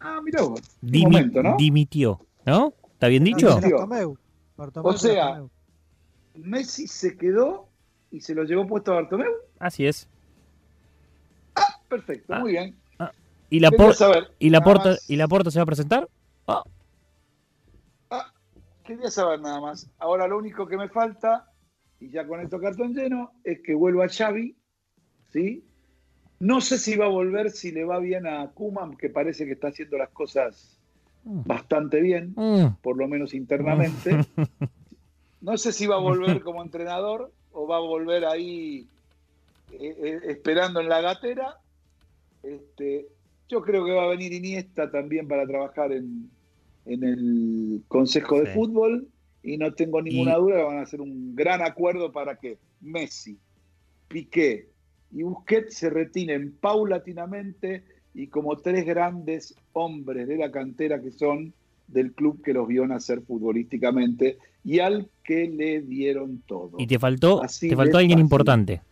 [0.00, 0.60] Ah, mirá vos.
[0.82, 1.56] Dimi- momento, ¿no?
[1.58, 2.72] Dimitió, ¿no?
[2.92, 3.48] ¿Está bien dicho?
[3.50, 3.76] Dimitió.
[3.76, 4.18] Bartomeu.
[4.56, 5.50] Bartomeu O sea, Bartomeu.
[6.36, 7.68] Messi se quedó
[8.10, 9.32] y se lo llevó puesto a Bartomeu.
[9.58, 10.08] Así es.
[11.88, 12.74] Perfecto, muy bien.
[13.50, 15.10] ¿Y la, saber, ¿y, la porta, más.
[15.10, 16.08] ¿Y la porta se va a presentar?
[18.84, 19.88] Quería saber nada más.
[19.98, 21.50] Ahora lo único que me falta,
[22.00, 24.56] y ya con esto cartón lleno, es que vuelva Xavi,
[25.34, 25.64] ¿sí?
[26.38, 29.52] No sé si va a volver, si le va bien a Kuman, que parece que
[29.52, 30.78] está haciendo las cosas
[31.24, 32.76] bastante bien, Mm.
[32.82, 34.10] por lo menos internamente.
[35.40, 38.86] No sé si va a volver como entrenador o va a volver ahí
[39.72, 41.58] eh, eh, esperando en la gatera.
[42.42, 43.06] Este,
[43.50, 46.30] yo creo que va a venir Iniesta también para trabajar en,
[46.86, 48.52] en el Consejo de Sí.
[48.54, 49.06] Fútbol
[49.42, 52.56] y no tengo ninguna Y- duda que van a hacer un gran acuerdo para que
[52.80, 53.36] Messi,
[54.08, 54.68] Piqué
[55.14, 61.54] y Busquets se retiren paulatinamente y como tres grandes hombres de la cantera que son
[61.86, 66.72] del club que los vio nacer futbolísticamente y al que le dieron todo.
[66.78, 68.24] Y te faltó, Así te faltó alguien fácil.
[68.24, 68.82] importante.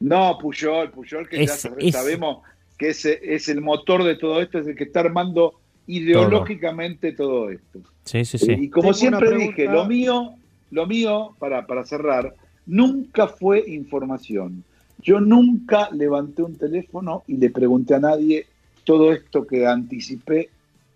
[0.00, 2.42] No, Puyol, Puyol, que Es- ya es- sabemos
[2.78, 7.80] que es el motor de todo esto, es el que está armando ideológicamente todo, esto.
[8.04, 8.52] Sí, sí, sí.
[8.52, 10.34] Y como Tengo siempre dije, lo mío,
[10.70, 12.34] lo mío, para, para cerrar,
[12.66, 14.64] nunca fue información.
[14.98, 18.46] Yo nunca levanté un teléfono y le pregunté a nadie
[18.84, 20.48] todo esto que anticipé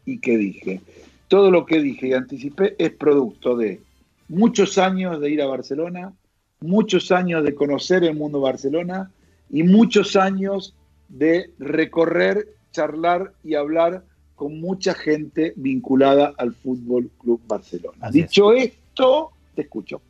[0.05, 0.81] y que dije.
[1.29, 3.81] Todo lo que dije y anticipé es producto de
[4.29, 6.13] muchos años de ir a Barcelona,
[6.61, 9.11] muchos años de conocer el mundo Barcelona
[9.51, 10.75] y muchos años
[11.09, 14.05] de recorrer, charlar y hablar
[14.35, 17.99] con mucha gente vinculada al Fútbol Club Barcelona.
[18.01, 18.29] Así es.
[18.29, 20.01] Dicho esto, te escucho.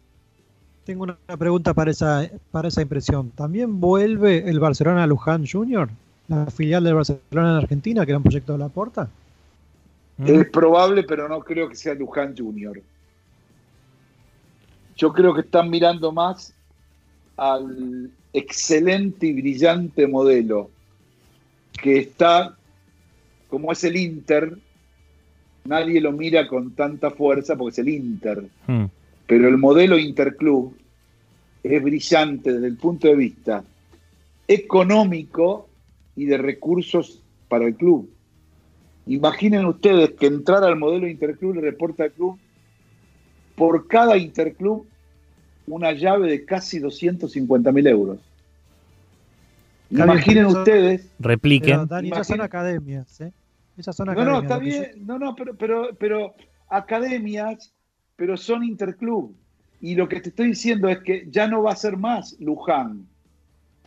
[0.91, 3.31] Tengo una pregunta para esa, para esa impresión.
[3.31, 5.89] ¿También vuelve el Barcelona Luján Junior?
[6.27, 9.09] La filial del Barcelona en Argentina, que era un proyecto de la Porta.
[10.17, 10.27] Mm.
[10.27, 12.83] Es probable, pero no creo que sea Luján Junior.
[14.97, 16.53] Yo creo que están mirando más
[17.37, 20.71] al excelente y brillante modelo
[21.81, 22.57] que está,
[23.49, 24.59] como es el Inter,
[25.67, 28.87] nadie lo mira con tanta fuerza porque es el Inter, Mm.
[29.29, 30.80] pero el modelo Interclub
[31.63, 33.65] es brillante desde el punto de vista
[34.49, 35.69] económico
[36.17, 38.11] y de recursos para el club.
[39.07, 42.39] Imaginen ustedes que entrar al modelo Interclub le reporta al club
[43.57, 44.87] por cada Interclub
[45.67, 48.19] una llave de casi 250 mil euros.
[49.91, 51.11] Está Imaginen bien, ustedes.
[51.19, 51.71] Repliquen.
[51.71, 53.33] Pero, Dani, esas son academias, ¿eh?
[53.77, 54.43] Esas son No, academias.
[54.43, 55.07] no, está que yo- bien.
[55.07, 56.35] No, no, pero, pero, pero
[56.69, 57.73] academias,
[58.17, 59.35] pero son interclub.
[59.81, 63.07] Y lo que te estoy diciendo es que ya no va a ser más Luján.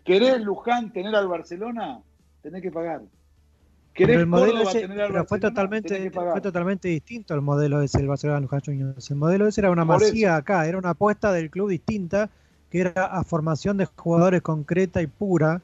[0.04, 2.00] ¿Querés Luján tener al Barcelona?
[2.42, 3.02] Tenés que pagar.
[3.02, 5.50] Pero ¿Querés el modelo Córdoba ese- tener al pero fue Barcelona?
[5.54, 9.10] totalmente, fue totalmente distinto el modelo ese del Barcelona Luján Juniors.
[9.12, 12.30] El modelo ese era una Por masía acá, era una apuesta del club distinta,
[12.72, 15.62] que era a formación de jugadores concreta y pura.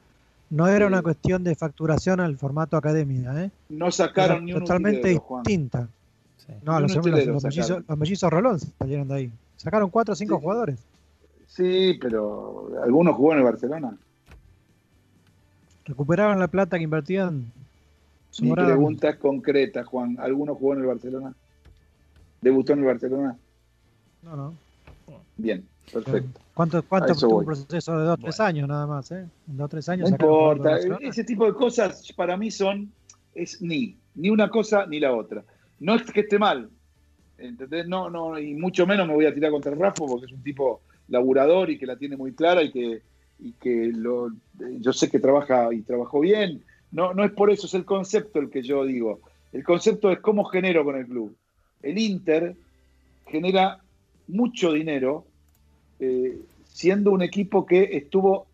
[0.48, 3.50] No era una cuestión de facturación al formato academia, ¿eh?
[3.68, 5.88] No sacaron Era ni un totalmente utilero, distinta.
[6.38, 6.52] Sí.
[6.62, 9.32] No, los, los- los mellizos, los mellizos Rolón salieron de ahí.
[9.60, 10.42] Sacaron cuatro o cinco Sí.
[10.42, 10.78] jugadores.
[11.46, 13.94] Sí, pero algunos jugó en el Barcelona.
[15.84, 17.52] Recuperaron la plata que invertían.
[18.40, 20.16] Mi pregunta es concreta, Juan.
[20.18, 21.34] ¿Alguno jugó en el Barcelona?
[22.40, 23.36] ¿Debutó en el Barcelona?
[24.22, 24.54] No, no.
[25.36, 26.40] Bien, perfecto.
[26.54, 27.40] ¿Cuánto, A cuánto eso tuvo voy.
[27.40, 29.10] un proceso de dos o tres años nada más?
[29.10, 29.26] ¿eh?
[29.48, 32.90] En dos tres años No importa, ese tipo de cosas para mí son,
[33.34, 35.44] es ni, ni una cosa ni la otra.
[35.80, 36.70] No es que esté mal,
[37.40, 37.88] ¿entendés?
[37.88, 40.42] No, no, y mucho menos me voy a tirar contra el Rafa porque es un
[40.42, 43.02] tipo laburador y que la tiene muy clara y que,
[43.38, 44.30] y que lo,
[44.78, 46.62] yo sé que trabaja y trabajó bien.
[46.92, 49.20] No, no es por eso, es el concepto el que yo digo.
[49.52, 51.36] El concepto es cómo genero con el club.
[51.82, 52.54] El Inter
[53.26, 53.80] genera
[54.28, 55.24] mucho dinero
[55.98, 58.46] eh, siendo un equipo que estuvo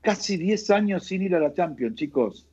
[0.00, 2.46] casi 10 años sin ir a la Champions, chicos.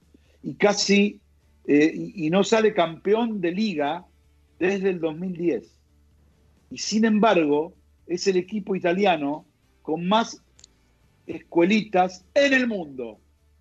[0.43, 1.19] Y casi,
[1.65, 4.05] eh, y no sale campeón de liga
[4.59, 5.69] desde el 2010.
[6.71, 7.73] Y sin embargo,
[8.07, 9.45] es el equipo italiano
[9.81, 10.41] con más
[11.25, 13.17] escuelitas en el mundo.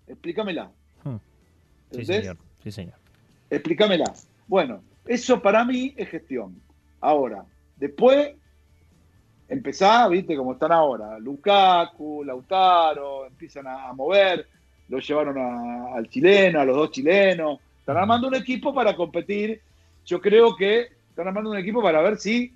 [0.07, 0.71] Explícamela.
[1.03, 1.15] Hmm.
[1.91, 2.17] Sí, ¿Entendés?
[2.21, 2.37] señor.
[2.63, 2.95] Sí, señor.
[3.49, 4.13] Explícamela.
[4.47, 6.59] Bueno, eso para mí es gestión.
[6.99, 7.45] Ahora,
[7.77, 8.31] después
[9.49, 11.19] empezá, viste, como están ahora.
[11.19, 14.47] Lukaku, Lautaro, empiezan a, a mover,
[14.89, 17.59] lo llevaron a- al chileno, a los dos chilenos.
[17.79, 19.61] Están armando un equipo para competir.
[20.07, 22.53] Yo creo que están armando un equipo para ver si,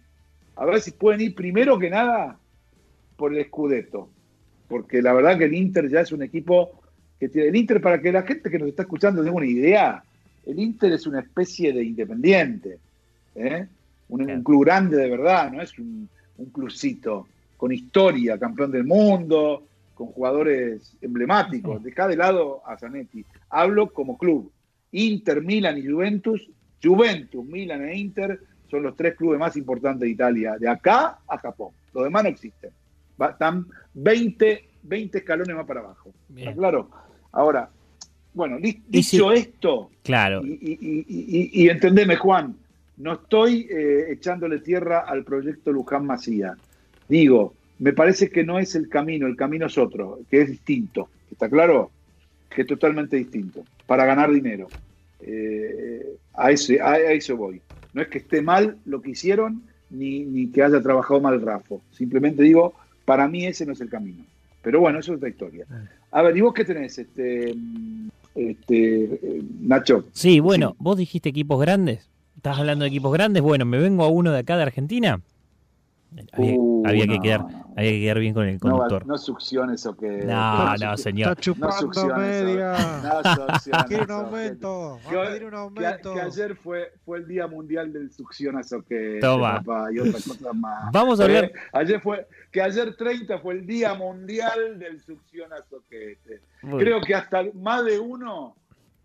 [0.56, 2.40] a ver si pueden ir primero que nada
[3.18, 4.10] por el Scudetto.
[4.70, 6.82] Porque la verdad que el Inter ya es un equipo
[7.20, 7.50] que tiene.
[7.50, 10.02] El Inter, para que la gente que nos está escuchando tenga una idea,
[10.46, 12.80] el Inter es una especie de independiente.
[13.36, 13.68] ¿eh?
[14.08, 16.08] Un, un club grande de verdad, no es un,
[16.38, 21.84] un clubcito con historia, campeón del mundo, con jugadores emblemáticos.
[21.84, 23.26] Deja de lado a Zanetti.
[23.50, 24.52] Hablo como club.
[24.94, 26.50] Inter, Milan y Juventus.
[26.82, 28.40] Juventus, Milan e Inter
[28.70, 31.72] son los tres clubes más importantes de Italia, de acá a Japón.
[31.94, 32.72] Los demás no existen.
[33.22, 36.12] Va- están 20, 20 escalones más para abajo.
[36.36, 36.90] ¿Está claro?
[37.34, 37.70] Ahora,
[38.34, 40.42] bueno, si- dicho esto, Claro.
[40.46, 42.56] y, y- y- y- y entendeme, Juan,
[42.98, 46.56] no estoy eh, echándole tierra al proyecto Luján Macía.
[47.10, 51.10] Digo, me parece que no es el camino, el camino es otro, que es distinto.
[51.32, 51.92] ¿Está claro?
[52.50, 54.68] Que es totalmente distinto, para ganar dinero.
[55.24, 57.62] Eh, a, ese, a, a eso voy.
[57.94, 61.82] No es que esté mal lo que hicieron, ni, ni que haya trabajado mal Rafo.
[61.92, 62.74] Simplemente digo,
[63.06, 64.24] para mí ese no es el camino.
[64.62, 65.66] Pero bueno, eso es otra historia.
[66.12, 67.56] A ver, ¿y vos qué tenés, este,
[68.36, 69.20] este,
[69.60, 70.06] Nacho?
[70.14, 72.10] Sí, bueno, vos dijiste equipos grandes.
[72.36, 73.42] ¿Estás hablando de equipos grandes?
[73.42, 75.22] Bueno, me vengo a uno de acá de Argentina.
[76.82, 77.42] Uh, había que no, quedar,
[77.78, 79.06] había que quedar bien con el No, conductor.
[79.08, 80.08] no succiones o que.
[80.26, 81.30] No, no, señor.
[81.32, 82.76] Está chupando succiones, media.
[83.72, 85.00] No Quiere un no, aumento.
[85.10, 86.14] que- Va a pedir un aumento.
[86.14, 89.58] Que, ayer fue, fue el Día Mundial del Succionazo que Toma.
[89.64, 90.92] papá, y otras cosas más.
[90.92, 95.84] Vamos a hablar- Eh, ayer fue, que ayer 30 fue el Día Mundial del Succionazo
[95.90, 96.18] que
[96.62, 96.78] Bueno.
[96.78, 98.56] Creo que hasta más de uno,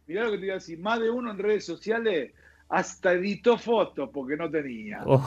[0.06, 2.32] mirá lo que te iba a decir, más de uno en redes sociales
[2.68, 5.00] hasta editó fotos porque no tenía.
[5.06, 5.22] Oh,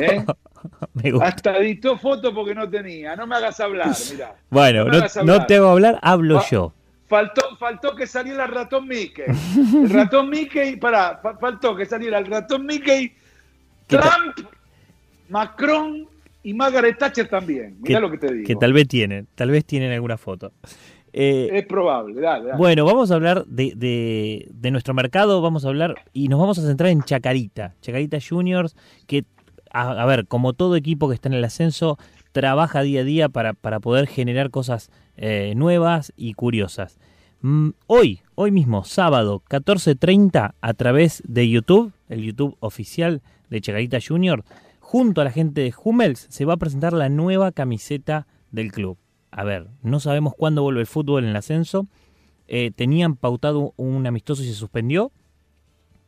[0.00, 0.24] ¿Eh?
[0.94, 1.26] me gusta.
[1.28, 3.14] Hasta editó fotos porque no tenía.
[3.16, 4.34] No me hagas hablar, mirá.
[4.50, 5.46] Bueno, no, no hablar.
[5.46, 6.72] te hago hablar, hablo yo.
[7.06, 9.24] Faltó, faltó que saliera el ratón Mickey.
[9.74, 13.12] El ratón Mickey, pará, fa- faltó que saliera el ratón Mickey,
[13.86, 14.48] ¿Qué Trump,
[15.28, 16.06] Macron
[16.42, 17.76] y Margaret Thatcher también.
[17.80, 18.46] Mirá Que- lo que te digo.
[18.46, 20.52] Que tal vez tienen, tal vez tienen alguna foto.
[21.12, 22.58] Eh, Es probable, dale, dale.
[22.58, 26.58] Bueno, vamos a hablar de, de- de nuestro mercado, vamos a hablar y nos vamos
[26.58, 28.74] a centrar en Chacarita, Chacarita Juniors,
[29.06, 29.24] que,
[29.74, 31.98] a, ver, como todo equipo que está en el ascenso,
[32.32, 36.98] trabaja día a día para, para poder generar cosas eh, nuevas y curiosas.
[37.40, 43.20] Mm, hoy, hoy mismo, sábado, 14.30, a través de YouTube, el YouTube oficial
[43.50, 44.44] de Chacarita Junior,
[44.78, 48.96] junto a la gente de Hummels, se va a presentar la nueva camiseta del club.
[49.32, 51.88] A ver, no sabemos cuándo vuelve el fútbol en el ascenso.
[52.46, 55.10] Eh, tenían pautado un amistoso y se suspendió.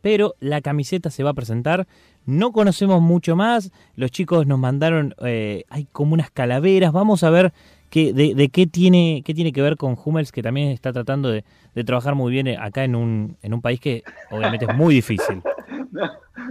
[0.06, 1.88] Pero la camiseta se va a presentar.
[2.26, 3.72] No conocemos mucho más.
[3.96, 5.16] Los chicos nos mandaron.
[5.24, 6.92] eh, hay como unas calaveras.
[6.92, 7.52] Vamos a ver
[7.90, 11.30] qué, de, de qué, tiene, qué tiene que ver con Hummels, que también está tratando
[11.30, 11.44] de,
[11.74, 15.42] de trabajar muy bien acá en un, en un país que obviamente es muy difícil.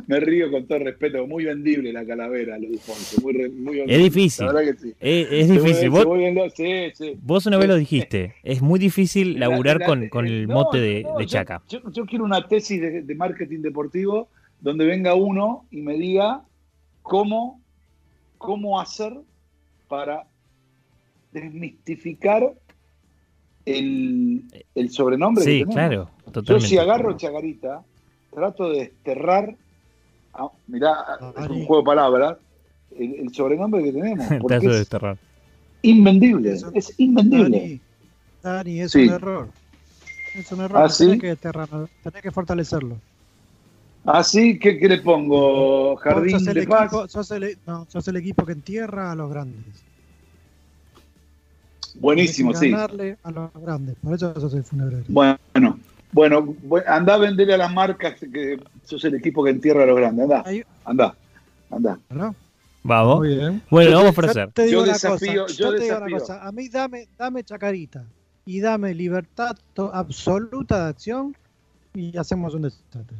[0.07, 3.95] Me río con todo respeto, muy vendible la calavera, lo antes, muy, muy vendible.
[3.95, 4.45] Es difícil.
[4.47, 4.93] La verdad que sí.
[4.99, 5.89] Es, es difícil.
[5.89, 6.07] Vos,
[6.55, 7.47] sí, sí.
[7.47, 8.35] una vez lo dijiste.
[8.43, 11.29] Es muy difícil La- laburar la- con, con el no, mote de, no, de yo-
[11.29, 11.61] Chaca.
[11.69, 14.27] Yo, yo quiero una tesis de, de marketing deportivo
[14.59, 16.43] donde venga uno y me diga
[17.03, 17.61] cómo,
[18.37, 19.13] cómo hacer
[19.87, 20.25] para
[21.41, 22.53] desmistificar
[23.65, 24.43] el,
[24.75, 26.67] el sobrenombre Sí, claro, Yo totalmente.
[26.67, 27.83] si agarro Chagarita,
[28.33, 29.55] trato de desterrar,
[30.33, 30.93] ah, mirá,
[31.37, 32.37] es un juego de palabras,
[32.97, 34.25] el, el sobrenombre que tenemos.
[34.41, 35.17] Porque Trato de es desterrar.
[35.81, 37.59] invendible, es invendible.
[37.59, 37.81] Dani,
[38.43, 39.07] Dani, es Sí.
[39.07, 39.49] un error.
[40.35, 40.77] Es un error.
[40.77, 41.19] ¿Ah, no tenés sí?
[41.19, 42.97] que desterrarlo, tenés que fortalecerlo.
[44.05, 45.95] Así que, ¿qué le pongo?
[45.95, 46.83] Jardín sos el, de paz.
[46.85, 49.83] equipo, sos, el, no, sos el equipo que entierra a los grandes.
[51.99, 52.71] Buenísimo, sí.
[52.71, 53.95] ganarle a los grandes.
[54.03, 55.05] Por eso el funebrario.
[55.07, 55.37] Bueno,
[56.11, 59.85] bueno, bu- andá a venderle a las marcas que sos el equipo que entierra a
[59.85, 60.29] los grandes.
[60.85, 61.15] Andá,
[61.71, 61.99] andá.
[62.09, 62.35] ¿no?
[62.83, 63.19] Vamos.
[63.19, 63.61] Muy bien.
[63.69, 64.51] Bueno, lo vamos a Yo ofrecer.
[64.51, 65.53] te digo Yo una desafío- cosa.
[65.55, 66.47] yo Yo te digo una cosa.
[66.47, 68.05] A mí dame, dame chacarita
[68.45, 69.57] y dame libertad
[69.91, 71.35] absoluta de acción
[71.93, 73.17] y hacemos un desastre.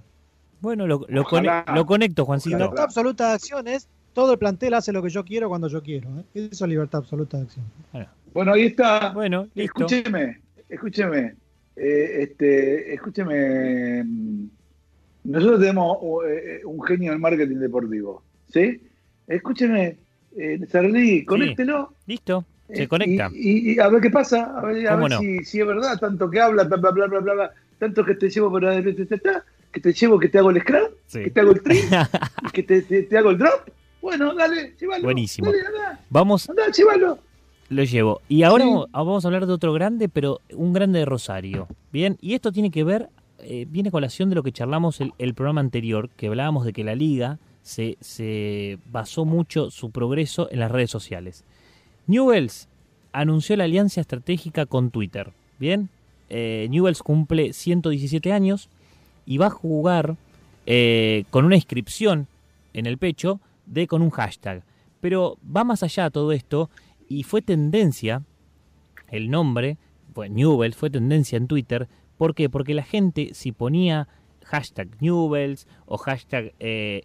[0.62, 1.64] Bueno, lo, lo, Ojalá.
[1.66, 2.58] cone- lo conecto, Juancito.
[2.58, 5.84] Libertad absoluta de acción es todo el plantel hace lo que yo quiero cuando yo
[5.84, 6.10] quiero.
[6.34, 6.48] ¿eh?
[6.52, 7.66] Eso es libertad absoluta de acción.
[8.34, 9.12] Bueno, ahí está.
[9.14, 9.86] Bueno, listo.
[9.86, 10.40] Escúcheme,
[10.70, 11.36] escúcheme.
[11.76, 14.04] eh, este, escúcheme.
[14.04, 14.46] mm,
[15.26, 15.98] Nosotros tenemos
[16.28, 18.24] eh, un genio del marketing deportivo.
[18.52, 18.82] ¿Sí?
[19.28, 19.98] Escúcheme,
[20.38, 21.94] eh, Sarli, conéctelo.
[22.08, 22.46] Listo.
[22.74, 23.30] Se conecta.
[23.34, 25.20] Y, y a ver qué pasa, a ver, a ¿Cómo ver no?
[25.20, 28.30] si, si es verdad, tanto que habla, bla, bla, bla, bla, bla, tanto que te
[28.30, 31.24] llevo por ahí, que te llevo, que te hago el scrum, Sí.
[31.26, 33.70] que te hago el tri, y que te, te- te hago el drop.
[34.06, 35.04] Bueno, dale, llévalo.
[35.04, 35.48] Buenísimo.
[35.52, 37.18] Dale, anda, Vamos, anda, llévalo.
[37.70, 38.22] lo llevo.
[38.30, 38.70] Y ahora Sí.
[38.70, 41.68] vamos- vamos a hablar de otro grande, pero un grande de Rosario.
[41.92, 43.10] Bien, y esto tiene que ver,
[43.40, 46.74] eh, viene a colación de lo que charlamos el, el programa anterior, que hablábamos de
[46.74, 51.44] que la liga se, se basó mucho su progreso en las redes sociales.
[52.06, 52.68] Newells
[53.12, 55.32] anunció la alianza estratégica con Twitter.
[55.58, 55.90] Bien,
[56.30, 58.70] eh, Newells cumple 117 años
[59.26, 60.16] y va a jugar
[60.68, 62.28] eh, con una inscripción
[62.74, 64.64] en el pecho de con un hashtag.
[65.02, 66.70] Pero va más allá de todo esto
[67.08, 68.24] y fue tendencia
[69.10, 69.78] el nombre,
[70.14, 71.88] pues Newells fue tendencia en Twitter.
[72.18, 72.50] ¿Por qué?
[72.50, 74.08] Porque la gente si ponía
[74.46, 77.04] hashtag Newells o hashtag eh,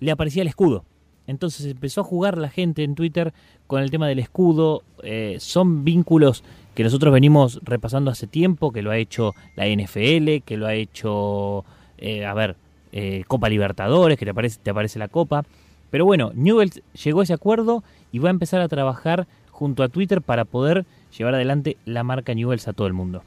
[0.00, 0.84] le aparecía el escudo.
[1.26, 3.34] Entonces empezó a jugar la gente en Twitter
[3.66, 4.82] con el tema del escudo.
[5.02, 6.42] eh, son vínculos
[6.74, 10.74] que nosotros venimos repasando hace tiempo, que lo ha hecho la NFL, que lo ha
[10.74, 11.64] hecho,
[11.98, 12.56] eh, a ver,
[12.92, 15.44] eh, Copa Libertadores, que te aparece, te aparece la Copa.
[15.90, 17.82] Pero bueno, Newell's llegó a ese acuerdo
[18.12, 20.84] y va a empezar a trabajar junto a Twitter para poder
[21.16, 23.22] llevar adelante la marca Newell's a todo el mundo.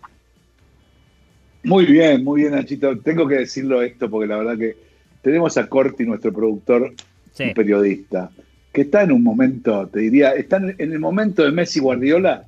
[1.64, 2.98] Muy bien, muy bien, Nachito.
[3.00, 4.76] Tengo que decirlo esto porque la verdad que
[5.22, 6.94] tenemos a Corti, nuestro productor
[7.34, 7.46] Sí.
[7.46, 8.30] y periodista,
[8.74, 12.46] que está en un momento, te diría, está en el momento de Messi Guardiola.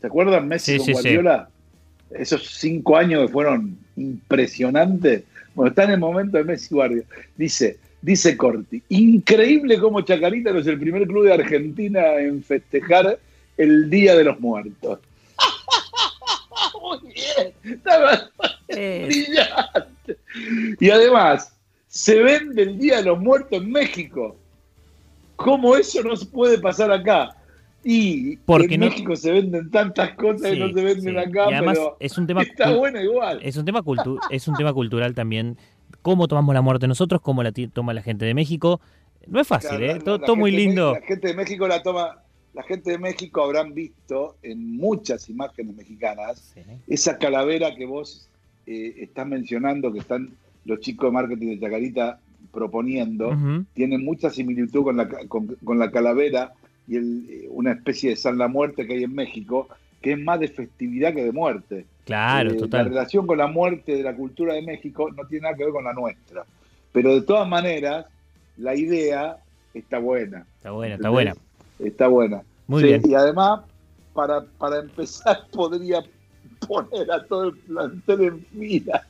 [0.00, 0.92] ¿Se acuerdan Messi Sí, con sí.
[0.92, 1.48] Guardiola?
[2.10, 5.24] Esos cinco años que fueron impresionantes.
[5.58, 7.08] Bueno, está en el momento de Messi Guardiola.
[7.36, 13.18] Dice, dice Corti, increíble cómo Chacarita no es el primer club de Argentina en festejar
[13.56, 15.00] el Día de los Muertos.
[16.80, 18.30] Muy bien, está
[18.68, 20.16] brillante.
[20.78, 21.52] Y además,
[21.88, 24.36] se vende el Día de los Muertos en México.
[25.34, 27.36] ¿Cómo eso no se puede pasar acá?
[27.84, 31.18] Y Porque en no- México se venden tantas cosas Sí, que no se venden sí.
[31.20, 33.40] acá, Y además pero es un tema está bueno igual.
[33.42, 35.56] Es un tema cultu- es un tema cultural también.
[36.02, 38.80] Cómo tomamos la muerte nosotros, cómo la toma la gente de México.
[39.26, 40.18] No es fácil, Claro, ¿eh?
[40.20, 40.92] todo muy lindo.
[40.92, 42.18] México- La gente de México la toma.
[42.54, 46.54] La gente de México habrán visto en muchas imágenes mexicanas
[46.88, 48.28] esa calavera que vos
[48.66, 50.30] eh, estás mencionando, que están
[50.64, 52.18] los chicos de marketing de Chacarita
[52.52, 53.30] proponiendo,
[53.74, 56.52] tiene mucha similitud con la, con, con la calavera
[56.88, 59.68] y el, eh, una especie de San la Muerte que hay en México,
[60.00, 61.86] que es más de festividad que de muerte.
[62.04, 62.86] Claro, Eh, La total.
[62.86, 65.84] relación con la muerte de la cultura de México no tiene nada que ver con
[65.84, 66.44] la nuestra.
[66.92, 68.06] Pero de todas maneras,
[68.56, 69.36] la idea
[69.74, 70.46] está buena.
[70.56, 71.34] Está buena, está buena.
[71.78, 72.42] Está buena.
[72.66, 73.02] Muy Sí, bien.
[73.04, 73.60] Y además,
[74.14, 76.00] para, para empezar, podría
[76.66, 79.06] poner a todo el plantel en fila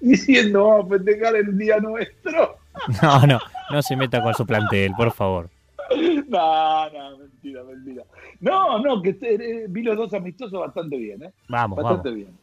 [0.00, 2.56] diciendo vamos a festejar el día nuestro.
[3.02, 3.38] No, no,
[3.70, 5.48] no se meta con su plantel, por favor.
[6.28, 8.04] No, no, mentira, mentira.
[8.40, 11.32] No, no, que eh, vi los dos amistosos bastante bien, ¿eh?
[11.48, 12.24] Vamos, Bastante vamos.
[12.24, 12.38] bien.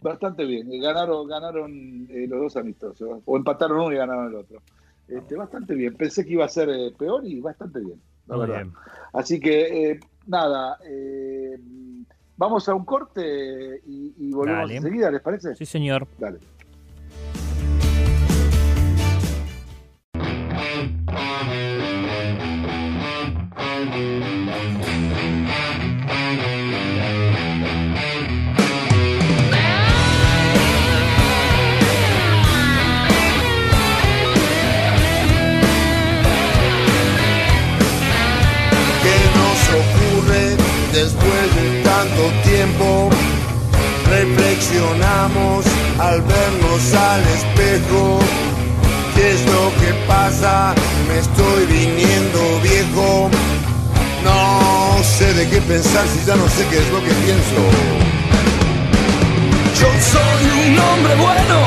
[0.00, 0.72] Bastante bien.
[0.72, 3.22] Eh, Ganaron, ganaron eh, los dos amistosos.
[3.24, 4.62] O empataron uno y ganaron el otro.
[5.08, 5.94] Este, bastante bien.
[5.96, 8.62] Pensé que iba a ser eh, peor y bastante bien, la Muy verdad.
[8.64, 8.74] bien.
[9.12, 11.58] Así que, eh, nada, eh,
[12.36, 14.76] vamos a un corte y, y volvemos Dale.
[14.76, 15.54] enseguida, ¿les parece?
[15.54, 16.06] Sí, señor.
[16.18, 16.38] Dale.
[40.96, 43.10] Después de tanto tiempo?
[44.08, 45.66] Reflexionamos
[45.98, 48.18] al vernos al espejo.
[49.14, 50.74] ¿Qué es lo que pasa?
[51.08, 53.30] Me estoy viniendo viejo.
[54.24, 57.60] No sé de qué pensar si ya no sé qué es lo que pienso.
[59.80, 61.58] Yo soy un hombre bueno,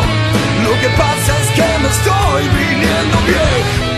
[0.66, 3.90] lo que pasa es que me estoy viniendo viejo.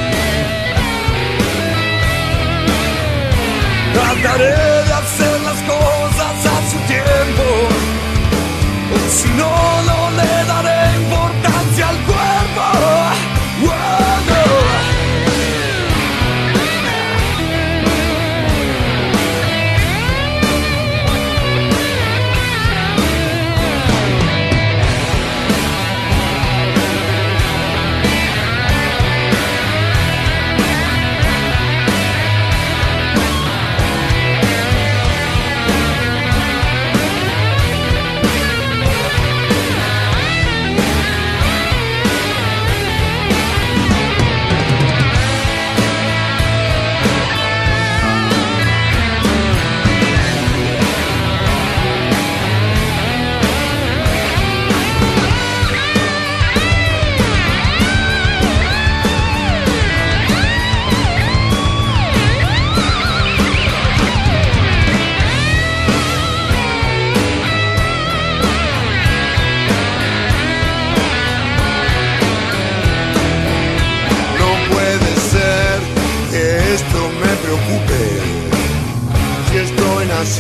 [3.94, 4.81] Trataré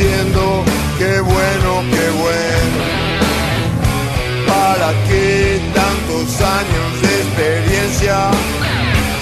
[0.02, 0.64] haciendo,
[0.98, 2.78] qué bueno, qué bueno.
[4.48, 8.16] ¿Para qué tantos años de experiencia?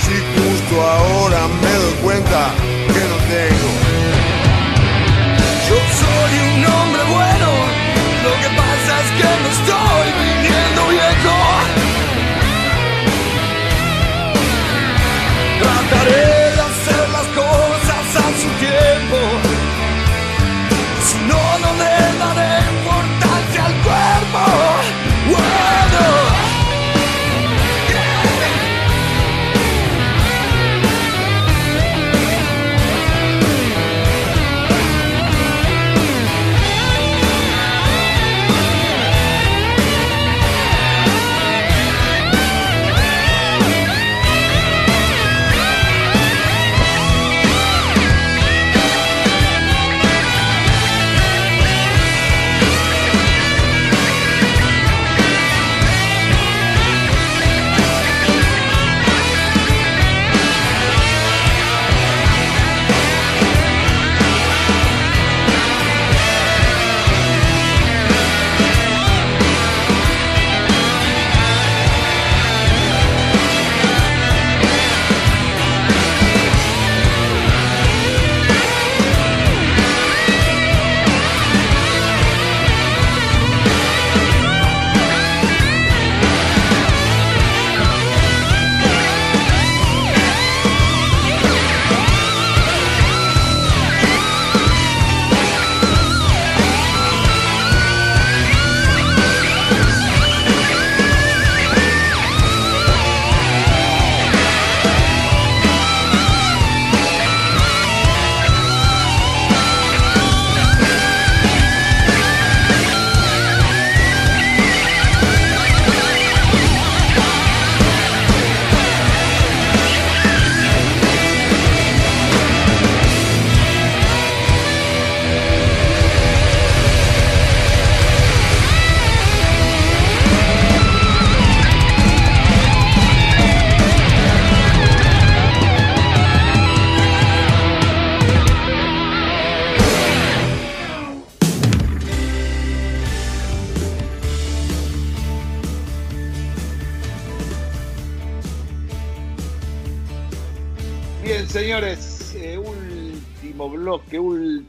[0.04, 2.52] Si justo ahora me doy cuenta
[2.88, 3.70] que no tengo.
[5.68, 6.89] Yo soy un hombre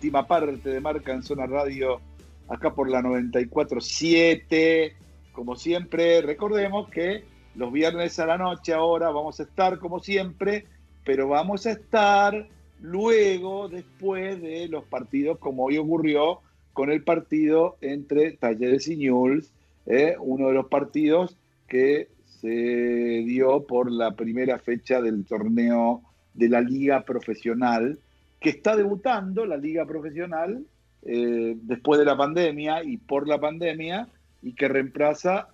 [0.00, 2.00] última parte de Marca en Zona Radio,
[2.48, 4.94] acá por la 94.7.
[5.30, 7.24] Como siempre, recordemos que
[7.54, 10.64] los viernes a la noche ahora vamos a estar como siempre,
[11.04, 12.48] pero vamos a estar
[12.80, 16.40] luego, después de los partidos, como hoy ocurrió
[16.72, 19.52] con el partido entre Talleres y Newell's,
[19.84, 21.36] eh, uno de los partidos
[21.68, 26.00] que se dio por la primera fecha del torneo
[26.32, 27.98] de la liga profesional,
[28.40, 30.64] que está debutando la liga profesional
[31.02, 34.08] eh, después de la pandemia y por la pandemia,
[34.42, 35.48] y que reemplaza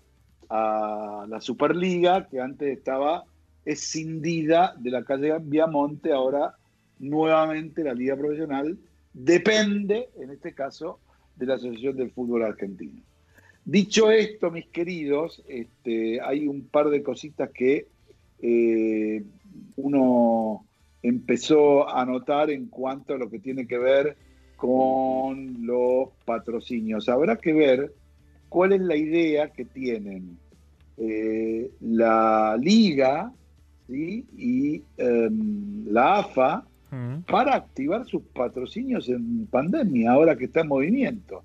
[0.48, 3.24] a la Superliga, que antes estaba
[3.64, 6.54] escindida de la calle Viamonte, ahora
[6.98, 8.78] nuevamente la liga profesional
[9.12, 11.00] depende, en este caso,
[11.34, 13.02] de la Asociación del Fútbol Argentino.
[13.64, 17.88] Dicho esto, mis queridos, este, hay un par de cositas que
[18.40, 19.24] eh,
[19.76, 20.64] uno
[21.02, 24.16] empezó a notar en cuanto a lo que tiene que ver
[24.56, 27.08] con los patrocinios.
[27.08, 27.92] Habrá que ver
[28.48, 30.38] cuál es la idea que tienen
[30.96, 33.32] eh, la liga
[33.86, 34.24] ¿sí?
[34.36, 36.64] y em, la AFA
[37.26, 41.42] para activar sus patrocinios en pandemia, ahora que está en movimiento.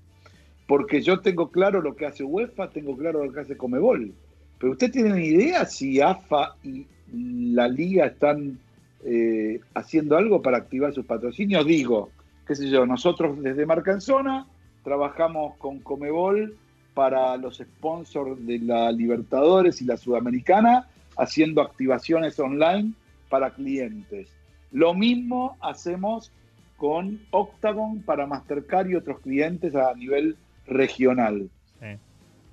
[0.66, 4.14] Porque yo tengo claro lo que hace UEFA, tengo claro lo que hace Comebol.
[4.58, 8.58] Pero ¿usted tiene una idea si AFA y la liga están
[9.04, 11.66] eh, haciendo algo para activar sus patrocinios?
[11.66, 12.10] Digo,
[12.46, 14.46] qué sé yo, nosotros desde Marca en Zona
[14.84, 16.56] trabajamos con Comebol
[16.94, 22.92] para los sponsors de la Libertadores y la Sudamericana, haciendo activaciones online
[23.28, 24.28] para clientes.
[24.70, 26.32] Lo mismo hacemos
[26.76, 31.48] con Octagon para Mastercard y otros clientes a nivel regional.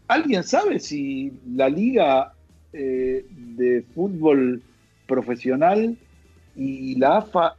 [0.07, 2.33] ¿Alguien sabe si la liga
[2.73, 4.63] eh, de fútbol
[5.07, 5.97] profesional
[6.59, 7.55] y la AFA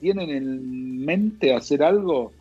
[0.00, 2.32] tienen en mente hacer algo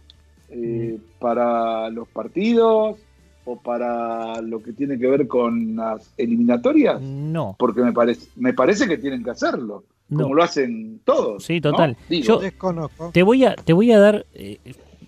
[0.49, 2.97] eh, para los partidos
[3.45, 7.01] o para lo que tiene que ver con las eliminatorias?
[7.01, 7.55] No.
[7.57, 10.34] Porque me parece, me parece que tienen que hacerlo, como No.
[10.35, 11.43] lo hacen todos.
[11.43, 11.95] Sí, total.
[12.09, 13.11] Yo Desconozco.
[13.13, 14.59] te voy a, te voy a dar eh,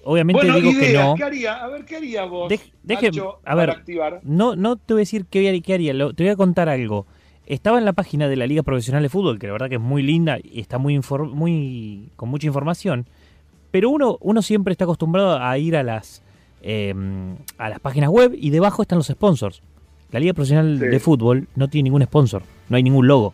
[0.03, 1.15] obviamente Bueno, digo que no.
[1.15, 1.63] ¿qué haría?
[1.63, 4.19] A ver, ¿qué haría vos, Dej- deje- Nacho, a ver, para activar?
[4.23, 6.69] No, no te voy a decir qué haría, qué haría, lo- te voy a contar
[6.69, 7.05] algo.
[7.45, 9.81] Estaba en la página de la Liga Profesional de Fútbol, que la verdad que es
[9.81, 10.99] muy linda y está muy,
[11.33, 13.05] muy con mucha información,
[13.71, 16.23] pero uno, uno siempre está acostumbrado a ir a las,
[16.61, 16.93] eh,
[17.59, 19.61] a las páginas web y debajo están los sponsors.
[20.11, 20.85] La Liga Profesional Sí.
[20.87, 23.33] de Fútbol no tiene ningún sponsor, no hay ningún logo.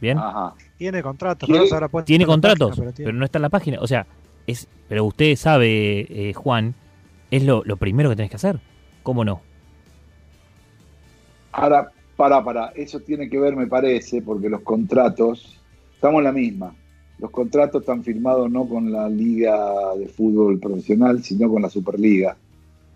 [0.00, 0.18] ¿Bien?
[0.18, 0.54] Ajá.
[0.78, 1.48] Tiene contratos.
[1.48, 1.68] ¿Quiere- ¿no?
[1.68, 3.12] Se habrá puesto tiene contratos, página, pero, tiene.
[3.12, 3.78] no está en la página.
[3.80, 4.06] O sea,
[4.46, 6.74] es, pero usted sabe, eh, Juan,
[7.30, 8.58] es lo, lo primero que tenés que hacer.
[9.04, 9.40] ¿Cómo no?
[11.52, 15.58] Ahora, para, para, eso tiene que ver, me parece, porque los contratos,
[15.94, 16.74] estamos en la misma.
[17.18, 22.36] Los contratos están firmados no con la liga de fútbol profesional, sino con la Superliga.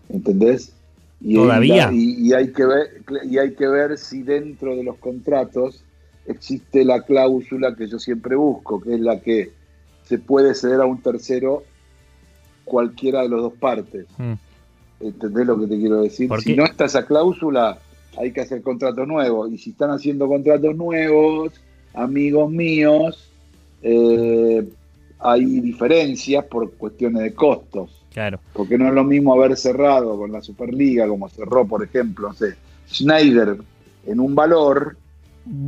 [0.09, 0.73] ¿Entendés?
[1.21, 1.89] Y, ¿Todavía?
[1.91, 5.83] Y, y hay que ver, y hay que ver si dentro de los contratos
[6.27, 9.51] existe la cláusula que yo siempre busco, que es la que
[10.03, 11.63] se puede ceder a un tercero
[12.65, 14.05] cualquiera de las dos partes.
[14.17, 14.33] Mm.
[14.99, 16.27] ¿Entendés lo que te quiero decir?
[16.27, 17.79] ¿Por Si no está esa cláusula,
[18.17, 19.51] hay que hacer contratos nuevos.
[19.51, 21.53] Y si están haciendo contratos nuevos,
[21.93, 23.31] amigos míos,
[23.81, 24.67] eh,
[25.19, 28.03] hay diferencias por cuestiones de costos.
[28.13, 28.39] Claro.
[28.53, 32.33] Porque no es lo mismo haber cerrado con la Superliga, como cerró, por ejemplo, no
[32.33, 32.55] sé,
[32.89, 33.57] Schneider
[34.05, 34.97] en un valor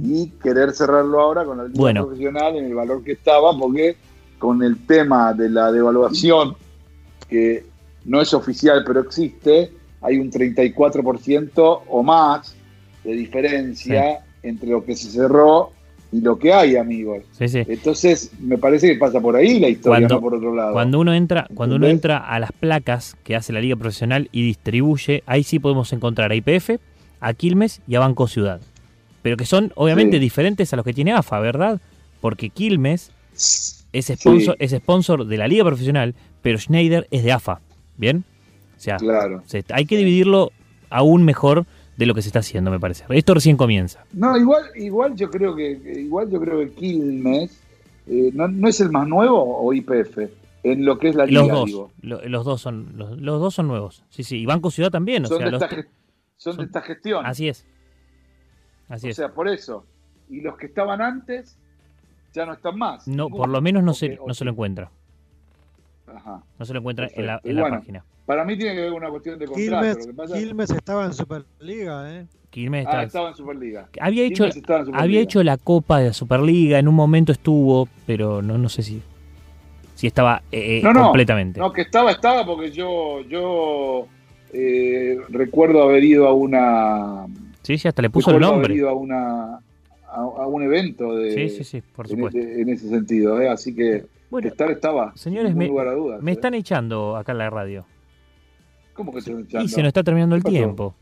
[0.03, 2.05] y querer cerrarlo ahora con la liga Bueno.
[2.05, 3.95] profesional en el valor que estaba, porque
[4.37, 6.55] con el tema de la devaluación,
[7.29, 7.65] que
[8.05, 9.71] no es oficial pero existe,
[10.01, 12.55] hay un 34% o más
[13.03, 15.71] de diferencia entre lo que se cerró
[16.11, 17.23] y lo que hay, amigos.
[17.37, 17.59] Sí, sí.
[17.67, 20.73] Entonces, me parece que pasa por ahí la historia, Cuando- no por otro lado.
[20.73, 24.43] Cuando uno entra, cuando uno entra a las placas que hace la Liga Profesional y
[24.43, 26.79] distribuye, ahí sí podemos encontrar a IPF,
[27.19, 28.59] a Quilmes y a Banco Ciudad.
[29.21, 30.21] Pero que son obviamente Sí.
[30.21, 31.79] diferentes a los que tiene AFA, ¿verdad?
[32.21, 37.59] Porque Quilmes es sponsor, es sponsor de la Liga Profesional, pero Schneider es de AFA.
[37.97, 38.23] ¿Bien?
[38.79, 39.43] O sea, Claro.
[39.45, 40.51] se- hay que dividirlo
[40.89, 41.65] aún mejor
[41.97, 43.03] de lo que se está haciendo, me parece.
[43.09, 44.05] Esto recién comienza.
[44.13, 47.61] No, igual, igual yo creo que igual yo creo que Quilmes
[48.07, 50.29] eh, ¿no, no es el más nuevo o IPF
[50.63, 51.91] en lo que es la liga, Los dos, digo.
[52.01, 54.03] lo- los dos son los, los dos son nuevos.
[54.09, 55.89] Sí, sí, y Banco Ciudad también, o son sea, de los esta, tre- ge-
[56.37, 57.25] son de esta gestión.
[57.25, 57.67] así es.
[58.87, 59.15] Así o es.
[59.17, 59.85] sea, por eso.
[60.29, 61.57] Y los que estaban antes
[62.33, 63.07] ya no están más.
[63.07, 63.37] No, Ninguno.
[63.43, 64.89] por lo menos no se, no se lo encuentra.
[66.07, 66.41] Ajá.
[66.57, 68.05] No se lo encuentra en la, en la bueno, página.
[68.29, 69.79] Para mí tiene que ver con una cuestión de contrato.
[69.81, 72.27] Quilmes, lo que pasa Quilmes estaba en Superliga, ¿eh?
[72.51, 73.89] Quilmes ah, estaba en Superliga.
[73.99, 74.99] había hecho en Superliga.
[74.99, 78.83] había hecho la Copa de la Superliga, en un momento estuvo, pero no, no sé
[78.83, 79.01] si
[79.95, 81.59] si estaba eh, eh, no, no, completamente.
[81.59, 84.05] No, que estaba, estaba porque yo, yo
[84.53, 87.25] eh, recuerdo haber ido a una.
[87.63, 88.75] Sí, sí, hasta le puso el recuerdo haber nombre.
[88.75, 89.55] ido a una
[90.07, 92.37] a, a un evento de Sí, sí, sí, por en, supuesto.
[92.39, 93.49] ese, en ese sentido, ¿eh?
[93.49, 95.13] así que Bueno, estar estaba.
[95.15, 96.21] Señores, sin me, lugar a dudas.
[96.21, 96.35] me ¿eh?
[96.35, 97.85] están echando acá en la radio.
[98.99, 99.65] ¿Cómo que están echando?
[99.65, 100.93] Y se nos está terminando el tiempo.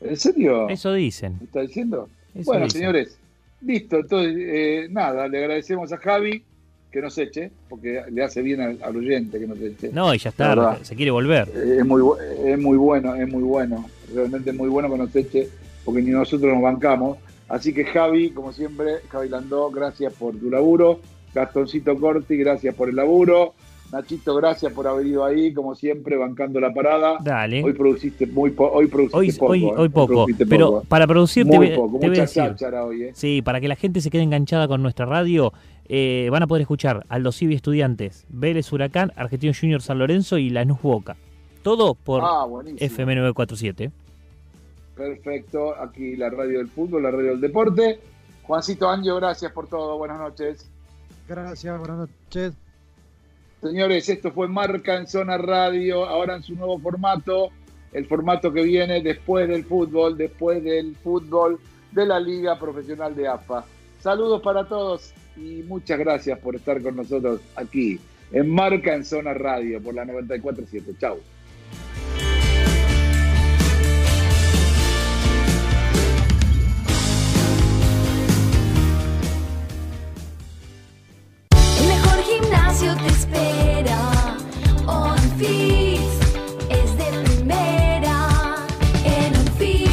[0.00, 0.68] ¿En serio?
[0.68, 1.36] Eso dicen.
[1.38, 2.08] ¿Me está diciendo?
[2.34, 2.80] Eso bueno, dicen.
[2.80, 3.16] señores,
[3.60, 3.98] listo.
[3.98, 6.42] Entonces, eh, nada, le agradecemos a Javi
[6.90, 9.90] que nos eche, porque le hace bien al, al oyente que nos eche.
[9.92, 11.48] No, y ya está, se quiere volver.
[11.54, 12.02] Eh, es muy,
[12.44, 13.88] es muy bueno, es muy bueno.
[14.12, 15.48] Realmente es muy bueno que nos eche,
[15.84, 17.18] porque ni nosotros nos bancamos.
[17.48, 20.98] Así que Javi, como siempre, Javi Landó, gracias por tu laburo.
[21.32, 23.54] Gastoncito Corti, gracias por el laburo.
[23.92, 27.18] Nachito, gracias por haber ido ahí, como siempre, bancando la parada.
[27.22, 27.62] Dale.
[27.62, 29.52] Hoy produciste muy po- hoy produciste Hoy, poco.
[29.52, 29.72] hoy, ¿eh?
[29.76, 30.26] hoy poco.
[30.48, 30.84] Pero poco.
[30.88, 32.42] para producir te Muy voy, poco, te voy a mucha decir.
[32.42, 33.10] cháchara hoy, ¿eh?
[33.14, 35.52] Sí, para que la gente se quede enganchada con nuestra radio,
[35.88, 40.50] eh, van a poder escuchar Aldo Civi Estudiantes, Vélez Huracán, Argentino Junior San Lorenzo y
[40.50, 41.16] Lanús Boca.
[41.62, 42.78] Todo por Ah, buenísimo.
[42.84, 43.92] FM 947.
[44.96, 48.00] Perfecto, aquí la radio del fútbol, la radio del deporte.
[48.42, 50.68] Juancito Angio, gracias por todo, buenas noches.
[51.28, 52.52] Gracias, buenas noches.
[53.68, 57.50] Señores, esto fue Marca en Zona Radio, ahora en su nuevo formato,
[57.92, 61.58] el formato que viene después del fútbol, después del fútbol
[61.92, 63.64] de la Liga Profesional de AFA.
[64.00, 67.98] Saludos para todos y muchas gracias por estar con nosotros aquí
[68.32, 70.92] en Marca en Zona Radio por la 947.
[71.00, 71.18] Chau.
[82.76, 84.36] Gimnasio te espera.
[84.86, 86.00] OnFit
[86.70, 88.66] es de primera.
[89.04, 89.90] En OnFit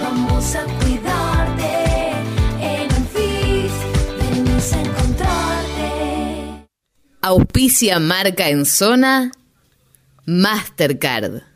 [0.00, 2.12] vamos a cuidarte.
[2.60, 3.72] En OnFit
[4.20, 6.66] venimos a encontrarte.
[7.22, 9.32] Auspicia marca en zona
[10.26, 11.53] Mastercard.